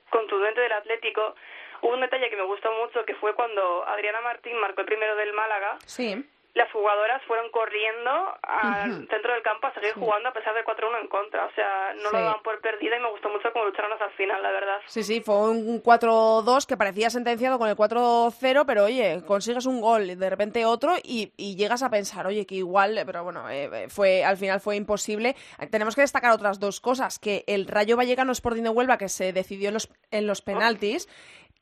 contundente 0.10 0.62
del 0.62 0.72
Atlético. 0.72 1.36
Hubo 1.82 1.94
un 1.94 2.02
detalle 2.02 2.30
que 2.30 2.36
me 2.36 2.44
gustó 2.44 2.72
mucho, 2.74 3.06
que 3.06 3.16
fue 3.16 3.34
cuando 3.36 3.88
Adriana 3.88 4.22
Martín 4.22 4.60
marcó 4.60 4.82
el 4.82 4.88
primero 4.88 5.16
del 5.16 5.34
Málaga. 5.34 5.78
Sí. 5.86 6.26
Las 6.56 6.72
jugadoras 6.72 7.22
fueron 7.28 7.52
corriendo 7.52 8.12
al 8.42 9.08
centro 9.10 9.34
del 9.34 9.44
campo 9.44 9.68
a 9.68 9.74
seguir 9.74 9.94
jugando 9.94 10.30
a 10.30 10.34
pesar 10.34 10.56
de 10.56 10.64
4-1 10.64 11.02
en 11.02 11.08
contra. 11.08 11.46
O 11.48 11.52
sea, 11.52 11.94
no 11.96 12.12
lo 12.12 12.18
daban 12.18 12.42
por 12.44 12.62
perdida 12.62 12.96
y 12.96 13.02
me 13.02 13.12
gustó 13.12 13.30
mucho 13.30 13.52
cómo 13.52 13.66
lucharon 13.66 13.92
hasta 13.92 14.06
el 14.06 14.12
final, 14.14 14.42
la 14.42 14.52
verdad. 14.52 14.78
Sí, 14.86 15.04
sí, 15.04 15.20
fue 15.20 15.36
un 15.50 15.84
4-2 15.84 16.66
que 16.66 16.78
parecía 16.78 17.10
sentenciado 17.10 17.60
con 17.60 17.68
el 17.68 17.76
4-0, 17.76 18.64
pero 18.66 18.86
oye, 18.86 19.22
consigues 19.28 19.66
un 19.66 19.82
gol 19.82 20.10
y 20.12 20.16
de 20.16 20.30
repente 20.30 20.66
otro 20.66 20.94
y, 21.04 21.34
llegas 21.56 21.84
a 21.84 21.90
pensar, 21.90 22.26
oye, 22.26 22.46
que 22.46 22.56
igual, 22.56 23.02
pero 23.06 23.26
bueno, 23.26 23.50
eh, 23.50 23.90
fue 23.90 24.24
al 24.24 24.38
final 24.38 24.62
fue 24.62 24.78
imposible. 24.78 25.36
Tenemos 25.72 25.94
que 25.94 26.02
destacar 26.02 26.32
otras 26.32 26.62
dos 26.62 26.80
cosas, 26.80 27.20
que 27.20 27.44
el 27.48 27.68
Rayo 27.68 27.98
Vallecano 27.98 28.32
Sporting 28.32 28.64
de 28.64 28.70
Huelva, 28.70 28.98
que 28.98 29.10
se 29.10 29.34
decidió 29.34 29.68
en 29.68 29.74
los, 29.74 29.90
en 30.12 30.26
los 30.26 30.42
penaltis, 30.42 31.10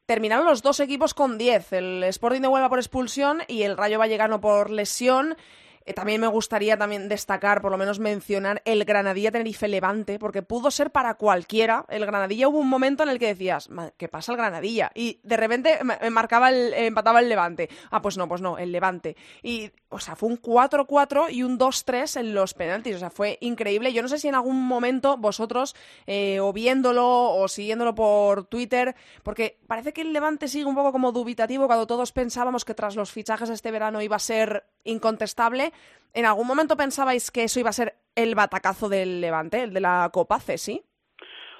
terminaron 0.06 0.46
los 0.46 0.62
dos 0.62 0.80
equipos 0.80 1.13
con 1.13 1.38
10, 1.38 1.74
el 1.74 2.04
Sporting 2.06 2.42
de 2.42 2.48
Huelva 2.48 2.70
por 2.70 2.80
expulsión 2.80 3.42
y 3.48 3.63
el 3.63 3.78
Rayo 3.78 4.00
Vallecano 4.00 4.42
por 4.42 4.70
lesión. 4.70 5.36
Eh, 5.86 5.94
también 5.94 6.22
me 6.22 6.28
gustaría 6.28 6.78
también 6.78 7.10
destacar, 7.10 7.62
por 7.62 7.72
lo 7.72 7.78
menos 7.78 8.00
mencionar, 8.00 8.62
el 8.66 8.86
Granadilla 8.86 9.32
Tenerife 9.32 9.68
Levante, 9.68 10.20
porque 10.20 10.42
pudo 10.42 10.72
ser 10.72 10.92
para 10.92 11.16
cualquiera. 11.16 11.86
El 11.89 12.06
Granadilla 12.06 12.48
hubo 12.48 12.60
un 12.60 12.70
momento 12.70 13.04
en 13.04 13.10
el 13.10 13.20
que 13.20 13.28
decías, 13.28 13.70
¿qué 13.98 14.08
pasa 14.08 14.32
el 14.32 14.38
Granadilla? 14.38 14.92
Y 14.96 15.20
de 15.24 15.38
repente 15.38 15.80
marcaba 16.12 16.50
el, 16.50 16.74
empataba 16.74 17.20
el 17.20 17.30
Levante. 17.30 17.70
Ah, 17.92 18.02
pues 18.02 18.18
no, 18.18 18.28
pues 18.28 18.42
no, 18.42 18.58
el 18.58 18.72
Levante. 18.72 19.16
Y, 19.42 19.72
o 19.93 19.99
sea, 19.99 20.15
fue 20.15 20.29
un 20.29 20.41
4-4 20.41 21.32
y 21.32 21.43
un 21.43 21.60
2-3 21.60 22.19
en 22.19 22.34
los 22.34 22.53
penaltis. 22.53 22.95
O 22.95 22.99
sea, 22.99 23.10
fue 23.10 23.38
increíble. 23.41 23.93
Yo 23.93 24.01
no 24.01 24.08
sé 24.08 24.19
si 24.19 24.27
en 24.27 24.36
algún 24.36 24.62
momento 24.65 25.17
vosotros, 25.17 25.75
eh, 26.08 26.39
o 26.39 26.51
viéndolo 26.51 27.34
o 27.36 27.47
siguiéndolo 27.47 27.93
por 27.95 28.45
Twitter, 28.45 28.95
porque 29.23 29.60
parece 29.67 29.93
que 29.93 30.01
el 30.01 30.13
Levante 30.13 30.47
sigue 30.47 30.65
un 30.65 30.75
poco 30.75 30.91
como 30.91 31.12
dubitativo 31.12 31.67
cuando 31.67 31.88
todos 31.88 32.12
pensábamos 32.12 32.65
que 32.65 32.73
tras 32.73 32.95
los 32.95 33.12
fichajes 33.12 33.49
este 33.49 33.71
verano 33.71 34.01
iba 34.01 34.15
a 34.15 34.19
ser 34.19 34.65
incontestable. 34.84 35.73
¿En 36.13 36.25
algún 36.25 36.47
momento 36.47 36.77
pensabais 36.77 37.32
que 37.32 37.43
eso 37.43 37.60
iba 37.60 37.69
a 37.69 37.73
ser 37.73 37.97
el 38.15 38.36
batacazo 38.36 38.89
del 38.89 39.21
Levante, 39.21 39.63
el 39.63 39.73
de 39.73 39.79
la 39.79 40.10
Copa 40.13 40.39
C, 40.39 40.58
sí? 40.58 40.84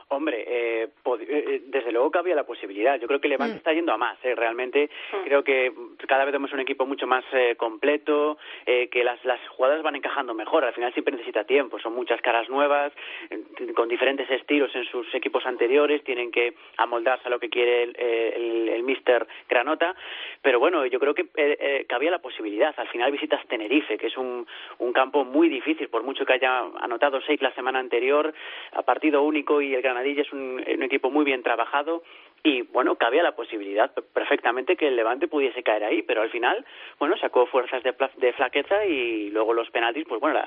Hombre, 0.09 0.43
eh, 0.47 0.83
eh, 0.83 1.25
eh, 1.29 1.61
desde 1.65 1.91
luego 1.91 2.11
que 2.11 2.19
había 2.19 2.35
la 2.35 2.45
posibilidad. 2.45 2.99
Yo 2.99 3.07
creo 3.07 3.19
que 3.19 3.27
Levante 3.27 3.55
mm. 3.55 3.57
está 3.57 3.73
yendo 3.73 3.93
a 3.93 3.97
más. 3.97 4.17
Realmente 4.21 4.89
mm. 5.11 5.23
creo 5.25 5.43
que 5.43 5.73
cada 6.07 6.25
vez 6.25 6.33
vemos 6.33 6.53
un 6.53 6.59
equipo 6.59 6.85
mucho 6.85 7.07
más 7.07 7.23
completo, 7.57 8.37
que 8.65 9.03
las, 9.03 9.23
las 9.25 9.39
jugadas 9.49 9.81
van 9.81 9.95
encajando 9.95 10.33
mejor. 10.33 10.63
Al 10.63 10.73
final 10.73 10.93
siempre 10.93 11.13
necesita 11.13 11.43
tiempo. 11.45 11.79
Son 11.79 11.93
muchas 11.93 12.21
caras 12.21 12.49
nuevas, 12.49 12.91
con 13.75 13.87
diferentes 13.89 14.29
estilos 14.29 14.73
en 14.75 14.85
sus 14.85 15.13
equipos 15.15 15.45
anteriores. 15.45 16.03
Tienen 16.03 16.31
que 16.31 16.53
amoldarse 16.77 17.27
a 17.27 17.31
lo 17.31 17.39
que 17.39 17.49
quiere 17.49 17.83
el, 17.83 17.95
el, 17.99 18.69
el 18.69 18.83
Mister 18.83 19.25
Granota. 19.49 19.95
Pero 20.41 20.59
bueno, 20.59 20.85
yo 20.85 20.99
creo 20.99 21.13
que, 21.13 21.25
que 21.25 21.95
había 21.95 22.11
la 22.11 22.19
posibilidad. 22.19 22.73
Al 22.77 22.87
final 22.89 23.11
visitas 23.11 23.45
Tenerife, 23.47 23.97
que 23.97 24.07
es 24.07 24.17
un, 24.17 24.45
un 24.79 24.93
campo 24.93 25.23
muy 25.25 25.49
difícil, 25.49 25.87
por 25.89 26.03
mucho 26.03 26.25
que 26.25 26.33
haya 26.33 26.59
anotado 26.79 27.21
seis 27.21 27.41
la 27.41 27.53
semana 27.53 27.79
anterior, 27.79 28.33
a 28.73 28.81
partido 28.83 29.23
único 29.23 29.61
y 29.61 29.73
el 29.73 29.81
Es 30.01 30.32
un, 30.34 30.63
equipo 30.84 31.10
muy 31.10 31.25
bien 31.25 31.43
trabajado 31.43 32.03
y 32.43 32.62
bueno, 32.63 32.95
cabía 32.95 33.23
la 33.23 33.36
posibilidad 33.36 33.91
perfectamente 34.13 34.75
que 34.75 34.88
el 34.88 34.95
Levante 34.95 35.27
pudiese 35.27 35.63
caer 35.63 35.84
ahí, 35.86 36.01
pero 36.01 36.21
al 36.21 36.29
final, 36.29 36.65
bueno, 36.99 37.15
sacó 37.17 37.45
fuerzas 37.45 37.82
de, 37.84 37.95
de 38.17 38.34
flaqueza 38.34 38.86
y 38.86 39.29
luego 39.29 39.53
los 39.53 39.69
penaltis, 39.69 40.06
pues 40.08 40.19
bueno, 40.19 40.39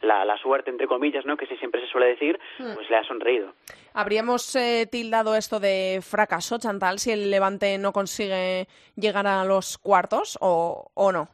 la, 0.00 0.24
la, 0.24 0.38
suerte, 0.38 0.70
entre 0.70 0.86
comillas, 0.86 1.26
¿no? 1.26 1.36
Que 1.36 1.46
siempre 1.46 1.80
se 1.80 1.88
suele 1.88 2.08
decir, 2.08 2.38
hmm. 2.58 2.74
pues 2.74 2.88
le 2.88 2.96
ha 2.96 3.04
sonreído. 3.04 3.52
¿Habríamos 3.94 4.54
eh, 4.54 4.86
tildado 4.90 5.34
esto 5.34 5.58
de 5.58 6.00
fracaso, 6.02 6.58
Chantal, 6.58 6.98
si 6.98 7.10
el 7.10 7.30
Levante 7.30 7.78
no 7.78 7.92
consigue 7.92 8.66
llegar 8.96 9.26
a 9.26 9.44
los 9.44 9.78
cuartos 9.78 10.38
o, 10.40 10.90
o 10.94 11.12
no? 11.12 11.28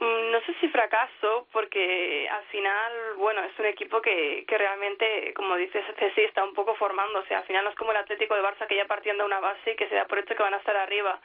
Mm, 0.00 0.30
no 0.30 0.40
sé 0.40 0.54
si 0.60 0.68
fracaso, 0.68 1.46
porque 1.52 2.26
al 2.30 2.44
final, 2.44 2.92
bueno, 3.16 3.44
es 3.44 3.58
un 3.58 3.66
equipo 3.66 4.00
que, 4.00 4.46
que 4.48 4.56
realmente, 4.56 5.34
como 5.34 5.56
dices, 5.56 5.84
sí 6.14 6.22
está 6.22 6.42
un 6.42 6.54
poco 6.54 6.74
formándose. 6.74 7.34
Al 7.34 7.44
final 7.44 7.64
no 7.64 7.70
es 7.70 7.76
como 7.76 7.90
el 7.90 7.98
Atlético 7.98 8.34
de 8.34 8.42
Barça 8.42 8.66
que 8.66 8.76
ya 8.76 8.86
partiendo 8.86 9.24
de 9.24 9.26
una 9.26 9.40
base 9.40 9.72
y 9.72 9.76
que 9.76 9.88
se 9.88 9.94
da 9.94 10.06
por 10.06 10.18
hecho 10.18 10.34
que 10.34 10.42
van 10.42 10.54
a 10.54 10.58
estar 10.58 10.74
arriba. 10.74 11.20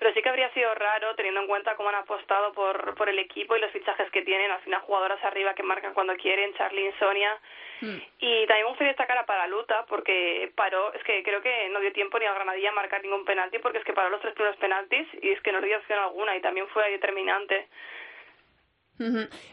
Pero 0.00 0.12
sí 0.14 0.22
que 0.22 0.28
habría 0.28 0.50
sido 0.50 0.72
raro, 0.74 1.14
teniendo 1.16 1.40
en 1.40 1.48
cuenta 1.48 1.74
cómo 1.74 1.88
han 1.88 1.96
apostado 1.96 2.52
por, 2.52 2.94
por 2.94 3.08
el 3.08 3.18
equipo 3.18 3.56
y 3.56 3.60
los 3.60 3.70
fichajes 3.72 4.10
que 4.10 4.22
tienen. 4.22 4.50
Al 4.50 4.60
final, 4.60 4.80
jugadoras 4.82 5.22
arriba 5.24 5.54
que 5.54 5.64
marcan 5.64 5.94
cuando 5.94 6.16
quieren, 6.16 6.54
Charlene, 6.54 6.94
Sonia. 6.98 7.36
Hmm. 7.80 7.98
Y 8.18 8.46
también 8.46 8.64
me 8.64 8.70
gustaría 8.70 8.92
destacar 8.92 9.18
a 9.18 9.26
Paraluta, 9.26 9.86
porque 9.86 10.52
paró, 10.54 10.92
es 10.92 11.02
que 11.02 11.22
creo 11.24 11.40
que 11.42 11.68
no 11.70 11.80
dio 11.80 11.92
tiempo 11.92 12.18
ni 12.18 12.26
a 12.26 12.32
Granadilla 12.32 12.70
a 12.70 12.74
marcar 12.74 13.02
ningún 13.02 13.24
penalti, 13.24 13.58
porque 13.58 13.78
es 13.78 13.84
que 13.84 13.92
paró 13.92 14.08
los 14.08 14.20
tres 14.20 14.34
primeros 14.34 14.56
penaltis 14.58 15.06
y 15.20 15.30
es 15.30 15.40
que 15.42 15.52
no 15.52 15.60
dio 15.60 15.76
opción 15.76 15.98
alguna 15.98 16.36
y 16.36 16.40
también 16.40 16.68
fue 16.68 16.90
determinante. 16.90 17.68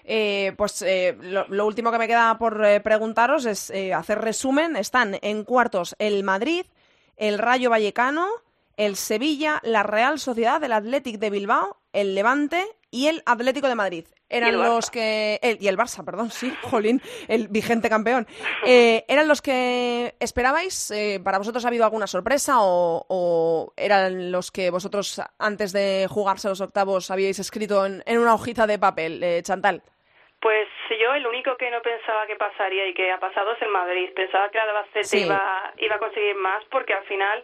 Eh, 0.03 0.53
pues 0.57 0.81
eh, 0.81 1.17
lo, 1.21 1.65
último 1.65 1.91
que 1.91 1.97
me 1.97 2.07
queda 2.07 2.37
por 2.37 2.63
eh, 2.65 2.79
preguntaros 2.79 3.45
es 3.45 3.71
hacer 3.93 4.19
resumen. 4.19 4.75
Están 4.75 5.17
en 5.21 5.43
cuartos 5.43 5.95
el 5.99 6.23
Madrid, 6.23 6.65
el 7.17 7.37
Rayo 7.37 7.69
Vallecano, 7.69 8.27
el 8.77 8.95
Sevilla, 8.95 9.61
la 9.63 9.83
Real 9.83 10.19
Sociedad, 10.19 10.63
el 10.63 10.73
Athletic 10.73 11.19
de 11.19 11.29
Bilbao, 11.29 11.77
el 11.93 12.15
Levante 12.15 12.65
y 12.91 13.07
el 13.07 13.23
Atlético 13.25 13.67
de 13.67 13.75
Madrid 13.75 14.05
eran 14.29 14.57
los 14.57 14.89
que... 14.89 15.39
y 15.59 15.67
el 15.67 15.77
Barça, 15.77 16.03
perdón, 16.03 16.29
sí, 16.29 16.51
Jolín, 16.63 17.01
el 17.27 17.47
vigente 17.47 17.89
campeón. 17.89 18.27
Eh, 18.67 19.03
¿Eran 19.07 19.27
los 19.27 19.41
que 19.41 20.15
esperabais? 20.19 20.89
Eh, 20.89 21.19
¿Para 21.23 21.37
vosotros 21.37 21.63
ha 21.63 21.67
habido 21.67 21.83
alguna 21.83 22.07
sorpresa 22.07 22.55
o, 22.59 23.73
eran 23.77 24.31
los 24.31 24.51
que 24.51 24.71
vosotros 24.71 25.21
antes 25.37 25.71
de 25.71 26.07
jugarse 26.09 26.49
los 26.49 26.61
octavos 26.61 27.11
habíais 27.11 27.37
escrito 27.37 27.85
en, 27.85 28.01
una 28.17 28.33
hojita 28.33 28.65
de 28.65 28.79
papel, 28.79 29.23
eh, 29.23 29.41
Chantal? 29.43 29.83
Pues 30.39 30.67
yo 30.99 31.13
el 31.13 31.27
único 31.27 31.55
que 31.57 31.69
no 31.69 31.81
pensaba 31.81 32.25
que 32.25 32.35
pasaría 32.35 32.87
y 32.87 32.93
que 32.93 33.11
ha 33.11 33.19
pasado 33.19 33.53
es 33.53 33.61
el 33.61 33.69
Madrid. 33.69 34.09
Pensaba 34.15 34.49
que 34.49 34.57
el 34.57 34.69
Albacete 34.69 35.19
iba, 35.19 35.73
iba 35.77 35.95
a 35.95 35.99
conseguir 35.99 36.35
más 36.35 36.63
porque 36.71 36.93
al 36.93 37.03
final 37.05 37.43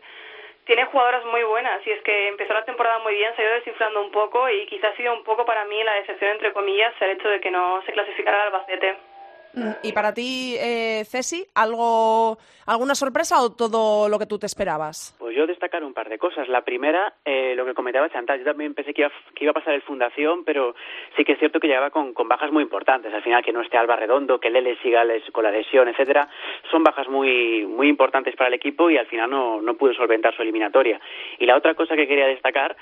tiene 0.66 0.86
jugadoras 0.86 1.26
muy 1.26 1.44
buenas 1.44 1.86
y 1.86 1.92
es 1.92 2.02
que 2.04 2.28
empezó 2.28 2.54
la 2.54 2.66
temporada 2.66 3.00
muy 3.00 3.16
bien, 3.16 3.36
se 3.36 3.42
ha 3.42 3.46
ido 3.46 3.54
desinflando 3.56 4.02
un 4.02 4.12
poco 4.12 4.50
y 4.50 4.66
quizás 4.68 4.94
ha 4.94 4.98
sido 4.98 5.14
un 5.14 5.24
poco 5.24 5.46
para 5.46 5.66
mí 5.66 5.84
la 5.84 5.94
decepción, 5.96 6.32
entre 6.32 6.54
comillas, 6.54 6.94
el 7.02 7.12
hecho 7.12 7.30
de 7.30 7.40
que 7.40 7.52
no 7.52 7.82
se 7.84 7.92
clasificara 7.92 8.44
al 8.44 8.54
Albacete. 8.54 9.11
Mm, 9.54 9.72
¿Y 9.84 9.92
para 9.92 10.14
ti, 10.14 10.56
eh, 10.58 11.04
Ceci, 11.06 11.46
algo, 11.56 12.38
alguna 12.66 12.96
sorpresa 12.96 13.42
o 13.42 13.52
todo 13.52 14.08
lo 14.08 14.18
que 14.18 14.26
tú 14.26 14.40
te 14.40 14.46
esperabas? 14.46 15.16
Pues 15.20 15.36
yo 15.36 15.46
destacar 15.46 15.84
un 15.84 15.94
par 15.94 16.10
de 16.10 16.18
cosas. 16.18 16.48
La 16.48 16.62
primera, 16.62 17.14
eh, 17.26 17.54
lo 17.56 17.66
que 17.66 17.74
comentaba 17.74 18.10
Chantal, 18.10 18.40
yo 18.40 18.46
también 18.46 18.74
pensé 18.74 18.94
que 18.94 19.02
iba, 19.40 19.52
a 19.52 19.54
pasar 19.54 19.74
el 19.74 19.82
Fundación, 19.82 20.44
pero 20.46 20.76
sí 21.18 21.24
que 21.26 21.34
es 21.34 21.40
cierto 21.40 21.60
que 21.60 21.68
llegaba 21.68 21.90
con, 21.90 22.14
bajas 22.28 22.52
muy 22.52 22.64
importantes. 22.64 23.14
Al 23.14 23.24
final, 23.24 23.44
que 23.44 23.52
no 23.52 23.62
esté 23.62 23.78
Alba 23.78 23.96
Redondo, 23.96 24.40
que 24.40 24.50
Lele 24.50 24.78
siga 24.82 25.04
con 25.32 25.44
la 25.44 25.52
lesión, 25.52 25.88
etcétera, 25.90 26.30
son 26.70 26.84
bajas 26.84 27.08
muy, 27.10 27.66
muy 27.66 27.90
importantes 27.90 28.36
para 28.36 28.48
el 28.48 28.54
equipo 28.54 28.90
y 28.90 28.98
al 28.98 29.08
final 29.08 29.30
no, 29.30 29.62
no 29.62 29.76
pudo 29.76 29.94
solventar 29.94 30.36
su 30.36 30.42
eliminatoria. 30.42 31.00
Y 31.40 31.46
la 31.46 31.58
otra 31.58 31.74
cosa 31.76 31.96
que 31.96 32.08
quería 32.08 32.28
destacar 32.28 32.76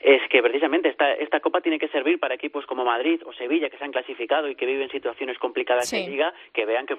es 0.00 0.22
que 0.30 0.42
precisamente 0.42 0.88
esta, 0.88 1.12
esta 1.14 1.40
Copa 1.40 1.60
tiene 1.60 1.78
que 1.78 1.88
servir 1.88 2.18
para 2.20 2.34
equipos 2.34 2.66
como 2.66 2.84
Madrid 2.84 3.20
o 3.26 3.32
Sevilla 3.32 3.68
que 3.68 3.78
se 3.78 3.84
han 3.84 3.92
clasificado 3.92 4.48
y 4.48 4.54
que 4.54 4.66
viven 4.66 4.90
situaciones 4.90 5.38
complicadas 5.38 5.92
en 5.92 6.10
Liga, 6.10 6.32
que 6.52 6.64
vean 6.66 6.86
que, 6.86 6.96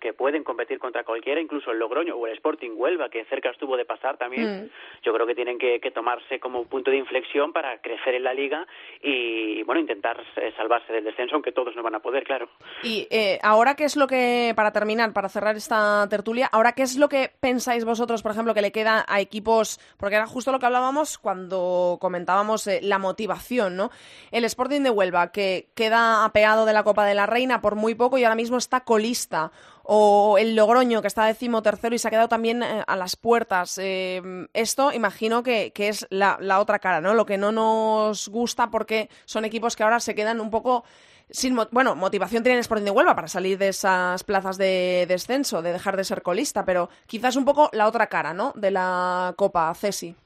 que, 0.00 0.12
pueden 0.12 0.44
competir 0.44 0.78
contra 0.78 1.04
cualquiera, 1.04 1.40
incluso 1.40 1.70
el 1.70 1.78
Logroño 1.78 2.16
o 2.16 2.26
el 2.26 2.34
Sporting 2.34 2.72
Huelva, 2.74 3.08
que 3.08 3.24
cerca 3.26 3.50
estuvo 3.50 3.76
de 3.76 3.84
pasar 3.84 4.16
también. 4.16 4.64
Mm. 4.64 4.70
Yo 5.02 5.12
creo 5.12 5.26
que 5.26 5.34
tienen 5.34 5.58
que, 5.58 5.80
tomarse 5.94 6.40
como 6.40 6.64
punto 6.64 6.90
de 6.90 6.96
inflexión 6.96 7.52
para 7.52 7.80
crecer 7.80 8.14
en 8.14 8.24
la 8.24 8.34
Liga 8.34 8.66
y, 9.00 9.62
bueno, 9.62 9.80
intentar 9.80 10.20
eh, 10.36 10.52
salvarse 10.56 10.92
del 10.92 11.04
descenso, 11.04 11.36
aunque 11.36 11.52
todos 11.52 11.76
no 11.76 11.84
van 11.84 11.94
a 11.94 12.00
poder, 12.00 12.24
claro. 12.24 12.48
Y 12.82 13.06
eh, 13.10 13.38
ahora, 13.42 13.76
¿qué 13.76 13.84
es 13.84 13.96
lo 13.96 14.08
que, 14.08 14.52
para 14.56 14.72
terminar, 14.72 15.12
para 15.12 15.28
cerrar 15.28 15.54
esta 15.54 16.08
tertulia, 16.08 16.48
ahora, 16.50 16.72
¿qué 16.72 16.82
es 16.82 16.98
lo 16.98 17.08
que 17.08 17.30
pensáis 17.40 17.84
vosotros, 17.84 18.22
por 18.22 18.32
ejemplo, 18.32 18.54
que 18.54 18.62
le 18.62 18.72
queda 18.72 19.04
a 19.06 19.20
equipos, 19.20 19.78
porque 19.98 20.16
era 20.16 20.26
justo 20.26 20.50
lo 20.50 20.58
que 20.58 20.66
hablábamos 20.66 21.18
cuando 21.18 21.98
comentamos 22.00 22.23
eh, 22.66 22.80
la 22.82 22.98
motivación, 22.98 23.76
¿no? 23.76 23.90
El 24.30 24.44
Sporting 24.44 24.82
de 24.82 24.90
Huelva, 24.90 25.32
que 25.32 25.70
queda 25.74 26.24
apeado 26.24 26.64
de 26.64 26.72
la 26.72 26.82
Copa 26.82 27.04
de 27.04 27.14
la 27.14 27.26
Reina 27.26 27.60
por 27.60 27.74
muy 27.74 27.94
poco 27.94 28.18
y 28.18 28.24
ahora 28.24 28.36
mismo 28.36 28.56
está 28.56 28.80
colista. 28.80 29.52
O 29.82 30.38
el 30.38 30.56
Logroño, 30.56 31.02
que 31.02 31.08
está 31.08 31.26
décimo 31.26 31.62
tercero 31.62 31.94
y 31.94 31.98
se 31.98 32.08
ha 32.08 32.10
quedado 32.10 32.28
también 32.28 32.62
eh, 32.62 32.82
a 32.86 32.96
las 32.96 33.16
puertas. 33.16 33.78
Eh, 33.78 34.22
esto 34.54 34.92
imagino 34.92 35.42
que, 35.42 35.72
es 35.76 36.06
la, 36.10 36.38
otra 36.58 36.78
cara, 36.78 37.00
¿no? 37.00 37.14
Lo 37.14 37.26
que 37.26 37.36
no 37.36 37.52
nos 37.52 38.28
gusta 38.28 38.70
porque 38.70 39.10
son 39.26 39.44
equipos 39.44 39.76
que 39.76 39.82
ahora 39.82 40.00
se 40.00 40.14
quedan 40.14 40.40
un 40.40 40.50
poco 40.50 40.84
sin 41.30 41.56
bueno, 41.70 41.96
motivación 41.96 42.42
tienen 42.42 42.60
Sporting 42.60 42.84
de 42.84 42.90
Huelva 42.90 43.14
para 43.14 43.28
salir 43.28 43.58
de 43.58 43.68
esas 43.68 44.24
plazas 44.24 44.58
de 44.58 45.06
descenso, 45.08 45.62
de 45.62 45.72
dejar 45.72 45.96
de 45.96 46.04
ser 46.04 46.22
colista, 46.22 46.64
pero 46.64 46.90
quizás 47.06 47.36
un 47.36 47.44
poco 47.44 47.70
la 47.72 47.86
otra 47.86 48.08
cara, 48.08 48.34
¿no? 48.34 48.52
De 48.56 48.70
la 48.70 49.34
Copa 49.36 49.74
Cesi. 49.74 50.16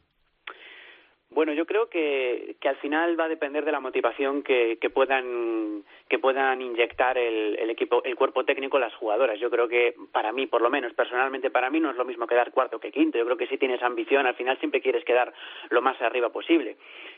Bueno, 1.31 1.53
yo 1.53 1.67
creo 1.67 1.89
que, 1.89 2.57
que 2.61 2.69
al 2.69 2.77
final 2.77 3.19
va 3.19 3.25
a 3.25 3.29
depender 3.29 3.65
de 3.65 3.73
la 3.73 3.81
motivación 3.81 4.43
que, 4.43 4.79
que 4.81 4.91
puedan 4.91 5.85
que 6.09 6.19
puedan 6.19 6.61
inyectar 6.63 7.19
el, 7.19 7.59
el, 7.59 7.71
equipo, 7.71 8.03
el 8.05 8.17
cuerpo 8.17 8.45
técnico 8.45 8.79
las 8.79 8.95
jugadoras. 8.95 9.39
Yo 9.39 9.51
creo 9.51 9.69
que 9.69 9.95
para 10.13 10.33
mí, 10.33 10.47
por 10.47 10.63
lo 10.63 10.71
menos 10.71 10.93
personalmente 10.95 11.51
para 11.51 11.71
mí, 11.71 11.81
no 11.81 11.91
es 11.91 11.97
lo 11.97 12.05
mismo 12.05 12.27
quedar 12.27 12.51
cuarto 12.51 12.79
que 12.81 12.91
quinto. 12.91 13.19
Yo 13.19 13.25
creo 13.25 13.37
que 13.37 13.47
si 13.47 13.59
tienes 13.59 13.83
ambición, 13.83 14.27
al 14.27 14.35
final 14.35 14.59
siempre 14.59 14.81
quieres 14.81 15.05
quedar 15.05 15.33
lo 15.71 15.83
más 15.83 16.01
arriba 16.01 16.31
posible. 16.31 16.77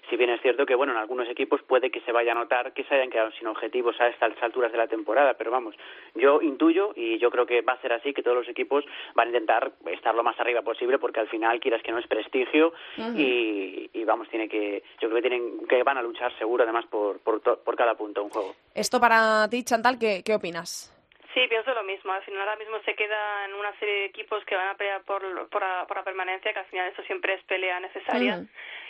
Si 0.08 0.16
bien 0.16 0.30
es 0.30 0.40
cierto 0.40 0.66
que, 0.66 0.74
bueno, 0.74 0.92
en 0.92 0.98
algunos 0.98 1.28
equipos 1.28 1.62
puede 1.62 1.90
que 1.90 2.00
se 2.00 2.12
vaya 2.12 2.32
a 2.32 2.34
notar 2.34 2.72
que 2.72 2.84
se 2.84 2.94
hayan 2.94 3.10
quedado 3.10 3.30
sin 3.32 3.46
objetivos 3.46 4.00
a 4.00 4.08
estas 4.08 4.32
alturas 4.42 4.72
de 4.72 4.78
la 4.78 4.88
temporada, 4.88 5.34
pero 5.34 5.50
vamos, 5.50 5.74
yo 6.14 6.40
intuyo 6.42 6.92
y 6.96 7.18
yo 7.18 7.30
creo 7.30 7.46
que 7.46 7.62
va 7.62 7.74
a 7.74 7.80
ser 7.80 7.92
así, 7.92 8.12
que 8.12 8.22
todos 8.22 8.36
los 8.36 8.48
equipos 8.48 8.84
van 9.14 9.28
a 9.28 9.30
intentar 9.30 9.72
estar 9.86 10.14
lo 10.14 10.22
más 10.22 10.38
arriba 10.40 10.62
posible 10.62 10.98
porque 10.98 11.20
al 11.20 11.28
final 11.28 11.60
quieras 11.60 11.82
que 11.82 11.92
no 11.92 11.98
es 11.98 12.06
prestigio 12.06 12.72
y, 13.16 13.90
y, 13.92 14.04
vamos, 14.04 14.28
tiene 14.28 14.48
que, 14.48 14.82
yo 15.00 15.08
creo 15.08 15.22
que 15.22 15.28
tienen 15.28 15.66
que 15.68 15.82
van 15.82 15.98
a 15.98 16.02
luchar 16.02 16.36
seguro 16.38 16.64
además 16.64 16.86
por, 16.86 17.20
por, 17.20 17.40
por 17.40 17.76
cada 17.76 17.94
punto 17.94 18.22
un 18.22 18.30
juego. 18.30 18.54
Esto 18.80 18.98
para 18.98 19.46
ti, 19.50 19.62
Chantal, 19.62 19.98
¿qué, 19.98 20.22
qué 20.24 20.32
opinas? 20.32 20.88
Sí, 21.34 21.40
pienso 21.50 21.74
lo 21.74 21.84
mismo. 21.84 22.12
Al 22.12 22.22
final 22.22 22.40
ahora 22.40 22.56
mismo 22.56 22.80
se 22.80 22.94
queda 22.94 23.44
en 23.44 23.52
una 23.52 23.78
serie 23.78 23.94
de 23.94 24.04
equipos 24.06 24.42
que 24.46 24.56
van 24.56 24.68
a 24.68 24.74
pelear 24.74 25.02
por, 25.02 25.20
por, 25.50 25.60
la, 25.60 26.02
permanencia, 26.02 26.50
que 26.54 26.58
al 26.60 26.64
final 26.64 26.88
eso 26.88 27.02
siempre 27.02 27.34
es 27.34 27.42
pelea 27.44 27.78
necesaria. 27.78 28.42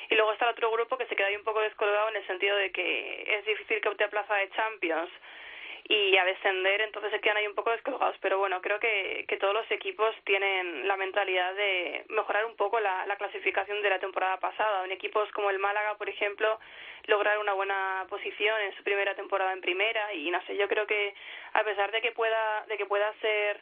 Y 0.08 0.14
luego 0.14 0.32
está 0.32 0.44
el 0.44 0.52
otro 0.52 0.70
grupo 0.70 0.96
que 0.96 1.06
se 1.06 1.16
queda 1.16 1.26
ahí 1.26 1.34
un 1.34 1.42
poco 1.42 1.60
descolgado 1.60 2.08
en 2.08 2.16
el 2.16 2.26
sentido 2.28 2.56
de 2.56 2.70
que 2.70 3.36
es 3.36 3.44
difícil 3.44 3.80
que 3.80 3.88
opte 3.88 4.04
a 4.04 4.10
plaza 4.10 4.32
de 4.36 4.48
Champions 4.50 5.10
y 5.90 6.16
a 6.16 6.24
descender, 6.24 6.82
entonces 6.82 7.10
se 7.10 7.20
quedan 7.20 7.38
ahí 7.38 7.48
un 7.48 7.56
poco 7.56 7.72
descolgados. 7.72 8.16
Pero 8.20 8.38
bueno, 8.38 8.62
creo 8.62 8.78
que, 8.78 9.24
que 9.26 9.36
todos 9.38 9.52
los 9.52 9.68
equipos 9.72 10.14
tienen 10.24 10.86
la 10.86 10.96
mentalidad 10.96 11.52
de 11.54 12.04
mejorar 12.10 12.44
un 12.44 12.54
poco 12.54 12.78
la, 12.78 13.04
la 13.06 13.16
clasificación 13.16 13.82
de 13.82 13.90
la 13.90 13.98
temporada 13.98 14.38
pasada. 14.38 14.84
En 14.84 14.92
equipos 14.92 15.28
como 15.32 15.50
el 15.50 15.58
Málaga, 15.58 15.96
por 15.98 16.08
ejemplo, 16.08 16.60
lograr 17.06 17.40
una 17.40 17.54
buena 17.54 18.06
posición 18.08 18.60
en 18.60 18.76
su 18.76 18.84
primera 18.84 19.16
temporada 19.16 19.52
en 19.52 19.60
primera 19.60 20.14
y 20.14 20.30
no 20.30 20.40
sé, 20.46 20.56
yo 20.56 20.68
creo 20.68 20.86
que 20.86 21.12
a 21.54 21.64
pesar 21.64 21.90
de 21.90 22.00
que 22.00 22.12
pueda 22.12 22.64
de 22.66 22.76
que 22.76 22.86
pueda 22.86 23.12
ser 23.20 23.60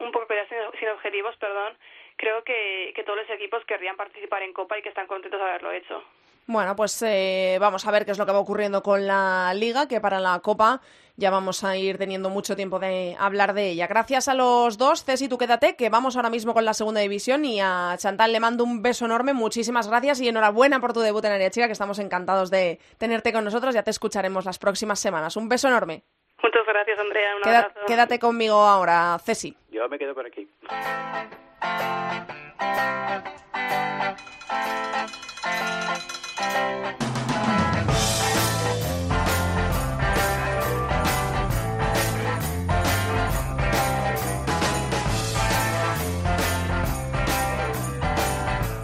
un 0.00 0.12
poco 0.12 0.26
sin, 0.48 0.80
sin 0.80 0.88
objetivos, 0.88 1.36
perdón, 1.36 1.76
creo 2.16 2.42
que, 2.44 2.92
que 2.94 3.04
todos 3.04 3.18
los 3.18 3.30
equipos 3.30 3.64
querrían 3.64 3.96
participar 3.96 4.42
en 4.42 4.52
Copa 4.52 4.78
y 4.78 4.82
que 4.82 4.88
están 4.88 5.06
contentos 5.06 5.40
de 5.40 5.46
haberlo 5.46 5.72
hecho. 5.72 6.02
Bueno, 6.46 6.76
pues 6.76 7.00
eh, 7.02 7.56
vamos 7.58 7.86
a 7.86 7.90
ver 7.90 8.04
qué 8.04 8.10
es 8.10 8.18
lo 8.18 8.26
que 8.26 8.32
va 8.32 8.38
ocurriendo 8.38 8.82
con 8.82 9.06
la 9.06 9.54
liga, 9.54 9.88
que 9.88 10.00
para 10.00 10.20
la 10.20 10.38
Copa 10.40 10.82
ya 11.16 11.30
vamos 11.30 11.64
a 11.64 11.76
ir 11.78 11.96
teniendo 11.96 12.28
mucho 12.28 12.54
tiempo 12.54 12.78
de 12.78 13.16
hablar 13.18 13.54
de 13.54 13.70
ella. 13.70 13.86
Gracias 13.86 14.28
a 14.28 14.34
los 14.34 14.76
dos, 14.76 15.04
Ceci, 15.04 15.26
tú 15.26 15.38
quédate, 15.38 15.74
que 15.74 15.88
vamos 15.88 16.16
ahora 16.16 16.28
mismo 16.28 16.52
con 16.52 16.66
la 16.66 16.74
segunda 16.74 17.00
división 17.00 17.46
y 17.46 17.60
a 17.62 17.94
Chantal 17.96 18.30
le 18.30 18.40
mando 18.40 18.62
un 18.62 18.82
beso 18.82 19.06
enorme, 19.06 19.32
muchísimas 19.32 19.88
gracias 19.88 20.20
y 20.20 20.28
enhorabuena 20.28 20.80
por 20.80 20.92
tu 20.92 21.00
debut 21.00 21.24
en 21.24 21.32
Área 21.32 21.50
Chica, 21.50 21.66
que 21.66 21.72
estamos 21.72 21.98
encantados 21.98 22.50
de 22.50 22.78
tenerte 22.98 23.32
con 23.32 23.44
nosotros, 23.44 23.74
ya 23.74 23.82
te 23.82 23.90
escucharemos 23.90 24.44
las 24.44 24.58
próximas 24.58 25.00
semanas. 25.00 25.36
Un 25.36 25.48
beso 25.48 25.68
enorme. 25.68 26.02
Muchas 26.42 26.66
gracias, 26.66 26.98
Andrea. 26.98 27.36
Un 27.36 27.48
abrazo. 27.48 27.80
Quédate 27.86 28.18
conmigo 28.18 28.56
ahora, 28.56 29.16
Ceci. 29.24 29.56
Yo 29.74 29.88
me 29.88 29.98
quedo 29.98 30.14
por 30.14 30.24
aquí. 30.24 30.48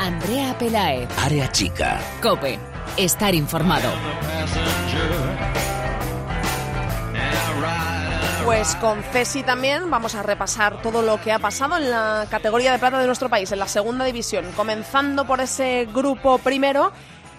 Andrea 0.01 0.59
Pelae. 0.59 1.07
Área 1.25 1.53
chica. 1.53 2.01
Cope. 2.21 2.59
Estar 2.97 3.33
informado. 3.37 3.91
Pues 8.45 8.75
con 8.77 9.03
Cesi 9.03 9.43
también 9.43 9.91
vamos 9.91 10.15
a 10.15 10.23
repasar 10.23 10.81
todo 10.83 11.03
lo 11.03 11.21
que 11.21 11.31
ha 11.31 11.39
pasado 11.39 11.77
en 11.77 11.91
la 11.91 12.27
categoría 12.31 12.73
de 12.73 12.79
plata 12.79 12.99
de 12.99 13.07
nuestro 13.07 13.29
país, 13.29 13.53
en 13.53 13.59
la 13.59 13.69
segunda 13.69 14.05
división, 14.05 14.45
comenzando 14.57 15.27
por 15.27 15.41
ese 15.41 15.87
grupo 15.93 16.39
primero 16.39 16.93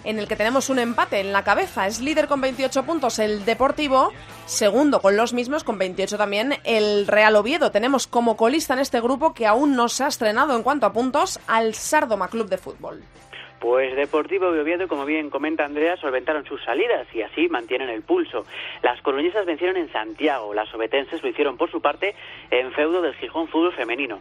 en 0.04 0.20
el 0.20 0.28
que 0.28 0.36
tenemos 0.36 0.70
un 0.70 0.80
empate 0.80 1.20
en 1.20 1.34
la 1.34 1.44
cabeza. 1.44 1.88
Es 1.88 2.00
líder 2.00 2.28
con 2.28 2.42
28 2.42 2.84
puntos 2.84 3.20
el 3.20 3.46
Deportivo, 3.46 4.12
segundo 4.46 5.02
con 5.02 5.18
los 5.18 5.34
mismos, 5.34 5.64
con 5.64 5.78
28 5.78 6.18
también 6.18 6.56
el 6.64 7.08
Real 7.08 7.36
Oviedo. 7.36 7.72
Tenemos 7.72 8.08
como 8.08 8.38
colista 8.38 8.74
en 8.74 8.80
este 8.80 9.02
grupo 9.02 9.34
que 9.34 9.48
aún 9.48 9.76
no 9.76 9.90
se 9.90 10.04
ha 10.04 10.08
estrenado 10.08 10.56
en 10.56 10.64
cuanto 10.64 10.86
a 10.86 10.94
puntos 10.94 11.40
al 11.48 11.76
Sardoma 11.76 12.30
Club 12.30 12.50
de 12.50 12.58
Fútbol. 12.58 13.04
Pues 13.62 13.96
Deportivo 13.96 14.56
y 14.56 14.88
como 14.88 15.06
bien 15.06 15.30
comenta 15.30 15.64
Andrea, 15.64 15.96
solventaron 15.96 16.44
sus 16.46 16.64
salidas 16.64 17.06
y 17.14 17.22
así 17.22 17.48
mantienen 17.48 17.90
el 17.90 18.02
pulso. 18.02 18.44
Las 18.82 19.00
coruñesas 19.04 19.46
vencieron 19.46 19.78
en 19.78 19.92
Santiago, 19.92 20.52
las 20.56 20.74
obetenses 20.74 21.22
lo 21.22 21.30
hicieron 21.30 21.58
por 21.58 21.70
su 21.70 21.80
parte 21.80 22.16
en 22.50 22.72
feudo 22.72 23.04
del 23.04 23.14
Gijón 23.14 23.48
Fútbol 23.48 23.72
Femenino. 23.74 24.20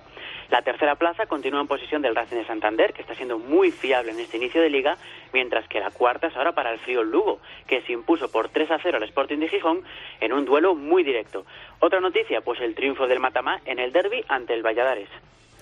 La 0.51 0.61
tercera 0.61 0.97
plaza 0.97 1.25
continúa 1.25 1.63
en 1.63 1.69
posición 1.69 2.03
del 2.03 2.15
Racing 2.15 2.37
de 2.37 2.45
Santander, 2.45 2.93
que 2.93 3.01
está 3.01 3.15
siendo 3.15 3.39
muy 3.39 3.71
fiable 3.71 4.13
en 4.13 4.21
este 4.21 4.37
inicio 4.37 4.61
de 4.61 4.69
liga, 4.69 4.99
mientras 5.33 5.67
que 5.69 5.81
la 5.81 5.91
cuarta 5.91 6.27
es 6.27 6.37
ahora 6.37 6.53
para 6.53 6.71
el 6.71 6.79
frío 6.79 7.03
Lugo, 7.03 7.41
que 7.67 7.81
se 7.81 7.93
impuso 7.95 8.31
por 8.31 8.51
3 8.51 8.71
a 8.73 8.79
0 8.83 8.99
al 8.99 9.05
Sporting 9.05 9.39
de 9.39 9.49
Gijón 9.49 9.83
en 10.21 10.35
un 10.35 10.45
duelo 10.45 10.75
muy 10.75 11.03
directo. 11.03 11.47
Otra 11.79 12.01
noticia, 12.01 12.43
pues 12.43 12.61
el 12.61 12.75
triunfo 12.75 13.07
del 13.07 13.21
Matamá 13.21 13.63
en 13.65 13.79
el 13.79 13.91
derby 13.91 14.23
ante 14.29 14.53
el 14.53 14.63
Valladares. 14.63 15.09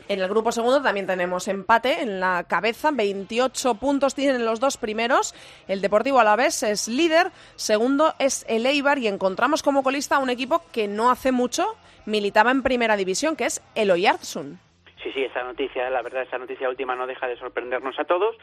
En 0.08 0.20
el 0.20 0.28
grupo 0.28 0.52
segundo 0.52 0.80
también 0.80 1.06
tenemos 1.06 1.48
empate 1.48 2.00
en 2.00 2.18
la 2.18 2.44
cabeza, 2.44 2.90
28 2.90 3.74
puntos 3.74 4.14
tienen 4.14 4.46
los 4.46 4.58
dos 4.58 4.78
primeros. 4.78 5.34
El 5.66 5.82
Deportivo 5.82 6.18
Alavés 6.18 6.62
es 6.62 6.88
líder, 6.88 7.30
segundo 7.56 8.14
es 8.18 8.46
el 8.48 8.64
Eibar 8.64 8.98
y 8.98 9.06
encontramos 9.06 9.62
como 9.62 9.82
colista 9.82 10.18
un 10.18 10.30
equipo 10.30 10.62
que 10.72 10.88
no 10.88 11.10
hace 11.10 11.30
mucho 11.30 11.76
militaba 12.06 12.50
en 12.50 12.62
primera 12.62 12.96
división, 12.96 13.36
que 13.36 13.44
es 13.44 13.60
el 13.74 13.90
Oyarzun. 13.90 14.58
Sí, 15.02 15.12
sí, 15.12 15.22
esa 15.22 15.44
noticia, 15.44 15.88
la 15.90 16.02
verdad, 16.02 16.22
esa 16.22 16.38
noticia 16.38 16.68
última 16.68 16.96
no 16.96 17.06
deja 17.06 17.28
de 17.28 17.36
sorprendernos 17.36 17.98
a 18.00 18.04
todos, 18.04 18.36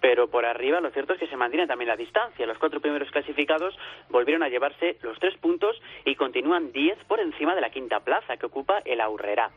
pero 0.00 0.28
por 0.28 0.44
arriba 0.44 0.80
lo 0.80 0.90
cierto 0.90 1.14
es 1.14 1.18
que 1.18 1.26
se 1.26 1.36
mantiene 1.36 1.66
también 1.66 1.88
la 1.88 1.96
distancia. 1.96 2.46
Los 2.46 2.58
cuatro 2.58 2.80
primeros 2.80 3.10
clasificados 3.10 3.74
volvieron 4.10 4.42
a 4.42 4.48
llevarse 4.48 4.98
los 5.02 5.18
tres 5.18 5.36
puntos 5.38 5.80
y 6.04 6.14
continúan 6.14 6.70
diez 6.72 6.98
por 7.08 7.20
encima 7.20 7.54
de 7.54 7.62
la 7.62 7.70
quinta 7.70 8.00
plaza 8.00 8.36
que 8.36 8.46
ocupa 8.46 8.80
el 8.84 9.00
Aurrera. 9.00 9.50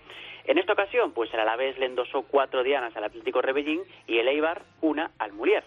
En 0.46 0.58
esta 0.58 0.74
ocasión, 0.74 1.12
pues 1.12 1.34
el 1.34 1.40
Alavés 1.40 1.78
le 1.78 1.88
endosó 1.88 2.22
cuatro 2.22 2.64
dianas 2.64 2.96
al 2.96 3.04
Atlético 3.04 3.42
Rebellín 3.42 3.82
y 4.08 4.20
el 4.20 4.28
Eibar 4.28 4.62
una 4.82 5.12
al 5.20 5.34
Murier. 5.34 5.64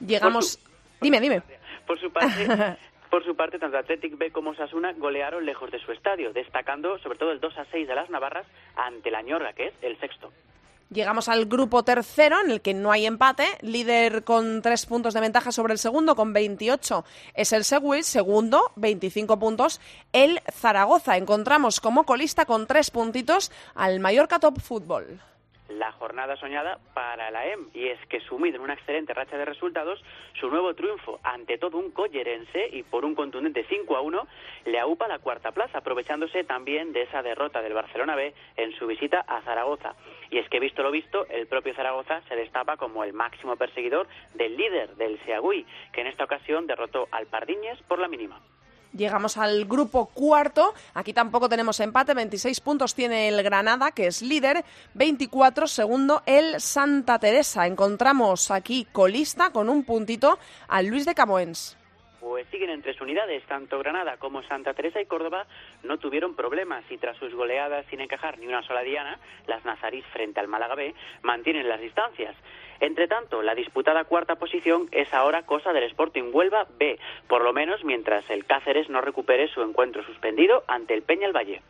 Llegamos... 0.00 0.58
Dime, 1.00 1.20
dime. 1.20 1.42
Por 1.86 2.00
su 2.00 2.10
parte, 2.10 2.46
Por 3.10 3.24
su 3.24 3.36
parte, 3.36 3.58
tanto 3.58 3.78
Athletic 3.78 4.18
B 4.18 4.30
como 4.30 4.54
Sasuna 4.54 4.92
golearon 4.92 5.46
lejos 5.46 5.70
de 5.70 5.78
su 5.78 5.92
estadio, 5.92 6.32
destacando 6.32 6.98
sobre 6.98 7.18
todo 7.18 7.32
el 7.32 7.40
2 7.40 7.58
a 7.58 7.64
6 7.66 7.86
de 7.86 7.94
las 7.94 8.10
Navarras 8.10 8.46
ante 8.76 9.10
la 9.10 9.22
Ñorga, 9.22 9.52
que 9.52 9.68
es 9.68 9.74
el 9.82 9.98
sexto. 9.98 10.32
Llegamos 10.90 11.28
al 11.28 11.46
grupo 11.46 11.82
tercero, 11.82 12.40
en 12.44 12.50
el 12.50 12.60
que 12.60 12.72
no 12.72 12.92
hay 12.92 13.06
empate. 13.06 13.44
Líder 13.60 14.22
con 14.22 14.62
tres 14.62 14.86
puntos 14.86 15.14
de 15.14 15.20
ventaja 15.20 15.50
sobre 15.50 15.72
el 15.72 15.80
segundo, 15.80 16.14
con 16.14 16.32
28 16.32 17.04
es 17.34 17.52
el 17.52 17.64
Seguí. 17.64 18.04
Segundo, 18.04 18.70
25 18.76 19.36
puntos, 19.38 19.80
el 20.12 20.40
Zaragoza. 20.52 21.16
Encontramos 21.16 21.80
como 21.80 22.04
colista 22.04 22.44
con 22.44 22.68
tres 22.68 22.92
puntitos 22.92 23.50
al 23.74 23.98
Mallorca 23.98 24.38
Top 24.38 24.60
Fútbol 24.60 25.20
la 25.68 25.92
jornada 25.92 26.36
soñada 26.36 26.78
para 26.94 27.30
la 27.30 27.46
EM 27.46 27.68
y 27.74 27.88
es 27.88 27.98
que 28.06 28.20
sumido 28.20 28.56
en 28.56 28.62
una 28.62 28.74
excelente 28.74 29.14
racha 29.14 29.36
de 29.36 29.44
resultados, 29.44 30.02
su 30.38 30.48
nuevo 30.48 30.74
triunfo 30.74 31.20
ante 31.22 31.58
todo 31.58 31.78
un 31.78 31.90
collerense 31.90 32.68
y 32.72 32.82
por 32.82 33.04
un 33.04 33.14
contundente 33.14 33.64
5 33.68 33.96
a 33.96 34.00
1 34.00 34.26
le 34.66 34.78
aupa 34.78 35.08
la 35.08 35.18
cuarta 35.18 35.52
plaza, 35.52 35.78
aprovechándose 35.78 36.44
también 36.44 36.92
de 36.92 37.02
esa 37.02 37.22
derrota 37.22 37.62
del 37.62 37.74
Barcelona 37.74 38.16
B 38.16 38.34
en 38.56 38.72
su 38.72 38.86
visita 38.86 39.20
a 39.20 39.42
Zaragoza. 39.42 39.94
Y 40.30 40.38
es 40.38 40.48
que 40.48 40.60
visto 40.60 40.82
lo 40.82 40.90
visto, 40.90 41.26
el 41.28 41.46
propio 41.46 41.74
Zaragoza 41.74 42.22
se 42.28 42.36
destapa 42.36 42.76
como 42.76 43.04
el 43.04 43.12
máximo 43.12 43.56
perseguidor 43.56 44.06
del 44.34 44.56
líder 44.56 44.96
del 44.96 45.18
Seagüí, 45.24 45.66
que 45.92 46.00
en 46.00 46.08
esta 46.08 46.24
ocasión 46.24 46.66
derrotó 46.66 47.08
al 47.10 47.26
Pardiñes 47.26 47.80
por 47.82 47.98
la 47.98 48.08
mínima. 48.08 48.40
Llegamos 48.96 49.36
al 49.36 49.66
grupo 49.66 50.06
cuarto. 50.06 50.74
Aquí 50.94 51.12
tampoco 51.12 51.48
tenemos 51.48 51.80
empate. 51.80 52.14
26 52.14 52.60
puntos 52.60 52.94
tiene 52.94 53.28
el 53.28 53.42
Granada, 53.42 53.90
que 53.92 54.06
es 54.06 54.22
líder. 54.22 54.64
24 54.94 55.66
segundo 55.66 56.22
el 56.26 56.60
Santa 56.60 57.18
Teresa. 57.18 57.66
Encontramos 57.66 58.50
aquí 58.50 58.86
colista 58.92 59.50
con 59.50 59.68
un 59.68 59.84
puntito 59.84 60.38
al 60.68 60.86
Luis 60.86 61.04
de 61.04 61.14
Camoens 61.14 61.76
pues 62.26 62.48
siguen 62.48 62.70
en 62.70 62.82
tres 62.82 63.00
unidades. 63.00 63.44
Tanto 63.44 63.78
Granada 63.78 64.16
como 64.16 64.42
Santa 64.42 64.74
Teresa 64.74 65.00
y 65.00 65.06
Córdoba 65.06 65.46
no 65.84 65.98
tuvieron 65.98 66.34
problemas 66.34 66.84
y 66.90 66.98
tras 66.98 67.16
sus 67.16 67.32
goleadas 67.32 67.86
sin 67.88 68.00
encajar 68.00 68.38
ni 68.38 68.48
una 68.48 68.62
sola 68.62 68.82
diana, 68.82 69.18
las 69.46 69.64
nazarís 69.64 70.04
frente 70.06 70.40
al 70.40 70.48
Málaga 70.48 70.74
B 70.74 70.92
mantienen 71.22 71.68
las 71.68 71.80
distancias. 71.80 72.34
Entre 72.80 73.08
tanto, 73.08 73.42
la 73.42 73.54
disputada 73.54 74.04
cuarta 74.04 74.36
posición 74.36 74.88
es 74.92 75.12
ahora 75.14 75.42
cosa 75.42 75.72
del 75.72 75.84
Sporting 75.84 76.30
Huelva 76.32 76.66
B, 76.78 76.98
por 77.28 77.42
lo 77.42 77.52
menos 77.52 77.84
mientras 77.84 78.28
el 78.30 78.44
Cáceres 78.44 78.88
no 78.88 79.00
recupere 79.00 79.48
su 79.48 79.62
encuentro 79.62 80.04
suspendido 80.04 80.64
ante 80.66 80.94
el 80.94 81.02
Peña 81.02 81.26
el 81.26 81.36
Valle. 81.36 81.62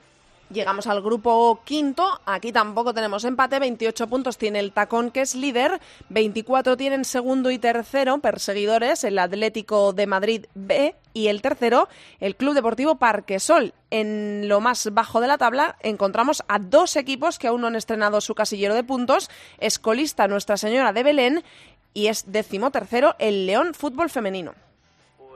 Llegamos 0.48 0.86
al 0.86 1.02
grupo 1.02 1.60
quinto, 1.64 2.20
aquí 2.24 2.52
tampoco 2.52 2.94
tenemos 2.94 3.24
empate, 3.24 3.58
28 3.58 4.06
puntos 4.06 4.38
tiene 4.38 4.60
el 4.60 4.70
Tacón 4.70 5.10
que 5.10 5.22
es 5.22 5.34
líder, 5.34 5.80
24 6.08 6.76
tienen 6.76 7.04
segundo 7.04 7.50
y 7.50 7.58
tercero, 7.58 8.18
perseguidores, 8.18 9.02
el 9.02 9.18
Atlético 9.18 9.92
de 9.92 10.06
Madrid 10.06 10.46
B 10.54 10.94
y 11.12 11.26
el 11.26 11.42
tercero, 11.42 11.88
el 12.20 12.36
Club 12.36 12.54
Deportivo 12.54 12.94
Parquesol. 12.94 13.74
En 13.90 14.48
lo 14.48 14.60
más 14.60 14.94
bajo 14.94 15.20
de 15.20 15.26
la 15.26 15.36
tabla 15.36 15.76
encontramos 15.80 16.44
a 16.46 16.60
dos 16.60 16.94
equipos 16.94 17.40
que 17.40 17.48
aún 17.48 17.62
no 17.62 17.66
han 17.66 17.74
estrenado 17.74 18.20
su 18.20 18.36
casillero 18.36 18.74
de 18.74 18.84
puntos, 18.84 19.28
escolista 19.58 20.28
Nuestra 20.28 20.56
Señora 20.56 20.92
de 20.92 21.02
Belén 21.02 21.44
y 21.92 22.06
es 22.06 22.30
decimotercero 22.30 23.16
el 23.18 23.46
León 23.46 23.74
Fútbol 23.74 24.10
Femenino. 24.10 24.54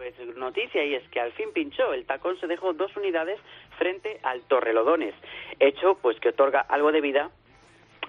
Pues 0.00 0.14
noticia 0.36 0.84
y 0.84 0.94
es 0.94 1.08
que 1.10 1.20
al 1.20 1.32
fin 1.32 1.52
pinchó. 1.52 1.92
El 1.92 2.06
tacón 2.06 2.38
se 2.40 2.46
dejó 2.46 2.72
dos 2.72 2.96
unidades 2.96 3.38
frente 3.80 4.20
al 4.22 4.42
Torrelodones, 4.42 5.14
hecho 5.58 5.98
pues 6.02 6.20
que 6.20 6.28
otorga 6.28 6.60
algo 6.60 6.92
de 6.92 7.00
vida 7.00 7.30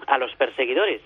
a 0.06 0.18
los 0.18 0.34
perseguidores, 0.36 1.00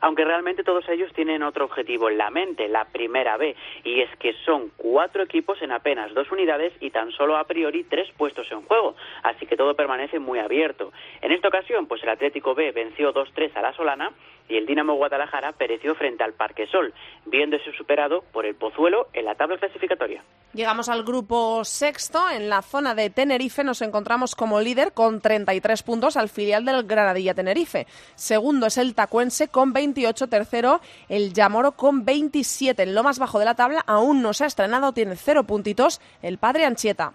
aunque 0.00 0.24
realmente 0.24 0.62
todos 0.62 0.88
ellos 0.88 1.12
tienen 1.14 1.42
otro 1.42 1.64
objetivo 1.64 2.08
en 2.08 2.18
la 2.18 2.30
mente, 2.30 2.68
la 2.68 2.84
primera 2.84 3.36
B, 3.36 3.56
y 3.82 4.02
es 4.02 4.10
que 4.18 4.34
son 4.44 4.70
cuatro 4.76 5.24
equipos 5.24 5.60
en 5.62 5.72
apenas 5.72 6.14
dos 6.14 6.30
unidades 6.30 6.72
y 6.78 6.90
tan 6.90 7.10
solo 7.10 7.36
a 7.36 7.44
priori 7.44 7.82
tres 7.84 8.08
puestos 8.16 8.46
en 8.52 8.62
juego, 8.62 8.94
así 9.24 9.46
que 9.46 9.56
todo 9.56 9.74
permanece 9.74 10.20
muy 10.20 10.38
abierto. 10.38 10.92
En 11.20 11.32
esta 11.32 11.48
ocasión, 11.48 11.86
pues 11.86 12.02
el 12.04 12.10
Atlético 12.10 12.54
B 12.54 12.70
venció 12.70 13.12
2-3 13.12 13.56
a 13.56 13.62
la 13.62 13.72
Solana 13.72 14.12
y 14.48 14.56
el 14.56 14.66
Dinamo 14.66 14.94
Guadalajara 14.94 15.52
pereció 15.52 15.94
frente 15.94 16.24
al 16.24 16.34
Parque 16.34 16.66
Sol, 16.66 16.92
viéndose 17.26 17.72
superado 17.72 18.22
por 18.32 18.46
el 18.46 18.54
Pozuelo 18.54 19.08
en 19.12 19.24
la 19.24 19.34
tabla 19.34 19.58
clasificatoria. 19.58 20.22
Llegamos 20.52 20.88
al 20.88 21.02
grupo 21.02 21.64
sexto. 21.64 22.30
En 22.30 22.48
la 22.48 22.62
zona 22.62 22.94
de 22.94 23.10
Tenerife 23.10 23.64
nos 23.64 23.82
encontramos 23.82 24.36
como 24.36 24.60
líder 24.60 24.92
con 24.92 25.20
33 25.20 25.82
puntos 25.82 26.16
al 26.16 26.28
filial 26.28 26.64
del 26.64 26.84
Granadilla 26.84 27.34
Tenerife. 27.34 27.86
Segundo 28.14 28.66
es 28.66 28.78
el 28.78 28.94
Tacuense 28.94 29.48
con 29.48 29.72
28. 29.72 30.28
Tercero 30.28 30.80
el 31.08 31.32
Yamoro 31.32 31.72
con 31.72 32.04
27. 32.04 32.84
En 32.84 32.94
lo 32.94 33.02
más 33.02 33.18
bajo 33.18 33.40
de 33.40 33.46
la 33.46 33.56
tabla 33.56 33.82
aún 33.86 34.22
no 34.22 34.32
se 34.32 34.44
ha 34.44 34.46
estrenado, 34.46 34.92
tiene 34.92 35.16
cero 35.16 35.44
puntitos 35.44 36.00
el 36.22 36.38
Padre 36.38 36.64
Anchieta 36.64 37.12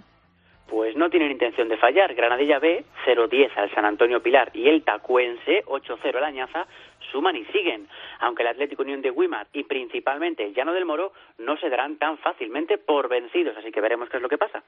pues 0.70 0.96
no 0.96 1.10
tienen 1.10 1.32
intención 1.32 1.68
de 1.68 1.78
fallar. 1.78 2.14
Granadilla 2.14 2.60
B, 2.60 2.84
0-10 3.06 3.50
al 3.56 3.72
San 3.72 3.86
Antonio 3.86 4.22
Pilar 4.22 4.52
y 4.54 4.70
el 4.70 4.84
Tacuense, 4.84 5.64
8-0 5.66 6.18
al 6.18 6.24
Añaza, 6.24 6.68
suman 7.12 7.36
y 7.36 7.45
siguen. 7.45 7.88
Aunque 8.20 8.43
el 8.43 8.49
Atlético 8.49 8.84
Unión 8.84 9.01
de 9.01 9.12
Wimar 9.12 9.47
y 9.53 9.64
principalmente 9.64 10.43
el 10.43 10.53
Llano 10.53 10.74
del 10.74 10.86
Moro 10.86 11.14
no 11.38 11.57
se 11.57 11.70
darán 11.70 11.97
tan 11.97 12.18
fácilmente 12.18 12.78
por 12.78 13.10
vencidos, 13.10 13.55
así 13.57 13.72
que 13.72 13.82
veremos 13.82 14.10
qué 14.10 14.18
es 14.18 14.24
lo 14.24 14.30
que 14.30 14.38
pasa. 14.38 14.64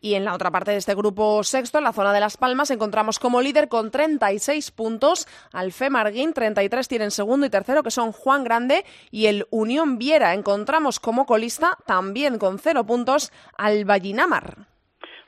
Y 0.00 0.14
en 0.14 0.24
la 0.24 0.34
otra 0.34 0.50
parte 0.50 0.72
de 0.72 0.76
este 0.76 0.94
grupo 0.94 1.42
sexto, 1.42 1.78
en 1.78 1.84
la 1.84 1.92
zona 1.92 2.12
de 2.12 2.20
Las 2.20 2.36
Palmas, 2.36 2.70
encontramos 2.70 3.18
como 3.18 3.40
líder 3.40 3.68
con 3.68 3.90
36 3.90 4.70
puntos 4.70 5.26
al 5.52 5.72
Femarguín, 5.72 6.32
33 6.32 6.86
tienen 6.86 7.10
segundo 7.10 7.46
y 7.46 7.50
tercero, 7.50 7.82
que 7.82 7.90
son 7.90 8.12
Juan 8.12 8.44
Grande 8.44 8.84
y 9.10 9.26
el 9.26 9.46
Unión 9.50 9.98
Viera. 9.98 10.34
Encontramos 10.34 11.00
como 11.00 11.26
colista, 11.26 11.78
también 11.86 12.38
con 12.38 12.58
cero 12.58 12.84
puntos, 12.84 13.32
al 13.56 13.84
Vallinamar. 13.84 14.75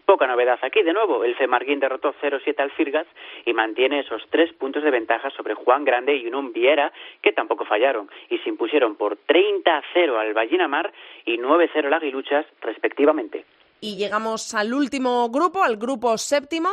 Poca 0.09 0.26
novedad 0.26 0.59
aquí, 0.62 0.82
de 0.82 0.94
nuevo, 0.94 1.22
el 1.22 1.36
Femarguín 1.36 1.80
derrotó 1.80 2.14
0-7 2.22 2.61
al 2.61 2.70
Firgas 2.70 3.06
y 3.44 3.52
mantiene 3.52 4.00
esos 4.00 4.22
tres 4.30 4.50
puntos 4.54 4.82
de 4.82 4.90
ventaja 4.90 5.28
sobre 5.36 5.52
Juan 5.52 5.84
Grande 5.84 6.16
y 6.16 6.26
Unum 6.26 6.50
Viera, 6.50 6.90
que 7.20 7.32
tampoco 7.32 7.66
fallaron, 7.66 8.09
y 8.30 8.38
se 8.38 8.48
impusieron 8.48 8.96
por 8.96 9.18
30-0 9.18 10.18
al 10.18 10.32
Vallinamar 10.32 10.94
y 11.26 11.36
9-0 11.36 11.88
al 11.88 11.92
Aguiluchas, 11.92 12.46
respectivamente. 12.62 13.44
Y 13.82 13.98
llegamos 13.98 14.54
al 14.54 14.72
último 14.72 15.28
grupo, 15.28 15.62
al 15.62 15.76
grupo 15.76 16.16
séptimo. 16.16 16.70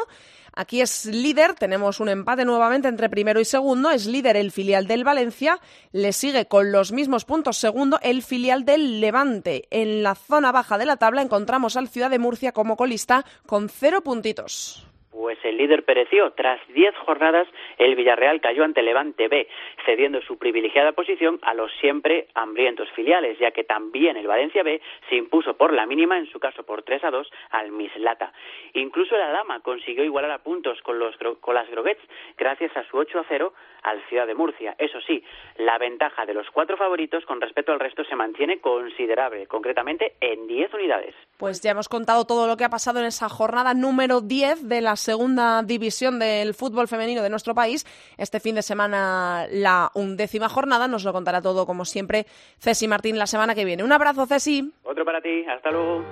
Aquí 0.56 0.80
es 0.80 1.06
líder, 1.06 1.54
tenemos 1.54 2.00
un 2.00 2.08
empate 2.08 2.46
nuevamente 2.46 2.88
entre 2.88 3.10
primero 3.10 3.42
y 3.42 3.46
segundo, 3.46 3.92
es 3.92 4.06
líder 4.06 4.38
el 4.38 4.54
filial 4.54 4.88
del 4.88 5.04
Valencia, 5.04 5.60
le 5.92 6.14
sigue 6.14 6.48
con 6.48 6.72
los 6.72 6.94
mismos 6.94 7.26
puntos 7.26 7.58
segundo 7.58 8.00
el 8.02 8.24
filial 8.24 8.64
del 8.64 9.02
Levante. 9.02 9.68
En 9.70 10.02
la 10.02 10.16
zona 10.16 10.54
baja 10.54 10.78
de 10.78 10.86
la 10.86 10.96
tabla 10.96 11.22
encontramos 11.22 11.76
al 11.76 11.90
Ciudad 11.90 12.10
de 12.10 12.20
Murcia 12.20 12.54
como 12.54 12.78
colista 12.78 13.26
con 13.46 13.68
cero 13.68 14.02
puntitos 14.02 14.86
pues 15.16 15.38
el 15.44 15.58
líder 15.58 15.86
pereció. 15.86 16.32
Tras 16.32 16.60
diez 16.68 16.94
jornadas, 16.98 17.48
el 17.78 17.96
Villarreal 17.96 18.42
cayó 18.42 18.66
ante 18.66 18.84
Levante 18.84 19.30
B, 19.30 19.48
cediendo 19.86 20.22
su 20.22 20.38
privilegiada 20.38 20.92
posición 20.92 21.40
a 21.42 21.54
los 21.54 21.72
siempre 21.80 22.28
hambrientos 22.34 22.90
filiales, 22.92 23.40
ya 23.40 23.52
que 23.52 23.64
también 23.64 24.18
el 24.18 24.28
Valencia 24.28 24.62
B 24.62 24.82
se 25.10 25.16
impuso 25.16 25.56
por 25.56 25.72
la 25.72 25.86
mínima, 25.86 26.18
en 26.18 26.28
su 26.28 26.40
caso 26.40 26.64
por 26.64 26.84
3 26.84 27.06
a 27.06 27.12
2, 27.12 27.32
al 27.52 27.72
Mislata. 27.72 28.34
Incluso 28.74 29.16
la 29.18 29.32
Dama 29.32 29.62
consiguió 29.62 30.04
igualar 30.04 30.32
a 30.32 30.44
puntos 30.44 30.82
con, 30.82 31.00
los, 31.00 31.16
con 31.40 31.56
las 31.56 31.70
Groguets 31.70 32.02
gracias 32.38 32.76
a 32.76 32.84
su 32.84 32.98
8 32.98 33.20
a 33.20 33.26
0 33.30 33.54
al 33.84 34.02
Ciudad 34.10 34.28
de 34.28 34.36
Murcia. 34.36 34.76
Eso 34.78 35.00
sí, 35.02 35.24
la 35.58 35.78
ventaja 35.78 36.26
de 36.26 36.34
los 36.34 36.50
cuatro 36.52 36.76
favoritos 36.76 37.26
con 37.26 37.40
respecto 37.40 37.72
al 37.72 37.80
resto 37.80 38.04
se 38.04 38.16
mantiene 38.16 38.60
considerable, 38.60 39.48
concretamente 39.48 40.16
en 40.20 40.48
10 40.48 40.74
unidades. 40.74 41.16
Pues 41.38 41.62
ya 41.62 41.72
hemos 41.72 41.90
contado 41.90 42.26
todo 42.26 42.48
lo 42.48 42.56
que 42.56 42.64
ha 42.64 42.70
pasado 42.70 43.00
en 43.00 43.06
esa 43.06 43.28
jornada 43.28 43.74
número 43.74 44.22
10 44.22 44.68
de 44.70 44.82
la 44.82 44.96
segunda 44.96 45.64
división 45.64 46.20
del 46.20 46.54
fútbol 46.54 46.88
femenino 46.88 47.22
de 47.22 47.30
nuestro 47.30 47.54
país. 47.54 47.86
Este 48.18 48.40
fin 48.40 48.56
de 48.56 48.62
semana 48.62 49.46
la 49.52 49.92
undécima 49.94 50.48
jornada 50.48 50.88
nos 50.88 51.04
lo 51.04 51.12
contará 51.12 51.42
todo 51.42 51.66
como 51.66 51.84
siempre 51.86 52.26
Ceci 52.60 52.88
Martín 52.88 53.20
la 53.20 53.28
semana 53.28 53.54
que 53.54 53.66
viene. 53.66 53.84
Un 53.84 53.92
abrazo 53.92 54.26
Ceci. 54.26 54.72
Otro 54.84 55.04
para 55.04 55.22
ti, 55.22 55.46
hasta 55.46 55.72
luego. 55.72 56.04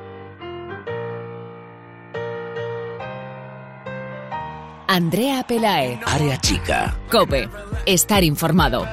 Andrea 4.87 5.43
Pelae. 5.47 5.99
Área 6.05 6.37
chica. 6.37 6.95
Cope. 7.09 7.49
Estar 7.85 8.23
informado. 8.23 8.85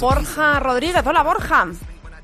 Borja 0.00 0.60
Rodríguez, 0.60 1.06
hola 1.06 1.22
Borja. 1.22 1.66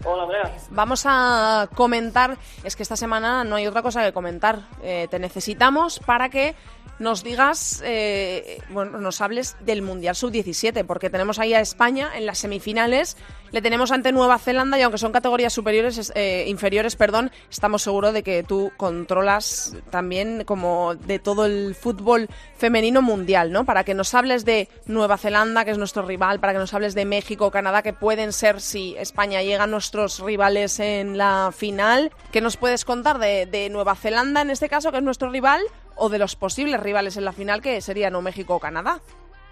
Hola 0.04 0.22
Andrea. 0.24 0.56
Vamos 0.70 1.02
a 1.06 1.68
comentar, 1.74 2.36
es 2.64 2.76
que 2.76 2.82
esta 2.82 2.96
semana 2.96 3.44
no 3.44 3.56
hay 3.56 3.66
otra 3.66 3.82
cosa 3.82 4.04
que 4.04 4.12
comentar. 4.12 4.60
Eh, 4.82 5.08
te 5.10 5.18
necesitamos 5.18 6.00
para 6.00 6.28
que 6.28 6.54
nos 6.98 7.22
digas, 7.22 7.82
eh, 7.84 8.62
bueno, 8.70 8.98
nos 8.98 9.20
hables 9.20 9.56
del 9.60 9.82
Mundial 9.82 10.14
Sub-17, 10.14 10.84
porque 10.84 11.08
tenemos 11.08 11.38
ahí 11.38 11.54
a 11.54 11.60
España 11.60 12.10
en 12.14 12.26
las 12.26 12.38
semifinales, 12.38 13.16
le 13.50 13.62
tenemos 13.62 13.90
ante 13.90 14.12
Nueva 14.12 14.38
Zelanda 14.38 14.78
y 14.78 14.82
aunque 14.82 14.98
son 14.98 15.12
categorías 15.12 15.52
superiores, 15.52 16.12
eh, 16.14 16.44
inferiores, 16.48 16.96
perdón, 16.96 17.30
estamos 17.50 17.82
seguros 17.82 18.12
de 18.12 18.22
que 18.22 18.42
tú 18.42 18.72
controlas 18.76 19.76
también 19.90 20.44
como 20.44 20.94
de 20.94 21.18
todo 21.18 21.46
el 21.46 21.74
fútbol 21.74 22.28
femenino 22.56 23.02
mundial, 23.02 23.52
¿no? 23.52 23.64
Para 23.64 23.84
que 23.84 23.94
nos 23.94 24.14
hables 24.14 24.44
de 24.44 24.68
Nueva 24.86 25.18
Zelanda, 25.18 25.64
que 25.64 25.70
es 25.70 25.78
nuestro 25.78 26.02
rival, 26.02 26.40
para 26.40 26.52
que 26.52 26.58
nos 26.58 26.74
hables 26.74 26.94
de 26.94 27.04
México, 27.04 27.50
Canadá, 27.50 27.82
que 27.82 27.92
pueden 27.92 28.32
ser 28.32 28.60
si 28.60 28.94
España 28.98 29.42
llega 29.42 29.64
a 29.64 29.66
nuestros 29.66 30.20
rivales 30.20 30.80
en 30.80 31.18
la 31.18 31.52
final. 31.56 32.12
¿Qué 32.32 32.40
nos 32.40 32.56
puedes 32.56 32.84
contar 32.84 33.18
de, 33.18 33.46
de 33.46 33.68
Nueva 33.70 33.94
Zelanda 33.94 34.42
en 34.42 34.50
este 34.50 34.68
caso, 34.68 34.90
que 34.90 34.98
es 34.98 35.04
nuestro 35.04 35.30
rival? 35.30 35.60
o 36.00 36.08
de 36.08 36.18
los 36.18 36.34
posibles 36.34 36.80
rivales 36.80 37.16
en 37.18 37.26
la 37.26 37.32
final 37.32 37.60
que 37.60 37.80
serían 37.80 38.14
o 38.14 38.22
México 38.22 38.56
o 38.56 38.58
Canadá? 38.58 39.00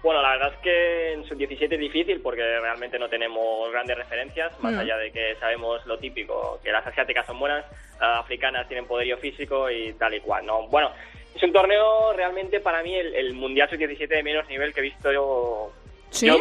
Bueno, 0.01 0.21
la 0.21 0.31
verdad 0.31 0.53
es 0.53 0.59
que 0.59 1.13
en 1.13 1.25
sub-17 1.25 1.73
es 1.73 1.79
difícil 1.79 2.21
porque 2.21 2.41
realmente 2.41 2.97
no 2.97 3.09
tenemos 3.09 3.69
grandes 3.71 3.97
referencias, 3.97 4.57
más 4.61 4.73
Mm. 4.73 4.79
allá 4.79 4.97
de 4.97 5.11
que 5.11 5.35
sabemos 5.39 5.85
lo 5.85 5.97
típico, 5.99 6.59
que 6.63 6.71
las 6.71 6.87
asiáticas 6.87 7.25
son 7.25 7.37
buenas, 7.37 7.65
las 7.99 8.19
africanas 8.19 8.67
tienen 8.69 8.85
poderío 8.87 9.17
físico 9.17 9.69
y 9.69 9.91
tal 9.93 10.13
y 10.13 10.21
cual. 10.21 10.45
¿no? 10.45 10.67
Bueno, 10.67 10.91
es 11.35 11.43
un 11.43 11.51
torneo 11.51 12.13
realmente 12.13 12.61
para 12.61 12.81
mí 12.81 12.95
el, 12.95 13.13
el 13.13 13.33
Mundial 13.33 13.69
sub-17 13.69 14.07
de 14.07 14.23
menos 14.23 14.47
nivel 14.47 14.73
que 14.73 14.79
he 14.79 14.83
visto 14.83 15.11
yo. 15.11 15.73
¿Sí? 16.11 16.27
yo- 16.27 16.37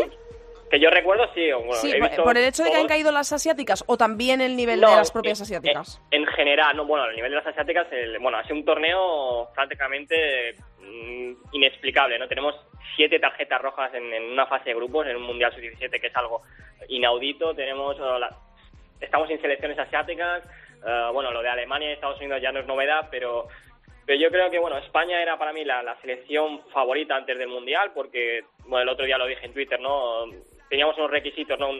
que 0.70 0.78
yo 0.78 0.90
recuerdo, 0.90 1.26
sí. 1.34 1.50
Bueno, 1.50 1.72
sí, 1.76 1.90
he 1.90 1.98
por- 1.98 2.08
visto 2.08 2.22
por 2.24 2.36
el 2.36 2.44
hecho 2.44 2.62
de 2.62 2.70
que 2.70 2.76
han 2.76 2.86
caído 2.86 3.10
las 3.10 3.32
asiáticas 3.32 3.82
o 3.86 3.96
también 3.96 4.42
el 4.42 4.54
nivel 4.54 4.82
No, 4.82 4.90
de 4.90 4.96
las 4.96 5.10
propias 5.10 5.40
en- 5.40 5.44
asiáticas. 5.44 5.98
En, 6.10 6.20
en 6.22 6.26
general, 6.28 6.76
no, 6.76 6.84
bueno, 6.84 7.06
el 7.06 7.16
nivel 7.16 7.30
de 7.30 7.36
las 7.38 7.46
asiáticas, 7.46 7.86
el- 7.90 8.18
bueno, 8.18 8.36
ha 8.36 8.42
sido 8.44 8.56
un 8.56 8.66
torneo 8.66 9.48
prácticamente 9.54 10.54
mm, 10.80 11.32
inexplicable, 11.52 12.18
¿no? 12.18 12.28
Tenemos 12.28 12.54
siete 12.96 13.18
tarjetas 13.18 13.60
rojas 13.62 13.92
en, 13.94 14.12
en 14.12 14.24
una 14.32 14.46
fase 14.46 14.70
de 14.70 14.74
grupos 14.76 15.06
en 15.06 15.16
un 15.16 15.22
Mundial 15.22 15.52
Sub-17, 15.54 16.00
que 16.00 16.06
es 16.08 16.16
algo 16.16 16.42
inaudito. 16.88 17.54
Tenemos, 17.54 17.96
eh, 17.98 18.18
la- 18.18 18.34
estamos 19.00 19.28
sin 19.28 19.40
selecciones 19.40 19.78
asiáticas, 19.78 20.42
eh, 20.86 21.08
bueno, 21.12 21.30
lo 21.30 21.42
de 21.42 21.48
Alemania 21.48 21.90
y 21.90 21.92
Estados 21.94 22.18
Unidos 22.20 22.40
ya 22.42 22.52
no 22.52 22.60
es 22.60 22.66
novedad, 22.66 23.08
pero 23.10 23.48
pero 24.06 24.18
yo 24.20 24.30
creo 24.30 24.50
que 24.50 24.58
bueno 24.58 24.78
España 24.78 25.20
era 25.20 25.36
para 25.36 25.52
mí 25.52 25.66
la, 25.66 25.82
la 25.82 25.94
selección 26.00 26.62
favorita 26.72 27.14
antes 27.14 27.36
del 27.36 27.48
mundial 27.48 27.90
porque 27.94 28.42
bueno 28.60 28.84
el 28.84 28.88
otro 28.88 29.04
día 29.04 29.18
lo 29.18 29.26
dije 29.26 29.44
en 29.44 29.52
Twitter 29.52 29.78
no 29.80 30.24
teníamos 30.70 30.96
unos 30.96 31.10
requisitos 31.10 31.58
no 31.58 31.72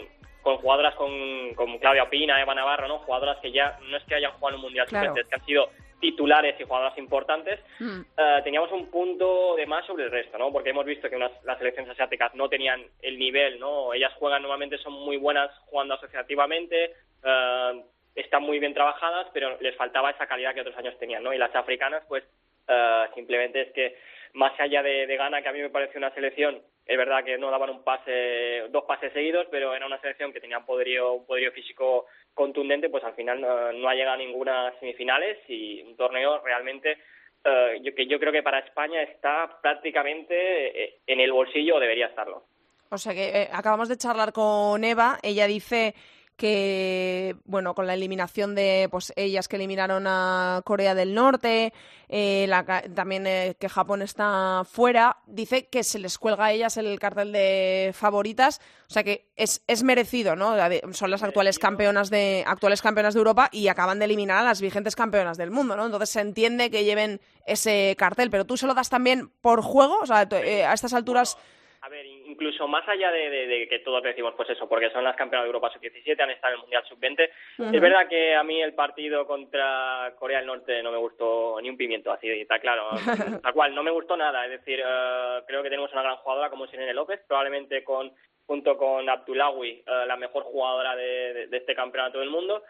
con 0.43 0.59
jugadoras 0.59 0.95
con, 0.95 1.55
con 1.55 1.79
Claudia 1.79 2.11
Pina 2.11 2.39
Eva 2.39 2.55
Navarro 2.55 2.87
no 2.87 2.99
jugadoras 2.99 3.39
que 3.39 3.51
ya 3.51 3.79
no 3.89 3.97
es 3.97 4.05
que 4.05 4.15
hayan 4.17 4.33
jugado 4.33 4.51
en 4.51 4.55
un 4.57 4.61
mundial 4.67 4.87
Claro. 4.89 5.07
sub-20, 5.15 5.21
es 5.23 5.27
que 5.29 5.35
han 5.37 5.47
sido 5.47 5.71
titulares 6.01 6.55
y 6.61 6.65
jugadoras 6.65 6.97
importantes 6.99 7.61
Mm. 7.81 8.01
eh, 8.17 8.41
teníamos 8.45 8.71
un 8.73 8.91
punto 8.91 9.55
de 9.57 9.67
más 9.67 9.85
sobre 9.87 10.05
el 10.05 10.11
resto, 10.11 10.39
¿no? 10.39 10.53
Porque 10.53 10.71
hemos 10.71 10.85
visto 10.85 11.09
que 11.09 11.17
unas, 11.17 11.33
las 11.45 11.59
selecciones 11.59 11.91
asiáticas 11.93 12.35
no 12.35 12.49
tenían 12.49 12.83
el 13.03 13.19
nivel, 13.19 13.59
¿no? 13.59 13.93
Ellas 13.95 14.13
juegan 14.15 14.43
normalmente, 14.43 14.79
son 14.79 14.93
muy 14.93 15.17
buenas 15.17 15.51
jugando 15.67 15.95
asociativamente, 15.95 16.93
eh, 17.25 17.83
están 18.15 18.43
muy 18.43 18.59
bien 18.59 18.75
trabajadas, 18.75 19.29
pero 19.33 19.57
les 19.61 19.77
faltaba 19.77 20.11
esa 20.11 20.27
calidad 20.27 20.55
que 20.55 20.61
otros 20.63 20.77
años 20.77 20.99
tenían, 20.99 21.23
¿no? 21.23 21.33
Y 21.33 21.39
las 21.39 21.55
africanas, 21.55 22.03
pues, 22.09 22.25
eh, 22.69 23.05
simplemente 23.15 23.61
es 23.63 23.73
que 23.73 23.97
más 24.35 24.59
allá 24.61 24.83
de, 24.83 25.07
de 25.07 25.17
Ghana, 25.17 25.41
que 25.43 25.49
a 25.49 25.53
mí 25.53 25.61
me 25.61 25.71
parece 25.71 25.99
una 25.99 26.13
selección, 26.15 26.61
es 26.85 26.97
verdad 26.97 27.25
que 27.25 27.39
no 27.39 27.51
daban 27.51 27.71
un 27.71 27.83
pase, 27.85 28.65
dos 28.71 28.85
pases 28.85 29.13
seguidos, 29.13 29.47
pero 29.51 29.75
era 29.75 29.87
una 29.87 30.01
selección 30.01 30.33
que 30.33 30.41
tenía 30.41 30.59
un 30.59 30.67
poderío, 30.67 31.13
un 31.13 31.27
poderío 31.27 31.53
físico 31.53 32.07
contundente, 32.39 32.89
pues 32.89 33.03
al 33.03 33.15
final 33.15 33.41
no, 33.41 33.89
ha 33.89 33.95
llegado 33.95 34.15
a 34.15 34.25
ninguna 34.25 34.73
semifinales 34.79 35.39
y 35.49 35.83
un 35.83 35.97
torneo 35.97 36.41
realmente 36.45 36.97
eh, 37.45 37.81
yo, 37.83 37.93
que 37.97 38.07
yo 38.07 38.21
creo 38.21 38.33
que 38.33 38.45
para 38.45 38.61
España 38.61 39.03
está 39.03 39.59
prácticamente 39.61 40.85
eh, 40.85 41.01
en 41.05 41.19
el 41.19 41.33
bolsillo 41.33 41.77
o 41.77 41.81
debería 41.81 42.07
estarlo. 42.07 42.45
O 42.91 42.97
sea 42.97 43.13
que 43.13 43.43
eh, 43.43 43.49
acabamos 43.53 43.89
de 43.89 43.99
charlar 43.99 44.33
con 44.33 44.85
Eva, 44.85 45.19
ella 45.21 45.49
dice 45.49 45.95
que, 46.39 47.35
bueno, 47.45 47.75
con 47.75 47.89
la 47.89 47.95
eliminación 47.95 48.55
de, 48.55 48.87
pues, 48.93 49.13
ellas 49.17 49.49
que 49.49 49.57
eliminaron 49.57 50.07
a 50.07 50.63
Corea 50.65 50.95
del 50.95 51.13
Norte, 51.13 51.73
eh, 52.09 52.47
la 52.49 52.65
también 52.95 53.27
eh, 53.27 53.57
que 53.59 53.69
Japón 53.69 54.03
está 54.03 54.63
fuera, 54.65 55.17
dice 55.27 55.67
que 55.67 55.83
se 55.83 55.99
les 55.99 56.17
cuelga 56.17 56.47
a 56.47 56.53
ellas 56.53 56.77
el 56.77 56.97
cartel 57.01 57.33
de 57.33 57.91
favoritas, 57.93 58.61
o 58.89 58.93
sea 58.93 59.03
que 59.03 59.27
es, 59.35 59.65
es 59.67 59.83
merecido, 59.83 60.37
¿no? 60.37 60.55
Son 60.93 61.11
las 61.11 61.25
actuales 61.25 61.59
campeonas 61.59 62.09
de, 62.09 62.45
actuales 62.47 62.83
campeonas 62.83 63.15
de 63.15 63.19
Europa 63.19 63.49
y 63.51 63.67
acaban 63.67 63.99
de 63.99 64.05
eliminar 64.05 64.39
a 64.39 64.45
las 64.45 64.61
vigentes 64.61 64.95
campeonas 64.95 65.39
del 65.39 65.51
mundo, 65.51 65.77
¿no? 65.77 65.87
Entonces 65.87 66.11
se 66.11 66.21
entiende 66.21 66.71
que 66.71 66.85
lleven 66.85 67.21
ese 67.47 67.97
cartel, 67.99 68.31
pero 68.31 68.47
tú 68.47 68.57
se 68.57 68.69
lo 68.69 68.75
das 68.75 68.91
también 68.91 69.29
por 69.41 69.61
juego, 69.61 69.99
o 70.01 70.07
sea, 70.07 70.29
eh, 70.31 70.65
a 70.65 70.73
estas 70.73 70.95
alturas... 70.95 71.37
A 71.81 71.89
ver, 71.89 72.05
incluso 72.29 72.69
más 72.69 72.87
allá 72.89 73.11
de, 73.11 73.31
de- 73.31 73.47
de 73.47 73.69
que 73.69 73.79
todos 73.81 74.03
decimos 74.03 74.35
pues 74.37 74.51
eso, 74.51 74.69
porque 74.69 74.91
son 74.91 75.03
las 75.05 75.17
campeonas 75.17 75.45
de 75.45 75.49
Europa 75.49 75.71
sub-17, 75.73 76.21
han 76.21 76.31
estado 76.31 76.53
en 76.53 76.57
el 76.57 76.61
Mundial 76.63 76.85
sub-20, 76.89 77.31
Ujú. 77.59 77.75
es 77.75 77.81
verdad 77.81 78.09
que 78.09 78.35
a 78.35 78.43
mí 78.45 78.61
el 78.63 78.75
partido 78.75 79.27
contra 79.27 80.13
Corea 80.19 80.39
del 80.39 80.47
Norte 80.47 80.83
no 80.83 80.93
me 80.93 80.99
gustó 80.99 81.59
ni 81.61 81.71
un 81.71 81.77
pimiento, 81.77 82.13
así 82.13 82.29
está 82.31 82.59
claro, 82.59 82.91
tal 83.43 83.53
cual, 83.55 83.75
no 83.75 83.83
me 83.83 83.91
gustó 83.91 84.17
nada, 84.17 84.45
es 84.45 84.51
decir, 84.53 84.81
eh, 84.85 85.41
creo 85.47 85.63
que 85.63 85.71
tenemos 85.71 85.93
una 85.93 86.03
gran 86.03 86.17
jugadora 86.17 86.51
como 86.51 86.67
Irene 86.67 86.95
López, 86.95 87.21
probablemente 87.27 87.83
con 87.85 88.13
junto 88.47 88.79
con 88.79 89.07
Abdullawi, 89.09 89.83
eh, 89.87 90.05
la 90.07 90.17
mejor 90.17 90.43
jugadora 90.45 90.97
de, 90.97 91.47
de- 91.49 91.57
este 91.59 91.75
campeonato 91.75 92.19
del 92.21 92.31
mundo, 92.31 92.63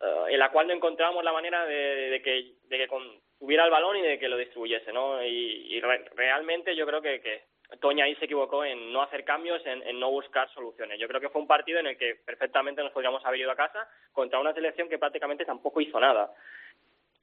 eh, 0.00 0.24
en 0.30 0.38
la 0.40 0.50
cual 0.50 0.66
no 0.66 0.72
encontrábamos 0.74 1.22
la 1.22 1.32
manera 1.32 1.64
de, 1.66 2.10
de 2.10 2.22
que, 2.22 2.52
de 2.64 2.78
que 2.78 2.88
con- 2.88 3.20
tuviera 3.38 3.64
el 3.64 3.70
balón 3.70 3.96
y 3.96 4.02
de 4.02 4.18
que 4.18 4.28
lo 4.28 4.36
distribuyese, 4.36 4.92
¿no? 4.92 5.22
Y, 5.24 5.66
y 5.76 5.80
re- 5.80 6.04
realmente 6.16 6.74
yo 6.74 6.84
creo 6.86 7.00
que, 7.00 7.20
que 7.20 7.42
Toña 7.80 8.04
ahí 8.04 8.14
se 8.16 8.24
equivocó 8.24 8.64
en 8.64 8.92
no 8.92 9.02
hacer 9.02 9.24
cambios, 9.24 9.64
en, 9.66 9.82
en 9.82 9.98
no 10.00 10.10
buscar 10.10 10.48
soluciones. 10.52 10.98
Yo 10.98 11.08
creo 11.08 11.20
que 11.20 11.28
fue 11.28 11.40
un 11.40 11.46
partido 11.46 11.78
en 11.80 11.86
el 11.86 11.96
que 11.96 12.16
perfectamente 12.24 12.82
nos 12.82 12.92
podríamos 12.92 13.24
haber 13.24 13.40
ido 13.40 13.50
a 13.50 13.56
casa 13.56 13.88
contra 14.12 14.38
una 14.38 14.52
selección 14.52 14.88
que 14.88 14.98
prácticamente 14.98 15.44
tampoco 15.44 15.80
hizo 15.80 15.98
nada. 16.00 16.30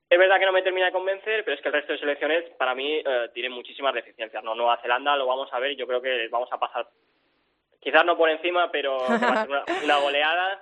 Es 0.10 0.20
verdad 0.20 0.39
que 0.39 0.45
no 0.45 0.52
me 0.52 0.62
termina 0.62 0.88
de 0.88 0.91
convencer, 0.91 1.45
pero 1.45 1.56
es 1.56 1.62
que 1.62 1.70
el 1.70 1.74
resto 1.74 1.93
de 1.93 1.99
selecciones 1.99 2.49
para 2.58 2.76
mí 2.76 3.02
eh, 3.06 3.30
tienen 3.34 3.54
muchísimas 3.54 3.93
deficiencias. 3.93 4.43
No, 4.43 4.56
Nueva 4.56 4.78
Zelanda 4.82 5.16
lo 5.16 5.26
vamos 5.26 5.47
a 5.54 5.60
ver 5.60 5.76
yo 5.76 5.88
creo 5.88 6.02
que 6.02 6.28
vamos 6.28 6.49
a 6.52 6.60
pasar, 6.60 6.86
quizás 7.80 8.04
no 8.04 8.18
por 8.18 8.30
encima, 8.30 8.70
pero 8.72 8.97
que 8.97 9.04
va 9.26 9.32
a 9.32 9.41
ser 9.41 9.49
una, 9.49 9.64
una 9.84 9.97
goleada 9.99 10.62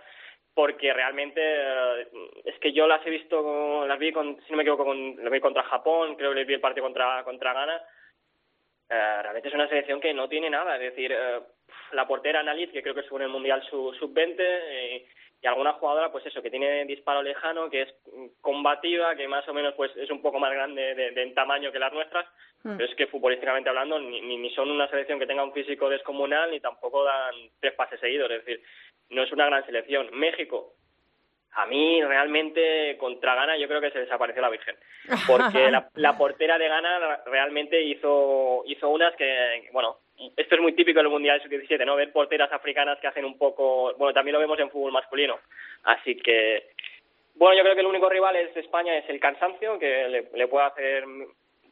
porque 0.60 0.94
realmente 0.94 1.42
eh, 1.42 2.08
es 2.44 2.60
que 2.60 2.74
yo 2.74 2.86
las 2.86 3.06
he 3.08 3.10
visto, 3.10 3.88
las 3.88 3.98
vi, 3.98 4.12
con, 4.12 4.40
si 4.42 4.52
no 4.52 4.58
me 4.58 4.64
equivoco, 4.64 4.84
con, 4.84 5.16
las 5.24 5.32
vi 5.32 5.40
contra 5.40 5.64
Japón, 5.64 6.16
creo 6.16 6.32
que 6.32 6.40
les 6.40 6.48
vi 6.48 6.56
el 6.56 6.60
partido 6.60 6.86
contra, 6.86 7.24
contra 7.24 7.54
Ghana. 7.54 7.82
Eh, 8.90 9.22
realmente 9.22 9.50
es 9.50 9.54
una 9.54 9.68
selección 9.68 10.02
que 10.02 10.14
no 10.14 10.28
tiene 10.28 10.50
nada, 10.50 10.76
es 10.76 10.82
decir, 10.82 11.12
eh, 11.12 11.40
la 11.92 12.08
portera 12.08 12.40
Annalise, 12.40 12.72
que 12.74 12.82
creo 12.82 12.96
que 12.96 13.02
estuvo 13.02 13.20
en 13.20 13.26
el 13.26 13.30
Mundial 13.30 13.62
Sub- 13.70 13.96
Sub-20, 13.96 14.36
eh, 14.40 15.06
y 15.42 15.48
alguna 15.48 15.74
jugadora, 15.74 16.12
pues 16.12 16.26
eso, 16.26 16.42
que 16.42 16.50
tiene 16.50 16.84
disparo 16.86 17.22
lejano, 17.22 17.70
que 17.70 17.84
es 17.84 17.94
combativa, 18.42 19.16
que 19.16 19.28
más 19.28 19.48
o 19.48 19.54
menos 19.54 19.74
pues 19.76 19.96
es 19.96 20.10
un 20.10 20.22
poco 20.22 20.38
más 20.40 20.52
grande 20.52 20.96
de, 20.96 21.22
en 21.22 21.34
tamaño 21.34 21.72
que 21.72 21.80
las 21.80 21.94
nuestras, 21.94 22.26
mm. 22.64 22.76
pero 22.76 22.90
es 22.90 22.96
que 22.96 23.08
futbolísticamente 23.08 23.70
hablando 23.70 24.00
ni, 24.00 24.20
ni 24.38 24.50
son 24.50 24.70
una 24.70 24.90
selección 24.90 25.18
que 25.18 25.28
tenga 25.28 25.44
un 25.44 25.54
físico 25.54 25.88
descomunal 25.90 26.52
ni 26.52 26.60
tampoco 26.60 27.06
dan 27.06 27.34
tres 27.62 27.74
pases 27.74 28.00
seguidos, 28.02 28.30
es 28.32 28.44
decir, 28.44 28.62
no 29.12 29.24
es 29.24 29.32
una 29.32 29.46
gran 29.46 29.66
selección. 29.66 30.10
México, 30.12 30.74
a 31.54 31.66
mí 31.66 32.02
realmente 32.04 32.96
contra 32.98 33.36
Ghana 33.36 33.58
yo 33.58 33.68
creo 33.68 33.82
que 33.82 33.92
se 33.92 34.00
desapareció 34.00 34.42
la 34.42 34.50
Virgen, 34.50 34.76
porque 35.28 35.72
la, 35.96 36.18
portera 36.18 36.58
de 36.58 36.68
Ghana 36.68 37.22
realmente 37.26 37.82
hizo, 37.82 38.64
hizo 38.66 38.90
unas 38.90 39.16
que, 39.16 39.70
bueno, 39.72 39.98
esto 40.36 40.56
es 40.56 40.62
muy 40.62 40.74
típico 40.74 41.00
del 41.00 41.10
Mundial 41.10 41.42
Sub-17, 41.42 41.86
¿no? 41.86 41.96
Ver 41.96 42.12
porteras 42.12 42.52
africanas 42.52 43.00
que 43.00 43.08
hacen 43.08 43.26
un 43.26 43.38
poco, 43.38 43.94
bueno, 43.98 44.14
también 44.14 44.34
lo 44.34 44.40
vemos 44.40 44.60
en 44.60 44.70
fútbol 44.70 44.92
masculino, 44.92 45.40
así 45.84 46.16
que, 46.18 46.72
bueno, 47.36 47.56
yo 47.56 47.64
creo 47.64 47.76
que 47.76 47.82
el 47.82 47.88
único 47.88 48.10
rival 48.10 48.36
es 48.36 48.56
España, 48.58 48.98
es 48.98 49.10
el 49.10 49.20
cansancio, 49.20 49.80
que 49.80 50.28
le, 50.34 50.48
puede 50.48 50.66
hacer 50.66 51.06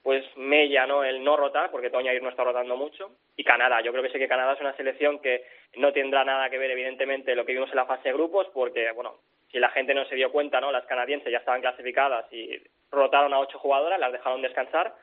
pues 0.02 0.24
mella, 0.38 0.88
¿no? 0.88 1.04
El 1.04 1.22
no 1.22 1.36
rotar, 1.36 1.70
porque 1.70 1.90
Toña 1.90 2.14
no 2.22 2.30
está 2.30 2.46
rotando 2.46 2.78
mucho. 2.78 3.12
Y 3.36 3.44
Canadá, 3.44 3.82
yo 3.82 3.92
creo 3.92 4.02
que 4.02 4.10
sé 4.10 4.18
que 4.18 4.30
Canadá 4.30 4.54
es 4.54 4.62
una 4.62 4.74
selección 4.78 5.20
que 5.20 5.44
no 5.76 5.92
tendrá 5.92 6.24
nada 6.24 6.50
que 6.50 6.58
ver, 6.58 6.72
evidentemente, 6.72 7.36
lo 7.36 7.46
que 7.46 7.52
vimos 7.52 7.70
en 7.72 7.76
la 7.76 7.86
fase 7.86 8.08
de 8.08 8.14
grupos, 8.14 8.48
porque, 8.54 8.90
bueno, 8.94 9.16
si 9.52 9.60
la 9.60 9.70
gente 9.70 9.94
no 9.94 10.06
se 10.06 10.16
dio 10.16 10.32
cuenta, 10.32 10.60
¿no? 10.60 10.72
Las 10.72 10.86
canadienses 10.86 11.32
ya 11.32 11.40
estaban 11.40 11.62
clasificadas 11.62 12.32
y 12.32 12.62
rotaron 12.92 13.34
a 13.34 13.40
ocho 13.40 13.60
jugadoras, 13.60 14.00
las 14.00 14.12
dejaron 14.12 14.42
descansar. 14.42 14.94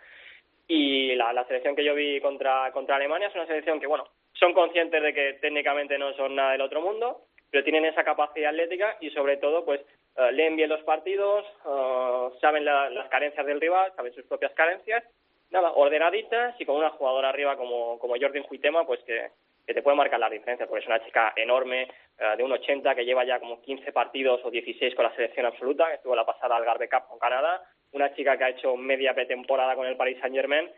Y 0.67 1.15
la, 1.15 1.45
selección 1.47 1.77
que 1.77 1.85
yo 1.85 1.95
vi 1.95 2.21
contra, 2.21 2.71
contra 2.73 2.97
Alemania 2.97 3.29
es 3.29 3.35
una 3.35 3.47
selección 3.47 3.81
que, 3.81 3.87
bueno, 3.87 4.09
son 4.33 4.53
conscientes 4.53 5.03
de 5.03 5.13
que 5.13 5.35
técnicamente 5.35 5.99
no 5.99 6.13
son 6.15 6.35
nada 6.35 6.53
del 6.53 6.63
otro 6.63 6.81
mundo, 6.81 7.23
pero 7.51 7.65
tienen 7.65 7.85
esa 7.85 8.05
capacidad 8.05 8.51
atlética 8.51 8.97
y, 9.01 9.11
sobre 9.11 9.37
todo, 9.37 9.65
pues 9.65 9.81
eh, 10.17 10.33
leen 10.33 10.57
bien 10.57 10.71
los 10.71 10.83
partidos, 10.83 11.45
eh, 11.67 12.29
saben 12.41 12.65
las 12.65 13.09
carencias 13.11 13.45
del 13.45 13.61
rival, 13.61 13.93
saben 13.95 14.15
sus 14.15 14.25
propias 14.25 14.53
carencias, 14.53 15.05
nada, 15.51 15.73
ordenaditas 15.73 16.59
y 16.61 16.65
con 16.65 16.77
una 16.77 16.91
jugadora 16.91 17.29
arriba 17.29 17.57
como, 17.57 17.99
como 17.99 18.15
Jordan 18.19 18.45
Huitema, 18.51 18.87
pues 18.87 19.01
que, 19.05 19.29
que 19.67 19.75
te 19.75 19.83
puede 19.83 19.97
marcar 19.97 20.21
la 20.21 20.31
diferencia, 20.31 20.67
porque 20.67 20.83
es 20.83 20.87
una 20.87 21.05
chica 21.05 21.33
enorme, 21.37 21.89
eh, 22.19 22.37
de 22.37 22.43
un 22.43 22.53
80, 22.53 22.95
que 22.95 23.05
lleva 23.05 23.25
ya 23.25 23.41
como 23.41 23.63
15 23.63 23.93
partidos 23.93 24.41
o 24.45 24.51
16 24.51 24.95
con 24.95 25.05
la 25.05 25.15
selección 25.15 25.47
absoluta, 25.47 25.89
que 25.89 25.95
estuvo 25.95 26.15
la 26.15 26.27
pasada 26.27 26.57
al 26.57 26.65
Garde 26.65 26.89
Cup 26.89 27.09
con 27.09 27.19
Canadá, 27.19 27.63
una 27.93 28.15
chica 28.15 28.37
que 28.37 28.45
ha 28.45 28.51
hecho 28.51 28.77
media 28.77 29.15
pretemporada 29.15 29.75
con 29.75 29.87
el 29.87 29.97
Paris 29.97 30.19
Saint 30.21 30.35
Germain, 30.35 30.71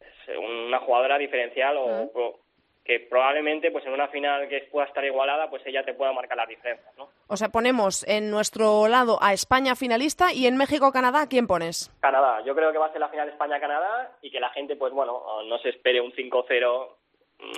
es 0.00 0.36
una 0.38 0.78
jugadora 0.80 1.18
diferencial 1.18 1.76
o, 1.78 2.40
que 2.84 3.00
probablemente 3.00 3.70
pues 3.70 3.84
en 3.84 3.92
una 3.92 4.08
final 4.08 4.48
que 4.48 4.66
pueda 4.70 4.86
estar 4.86 5.04
igualada, 5.04 5.50
pues 5.50 5.62
ella 5.66 5.84
te 5.84 5.92
pueda 5.92 6.12
marcar 6.12 6.38
la 6.38 6.46
diferencia, 6.46 6.90
¿no? 6.96 7.10
O 7.26 7.36
sea, 7.36 7.50
ponemos 7.50 8.06
en 8.08 8.30
nuestro 8.30 8.88
lado 8.88 9.18
a 9.20 9.34
España 9.34 9.74
finalista 9.74 10.32
y 10.32 10.46
en 10.46 10.56
México-Canadá, 10.56 11.26
¿quién 11.28 11.46
pones? 11.46 11.90
Canadá. 12.00 12.42
Yo 12.46 12.54
creo 12.54 12.72
que 12.72 12.78
va 12.78 12.86
a 12.86 12.92
ser 12.92 13.00
la 13.00 13.10
final 13.10 13.28
España-Canadá 13.28 14.16
y 14.22 14.30
que 14.30 14.40
la 14.40 14.48
gente, 14.50 14.76
pues 14.76 14.94
bueno, 14.94 15.22
no 15.44 15.58
se 15.58 15.68
espere 15.68 16.00
un 16.00 16.12
5-0 16.12 16.88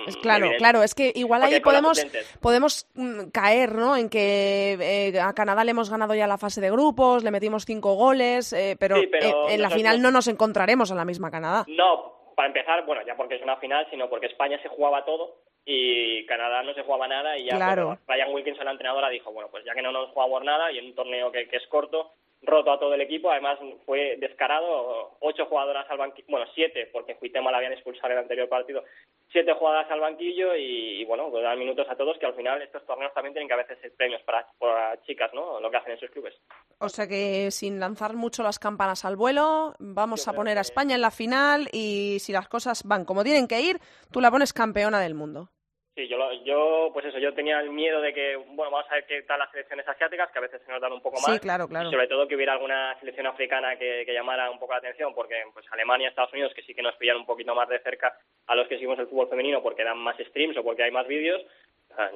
es 0.07 0.17
claro, 0.17 0.51
claro, 0.57 0.83
es 0.83 0.95
que 0.95 1.11
igual 1.15 1.43
ahí 1.43 1.59
podemos, 1.59 2.05
podemos 2.39 2.87
mm, 2.95 3.29
caer, 3.33 3.73
¿no? 3.73 3.95
En 3.95 4.09
que 4.09 4.77
eh, 4.79 5.19
a 5.19 5.33
Canadá 5.33 5.63
le 5.63 5.71
hemos 5.71 5.89
ganado 5.89 6.13
ya 6.15 6.27
la 6.27 6.37
fase 6.37 6.61
de 6.61 6.71
grupos, 6.71 7.23
le 7.23 7.31
metimos 7.31 7.65
cinco 7.65 7.95
goles, 7.95 8.53
eh, 8.53 8.75
pero, 8.79 8.97
eh, 8.97 9.09
en 9.49 9.61
la 9.61 9.69
final 9.69 10.01
no 10.01 10.11
nos 10.11 10.27
encontraremos 10.27 10.91
en 10.91 10.97
la 10.97 11.05
misma 11.05 11.31
Canadá. 11.31 11.65
No, 11.67 12.31
para 12.35 12.47
empezar, 12.47 12.85
bueno, 12.85 13.01
ya 13.05 13.15
porque 13.15 13.35
es 13.35 13.41
una 13.41 13.57
final, 13.57 13.87
sino 13.89 14.09
porque 14.09 14.27
España 14.27 14.59
se 14.61 14.69
jugaba 14.69 15.03
todo 15.05 15.37
y 15.65 16.25
Canadá 16.25 16.63
no 16.63 16.73
se 16.73 16.83
jugaba 16.83 17.07
nada 17.07 17.37
y 17.37 17.45
ya 17.45 17.55
claro. 17.55 17.97
Ryan 18.07 18.33
Wilkinson, 18.33 18.65
la 18.65 18.71
entrenadora, 18.71 19.09
dijo, 19.09 19.31
bueno, 19.31 19.49
pues 19.51 19.63
ya 19.65 19.73
que 19.73 19.81
no 19.81 19.91
nos 19.91 20.09
jugamos 20.11 20.43
nada 20.43 20.71
y 20.71 20.77
en 20.77 20.85
un 20.85 20.95
torneo 20.95 21.31
que, 21.31 21.47
que 21.47 21.57
es 21.57 21.67
corto, 21.67 22.11
roto 22.43 22.71
a 22.71 22.79
todo 22.79 22.93
el 22.93 23.01
equipo, 23.01 23.31
además 23.31 23.59
fue 23.85 24.17
descarado, 24.17 25.15
ocho 25.19 25.45
jugadoras 25.45 25.89
al 25.89 25.97
banquillo, 25.97 26.27
bueno, 26.29 26.47
siete, 26.55 26.89
porque 26.91 27.15
Juitema 27.15 27.51
la 27.51 27.57
habían 27.57 27.73
expulsado 27.73 28.07
en 28.07 28.13
el 28.13 28.23
anterior 28.23 28.49
partido, 28.49 28.83
siete 29.31 29.53
jugadoras 29.53 29.89
al 29.91 29.99
banquillo 29.99 30.55
y, 30.55 31.05
bueno, 31.05 31.29
pues 31.29 31.43
dar 31.43 31.57
minutos 31.57 31.87
a 31.89 31.95
todos, 31.95 32.17
que 32.17 32.25
al 32.25 32.33
final 32.33 32.61
estos 32.61 32.85
torneos 32.85 33.13
también 33.13 33.33
tienen 33.33 33.47
que 33.47 33.53
a 33.53 33.57
veces 33.57 33.79
ser 33.79 33.93
premios 33.95 34.21
para, 34.23 34.47
para 34.57 34.99
chicas, 35.03 35.31
¿no? 35.33 35.59
Lo 35.59 35.69
que 35.69 35.77
hacen 35.77 35.91
en 35.91 35.99
sus 35.99 36.09
clubes. 36.09 36.33
O 36.79 36.89
sea 36.89 37.07
que 37.07 37.51
sin 37.51 37.79
lanzar 37.79 38.15
mucho 38.15 38.41
las 38.41 38.57
campanas 38.57 39.05
al 39.05 39.15
vuelo, 39.15 39.75
vamos 39.79 40.27
a 40.27 40.33
poner 40.33 40.57
a 40.57 40.61
España 40.61 40.95
en 40.95 41.01
la 41.01 41.11
final 41.11 41.69
y 41.71 42.17
si 42.19 42.31
las 42.31 42.47
cosas 42.47 42.83
van 42.83 43.05
como 43.05 43.23
tienen 43.23 43.47
que 43.47 43.61
ir, 43.61 43.77
tú 44.11 44.19
la 44.19 44.31
pones 44.31 44.53
campeona 44.53 44.99
del 44.99 45.13
mundo. 45.13 45.49
Sí, 45.93 46.07
yo, 46.07 46.17
yo, 46.45 46.89
pues 46.93 47.05
eso, 47.05 47.19
yo 47.19 47.33
tenía 47.33 47.59
el 47.59 47.69
miedo 47.69 47.99
de 47.99 48.13
que, 48.13 48.37
bueno, 48.37 48.71
vamos 48.71 48.85
a 48.89 48.95
ver 48.95 49.05
qué 49.05 49.23
tal 49.23 49.39
las 49.39 49.51
selecciones 49.51 49.85
asiáticas, 49.85 50.31
que 50.31 50.39
a 50.39 50.41
veces 50.41 50.61
se 50.65 50.71
nos 50.71 50.79
dan 50.79 50.93
un 50.93 51.01
poco 51.01 51.17
más. 51.19 51.33
Sí, 51.33 51.39
claro, 51.39 51.67
claro. 51.67 51.89
Y 51.89 51.91
sobre 51.91 52.07
todo 52.07 52.27
que 52.29 52.35
hubiera 52.35 52.53
alguna 52.53 52.97
selección 52.99 53.27
africana 53.27 53.77
que, 53.77 54.05
llamara 54.07 54.49
un 54.49 54.59
poco 54.59 54.71
la 54.71 54.79
atención, 54.79 55.13
porque 55.13 55.43
pues 55.53 55.65
Alemania, 55.71 56.07
Estados 56.07 56.31
Unidos, 56.31 56.53
que 56.53 56.61
sí 56.63 56.73
que 56.73 56.81
nos 56.81 56.95
pillan 56.95 57.17
un 57.17 57.25
poquito 57.25 57.53
más 57.53 57.67
de 57.67 57.79
cerca 57.79 58.17
a 58.47 58.55
los 58.55 58.67
que 58.69 58.75
seguimos 58.75 58.99
el 58.99 59.07
fútbol 59.07 59.29
femenino 59.29 59.61
porque 59.61 59.83
dan 59.83 59.97
más 59.97 60.17
streams 60.17 60.57
o 60.57 60.63
porque 60.63 60.83
hay 60.83 60.91
más 60.91 61.07
vídeos, 61.07 61.41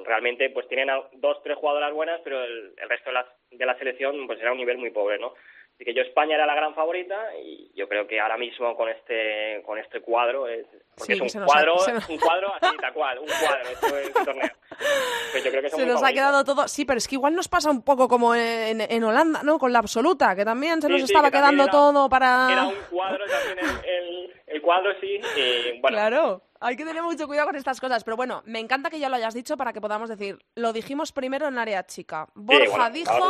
realmente 0.05 0.49
pues 0.51 0.67
tienen 0.69 0.89
dos, 1.13 1.43
tres 1.43 1.57
jugadoras 1.57 1.93
buenas, 1.93 2.21
pero 2.23 2.43
el, 2.43 2.73
el 2.77 2.89
resto 2.89 3.09
de 3.09 3.13
la, 3.13 3.27
de 3.51 3.65
la 3.65 3.77
selección 3.77 4.25
pues 4.25 4.39
era 4.39 4.53
un 4.53 4.57
nivel 4.57 4.77
muy 4.77 4.91
pobre, 4.91 5.19
¿no? 5.19 5.33
Así 5.75 5.83
que 5.83 5.93
yo 5.93 6.03
España 6.03 6.35
era 6.35 6.45
la 6.45 6.55
gran 6.55 6.73
favorita 6.73 7.35
y 7.43 7.69
yo 7.75 7.89
creo 7.89 8.07
que 8.07 8.17
ahora 8.17 8.37
mismo 8.37 8.77
con 8.77 8.87
este 8.87 9.61
con 9.65 9.77
este 9.77 9.99
cuadro 9.99 10.47
es 10.47 10.65
porque 10.95 11.13
es 11.13 11.35
un 11.35 11.43
cuadro 11.43 11.75
un 12.07 12.17
cuadro 12.17 12.53
así 12.61 12.77
tal 12.77 12.93
cual 12.93 13.19
un 13.19 13.25
cuadro 13.27 13.69
este, 13.69 14.23
torneo. 14.23 14.51
Pues 15.33 15.43
yo 15.43 15.51
creo 15.51 15.61
que 15.63 15.69
se 15.69 15.85
nos 15.85 16.01
ha 16.01 16.13
quedado 16.13 16.45
todo 16.45 16.69
sí 16.69 16.85
pero 16.85 16.97
es 16.97 17.09
que 17.09 17.15
igual 17.15 17.35
nos 17.35 17.49
pasa 17.49 17.69
un 17.69 17.83
poco 17.83 18.07
como 18.07 18.33
en, 18.33 18.79
en 18.79 19.03
Holanda 19.03 19.41
no 19.43 19.59
con 19.59 19.73
la 19.73 19.79
absoluta 19.79 20.33
que 20.33 20.45
también 20.45 20.81
se 20.81 20.87
nos 20.87 21.01
estaba 21.01 21.29
quedando 21.29 21.67
todo 21.67 22.07
para 22.07 22.47
era 22.49 22.67
un 22.67 22.75
cuadro 22.89 23.25
también 23.25 23.59
el, 23.85 24.33
el, 24.47 24.61
cuadro 24.61 24.93
sí 25.01 25.19
y, 25.35 25.81
bueno. 25.81 25.97
Claro 25.97 26.41
hay 26.65 26.75
que 26.75 26.83
tener 26.83 27.03
mucho 27.03 27.27
cuidado 27.27 27.47
con 27.47 27.55
estas 27.55 27.79
cosas, 27.79 28.03
pero 28.03 28.17
bueno, 28.17 28.41
me 28.45 28.59
encanta 28.59 28.89
que 28.89 28.99
ya 28.99 29.07
lo 29.07 29.15
hayas 29.15 29.35
dicho 29.35 29.55
para 29.55 29.71
que 29.71 29.79
podamos 29.79 30.09
decir, 30.09 30.39
lo 30.55 30.73
dijimos 30.73 31.11
primero 31.11 31.47
en 31.47 31.59
área 31.59 31.85
chica. 31.85 32.27
Borja 32.33 32.89
dijo 32.89 33.29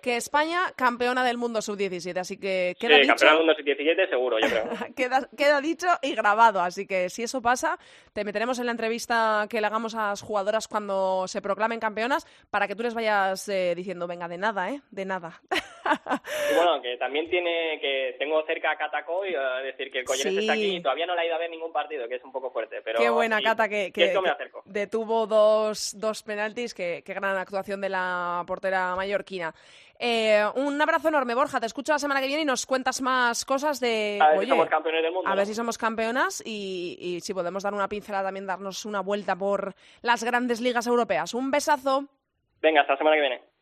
que 0.00 0.16
España 0.16 0.72
campeona 0.76 1.24
del 1.24 1.36
mundo 1.36 1.60
sub-17, 1.60 2.16
así 2.18 2.36
que 2.36 2.76
queda 2.78 3.00
sí, 3.00 3.06
campeona 3.08 3.32
del 3.32 3.46
mundo 3.46 3.54
sub-17 3.56 4.08
seguro, 4.08 4.38
yo 4.38 4.48
creo. 4.48 5.26
queda, 5.36 5.60
dicho 5.60 5.88
y 6.00 6.14
grabado, 6.14 6.60
así 6.60 6.86
que 6.86 7.10
si 7.10 7.24
eso 7.24 7.42
pasa, 7.42 7.76
te 8.12 8.24
meteremos 8.24 8.58
en 8.60 8.66
la 8.66 8.72
entrevista 8.72 9.46
que 9.50 9.60
le 9.60 9.66
hagamos 9.66 9.96
a 9.96 10.10
las 10.10 10.22
jugadoras 10.22 10.68
cuando 10.68 11.26
se 11.26 11.42
proclamen 11.42 11.80
campeonas 11.80 12.24
para 12.50 12.68
que 12.68 12.76
tú 12.76 12.84
les 12.84 12.94
vayas 12.94 13.48
eh, 13.48 13.74
diciendo, 13.74 14.06
venga, 14.06 14.28
de 14.28 14.38
nada, 14.38 14.70
¿eh? 14.70 14.80
De 14.90 15.04
nada. 15.04 15.42
bueno, 16.54 16.82
que 16.82 16.96
también 16.96 17.28
tiene, 17.28 17.78
que 17.80 18.16
tengo 18.18 18.44
cerca 18.44 18.72
a 18.72 18.76
Cataco 18.76 19.24
y 19.24 19.32
decir 19.64 19.90
que 19.90 20.00
el 20.00 20.04
Colleres 20.04 20.36
está 20.36 20.52
aquí 20.52 20.76
y 20.76 20.82
todavía 20.82 21.06
no 21.06 21.14
le 21.14 21.22
ha 21.22 21.26
ido 21.26 21.34
a 21.34 21.38
ver 21.38 21.50
ningún 21.50 21.72
partido, 21.72 22.08
que 22.08 22.16
es 22.16 22.24
un 22.24 22.32
poco 22.32 22.50
fuerte. 22.50 22.82
Qué 22.96 23.10
buena, 23.10 23.40
Cata, 23.40 23.68
que, 23.68 23.92
detuvo 24.64 25.26
dos, 25.26 25.98
dos 25.98 26.22
penaltis. 26.22 26.74
Qué, 26.74 27.02
gran 27.06 27.36
actuación 27.36 27.80
de 27.80 27.88
la 27.88 28.44
portera 28.46 28.94
mallorquina. 28.96 29.54
Eh, 29.98 30.44
un 30.56 30.80
abrazo 30.80 31.08
enorme, 31.08 31.34
Borja. 31.34 31.58
Te 31.58 31.66
escucho 31.66 31.92
la 31.92 31.98
semana 31.98 32.20
que 32.20 32.26
viene 32.26 32.42
y 32.42 32.44
nos 32.46 32.66
cuentas 32.66 33.00
más 33.00 33.44
cosas 33.44 33.80
de. 33.80 34.18
A 34.20 34.32
ver 34.32 34.40
si 34.40 34.48
somos 34.48 34.68
campeones 34.68 35.02
del 35.02 35.12
mundo. 35.12 35.30
A 35.30 35.34
ver 35.34 35.46
si 35.46 35.54
somos 35.54 35.78
campeonas 35.78 36.42
y, 36.44 36.96
y 37.00 37.20
si 37.20 37.32
podemos 37.32 37.62
dar 37.62 37.72
una 37.72 37.88
pincelada 37.88 38.24
también, 38.24 38.46
darnos 38.46 38.84
una 38.84 39.00
vuelta 39.00 39.36
por 39.36 39.74
las 40.02 40.22
grandes 40.22 40.60
ligas 40.60 40.86
europeas. 40.86 41.32
Un 41.32 41.50
besazo. 41.50 42.04
Venga, 42.60 42.82
hasta 42.82 42.94
la 42.94 42.98
semana 42.98 43.16
que 43.16 43.20
viene. 43.20 43.55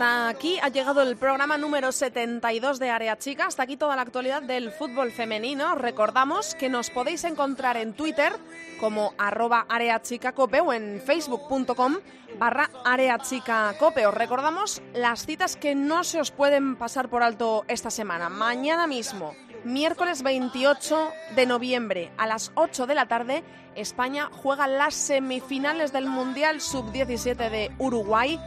Hasta 0.00 0.30
aquí 0.30 0.58
ha 0.62 0.68
llegado 0.70 1.02
el 1.02 1.18
programa 1.18 1.58
número 1.58 1.92
72 1.92 2.78
de 2.78 2.88
Área 2.88 3.18
Chica. 3.18 3.44
Hasta 3.44 3.64
aquí 3.64 3.76
toda 3.76 3.96
la 3.96 4.00
actualidad 4.00 4.40
del 4.40 4.72
fútbol 4.72 5.12
femenino. 5.12 5.74
Recordamos 5.74 6.54
que 6.54 6.70
nos 6.70 6.88
podéis 6.88 7.24
encontrar 7.24 7.76
en 7.76 7.92
Twitter 7.92 8.32
como 8.80 9.12
arroba 9.18 9.66
areachicacope 9.68 10.62
o 10.62 10.72
en 10.72 11.02
facebook.com 11.04 11.96
barra 12.38 12.70
areachicacope. 12.82 14.06
Os 14.06 14.14
recordamos 14.14 14.80
las 14.94 15.26
citas 15.26 15.56
que 15.56 15.74
no 15.74 16.02
se 16.02 16.18
os 16.18 16.30
pueden 16.30 16.76
pasar 16.76 17.10
por 17.10 17.22
alto 17.22 17.66
esta 17.68 17.90
semana. 17.90 18.30
Mañana 18.30 18.86
mismo, 18.86 19.34
miércoles 19.64 20.22
28 20.22 21.12
de 21.36 21.44
noviembre 21.44 22.10
a 22.16 22.26
las 22.26 22.52
8 22.54 22.86
de 22.86 22.94
la 22.94 23.04
tarde, 23.04 23.44
España 23.74 24.30
juega 24.32 24.66
las 24.66 24.94
semifinales 24.94 25.92
del 25.92 26.06
Mundial 26.06 26.62
Sub-17 26.62 27.50
de 27.50 27.70
Uruguay 27.78 28.40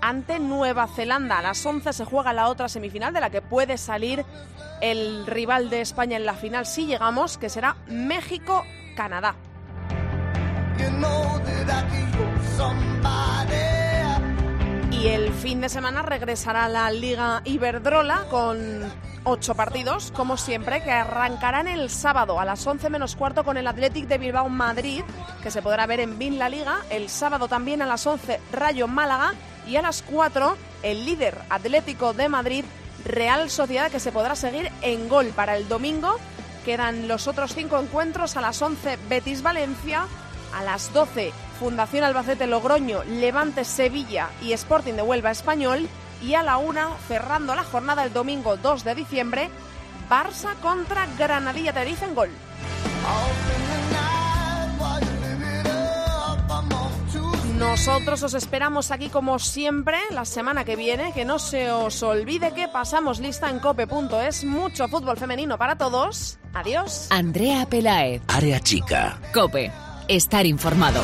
ante 0.00 0.38
Nueva 0.38 0.86
Zelanda. 0.86 1.38
A 1.38 1.42
las 1.42 1.64
11 1.64 1.92
se 1.92 2.04
juega 2.04 2.32
la 2.32 2.48
otra 2.48 2.68
semifinal 2.68 3.12
de 3.12 3.20
la 3.20 3.30
que 3.30 3.42
puede 3.42 3.78
salir 3.78 4.24
el 4.80 5.26
rival 5.26 5.70
de 5.70 5.80
España 5.80 6.16
en 6.16 6.26
la 6.26 6.34
final 6.34 6.66
si 6.66 6.86
llegamos, 6.86 7.38
que 7.38 7.48
será 7.48 7.76
México-Canadá. 7.88 9.34
Y 14.90 15.06
el 15.08 15.32
fin 15.32 15.60
de 15.60 15.68
semana 15.68 16.02
regresará 16.02 16.68
la 16.68 16.90
Liga 16.90 17.40
Iberdrola 17.44 18.24
con 18.30 18.82
ocho 19.24 19.54
partidos, 19.54 20.10
como 20.12 20.36
siempre, 20.36 20.82
que 20.82 20.90
arrancarán 20.90 21.68
el 21.68 21.90
sábado 21.90 22.40
a 22.40 22.44
las 22.44 22.66
11 22.66 22.90
menos 22.90 23.14
cuarto 23.14 23.44
con 23.44 23.56
el 23.56 23.66
Athletic 23.66 24.06
de 24.06 24.18
Bilbao 24.18 24.48
Madrid, 24.48 25.02
que 25.42 25.50
se 25.50 25.62
podrá 25.62 25.86
ver 25.86 26.00
en 26.00 26.18
BIN 26.18 26.38
La 26.38 26.48
Liga. 26.48 26.78
El 26.90 27.08
sábado 27.08 27.46
también 27.46 27.82
a 27.82 27.86
las 27.86 28.06
11 28.06 28.40
Rayo 28.52 28.88
Málaga 28.88 29.34
y 29.68 29.76
a 29.76 29.82
las 29.82 30.02
4 30.02 30.56
el 30.82 31.04
líder 31.04 31.38
Atlético 31.50 32.14
de 32.14 32.28
Madrid 32.28 32.64
Real 33.04 33.50
Sociedad, 33.50 33.90
que 33.90 34.00
se 34.00 34.12
podrá 34.12 34.34
seguir 34.34 34.70
en 34.82 35.08
gol 35.08 35.26
para 35.28 35.56
el 35.56 35.68
domingo. 35.68 36.16
Quedan 36.64 37.08
los 37.08 37.28
otros 37.28 37.54
cinco 37.54 37.78
encuentros 37.78 38.36
a 38.36 38.40
las 38.40 38.60
11 38.60 38.98
Betis 39.08 39.42
Valencia, 39.42 40.06
a 40.54 40.62
las 40.62 40.92
12 40.92 41.32
Fundación 41.58 42.04
Albacete 42.04 42.46
Logroño, 42.46 43.02
Levante 43.04 43.64
Sevilla 43.64 44.30
y 44.42 44.52
Sporting 44.52 44.94
de 44.94 45.02
Huelva 45.02 45.30
Español. 45.30 45.88
Y 46.22 46.34
a 46.34 46.42
la 46.42 46.56
una, 46.56 46.88
cerrando 47.06 47.54
la 47.54 47.64
jornada 47.64 48.04
el 48.04 48.12
domingo 48.12 48.56
2 48.56 48.84
de 48.84 48.94
diciembre, 48.94 49.50
Barça 50.10 50.54
contra 50.60 51.06
Granadilla 51.16 51.72
Tenerife 51.72 52.04
en 52.04 52.14
gol. 52.14 52.30
Nosotros 57.58 58.22
os 58.22 58.34
esperamos 58.34 58.92
aquí 58.92 59.08
como 59.08 59.38
siempre 59.40 59.98
la 60.12 60.24
semana 60.24 60.64
que 60.64 60.76
viene. 60.76 61.12
Que 61.12 61.24
no 61.24 61.38
se 61.40 61.72
os 61.72 62.02
olvide 62.02 62.52
que 62.52 62.68
pasamos 62.68 63.18
lista 63.18 63.50
en 63.50 63.58
cope.es. 63.58 64.44
Mucho 64.44 64.86
fútbol 64.86 65.16
femenino 65.16 65.58
para 65.58 65.76
todos. 65.76 66.38
Adiós. 66.54 67.08
Andrea 67.10 67.66
Pelaez. 67.66 68.22
Área 68.28 68.60
chica. 68.60 69.18
Cope. 69.34 69.72
Estar 70.06 70.46
informado. 70.46 71.00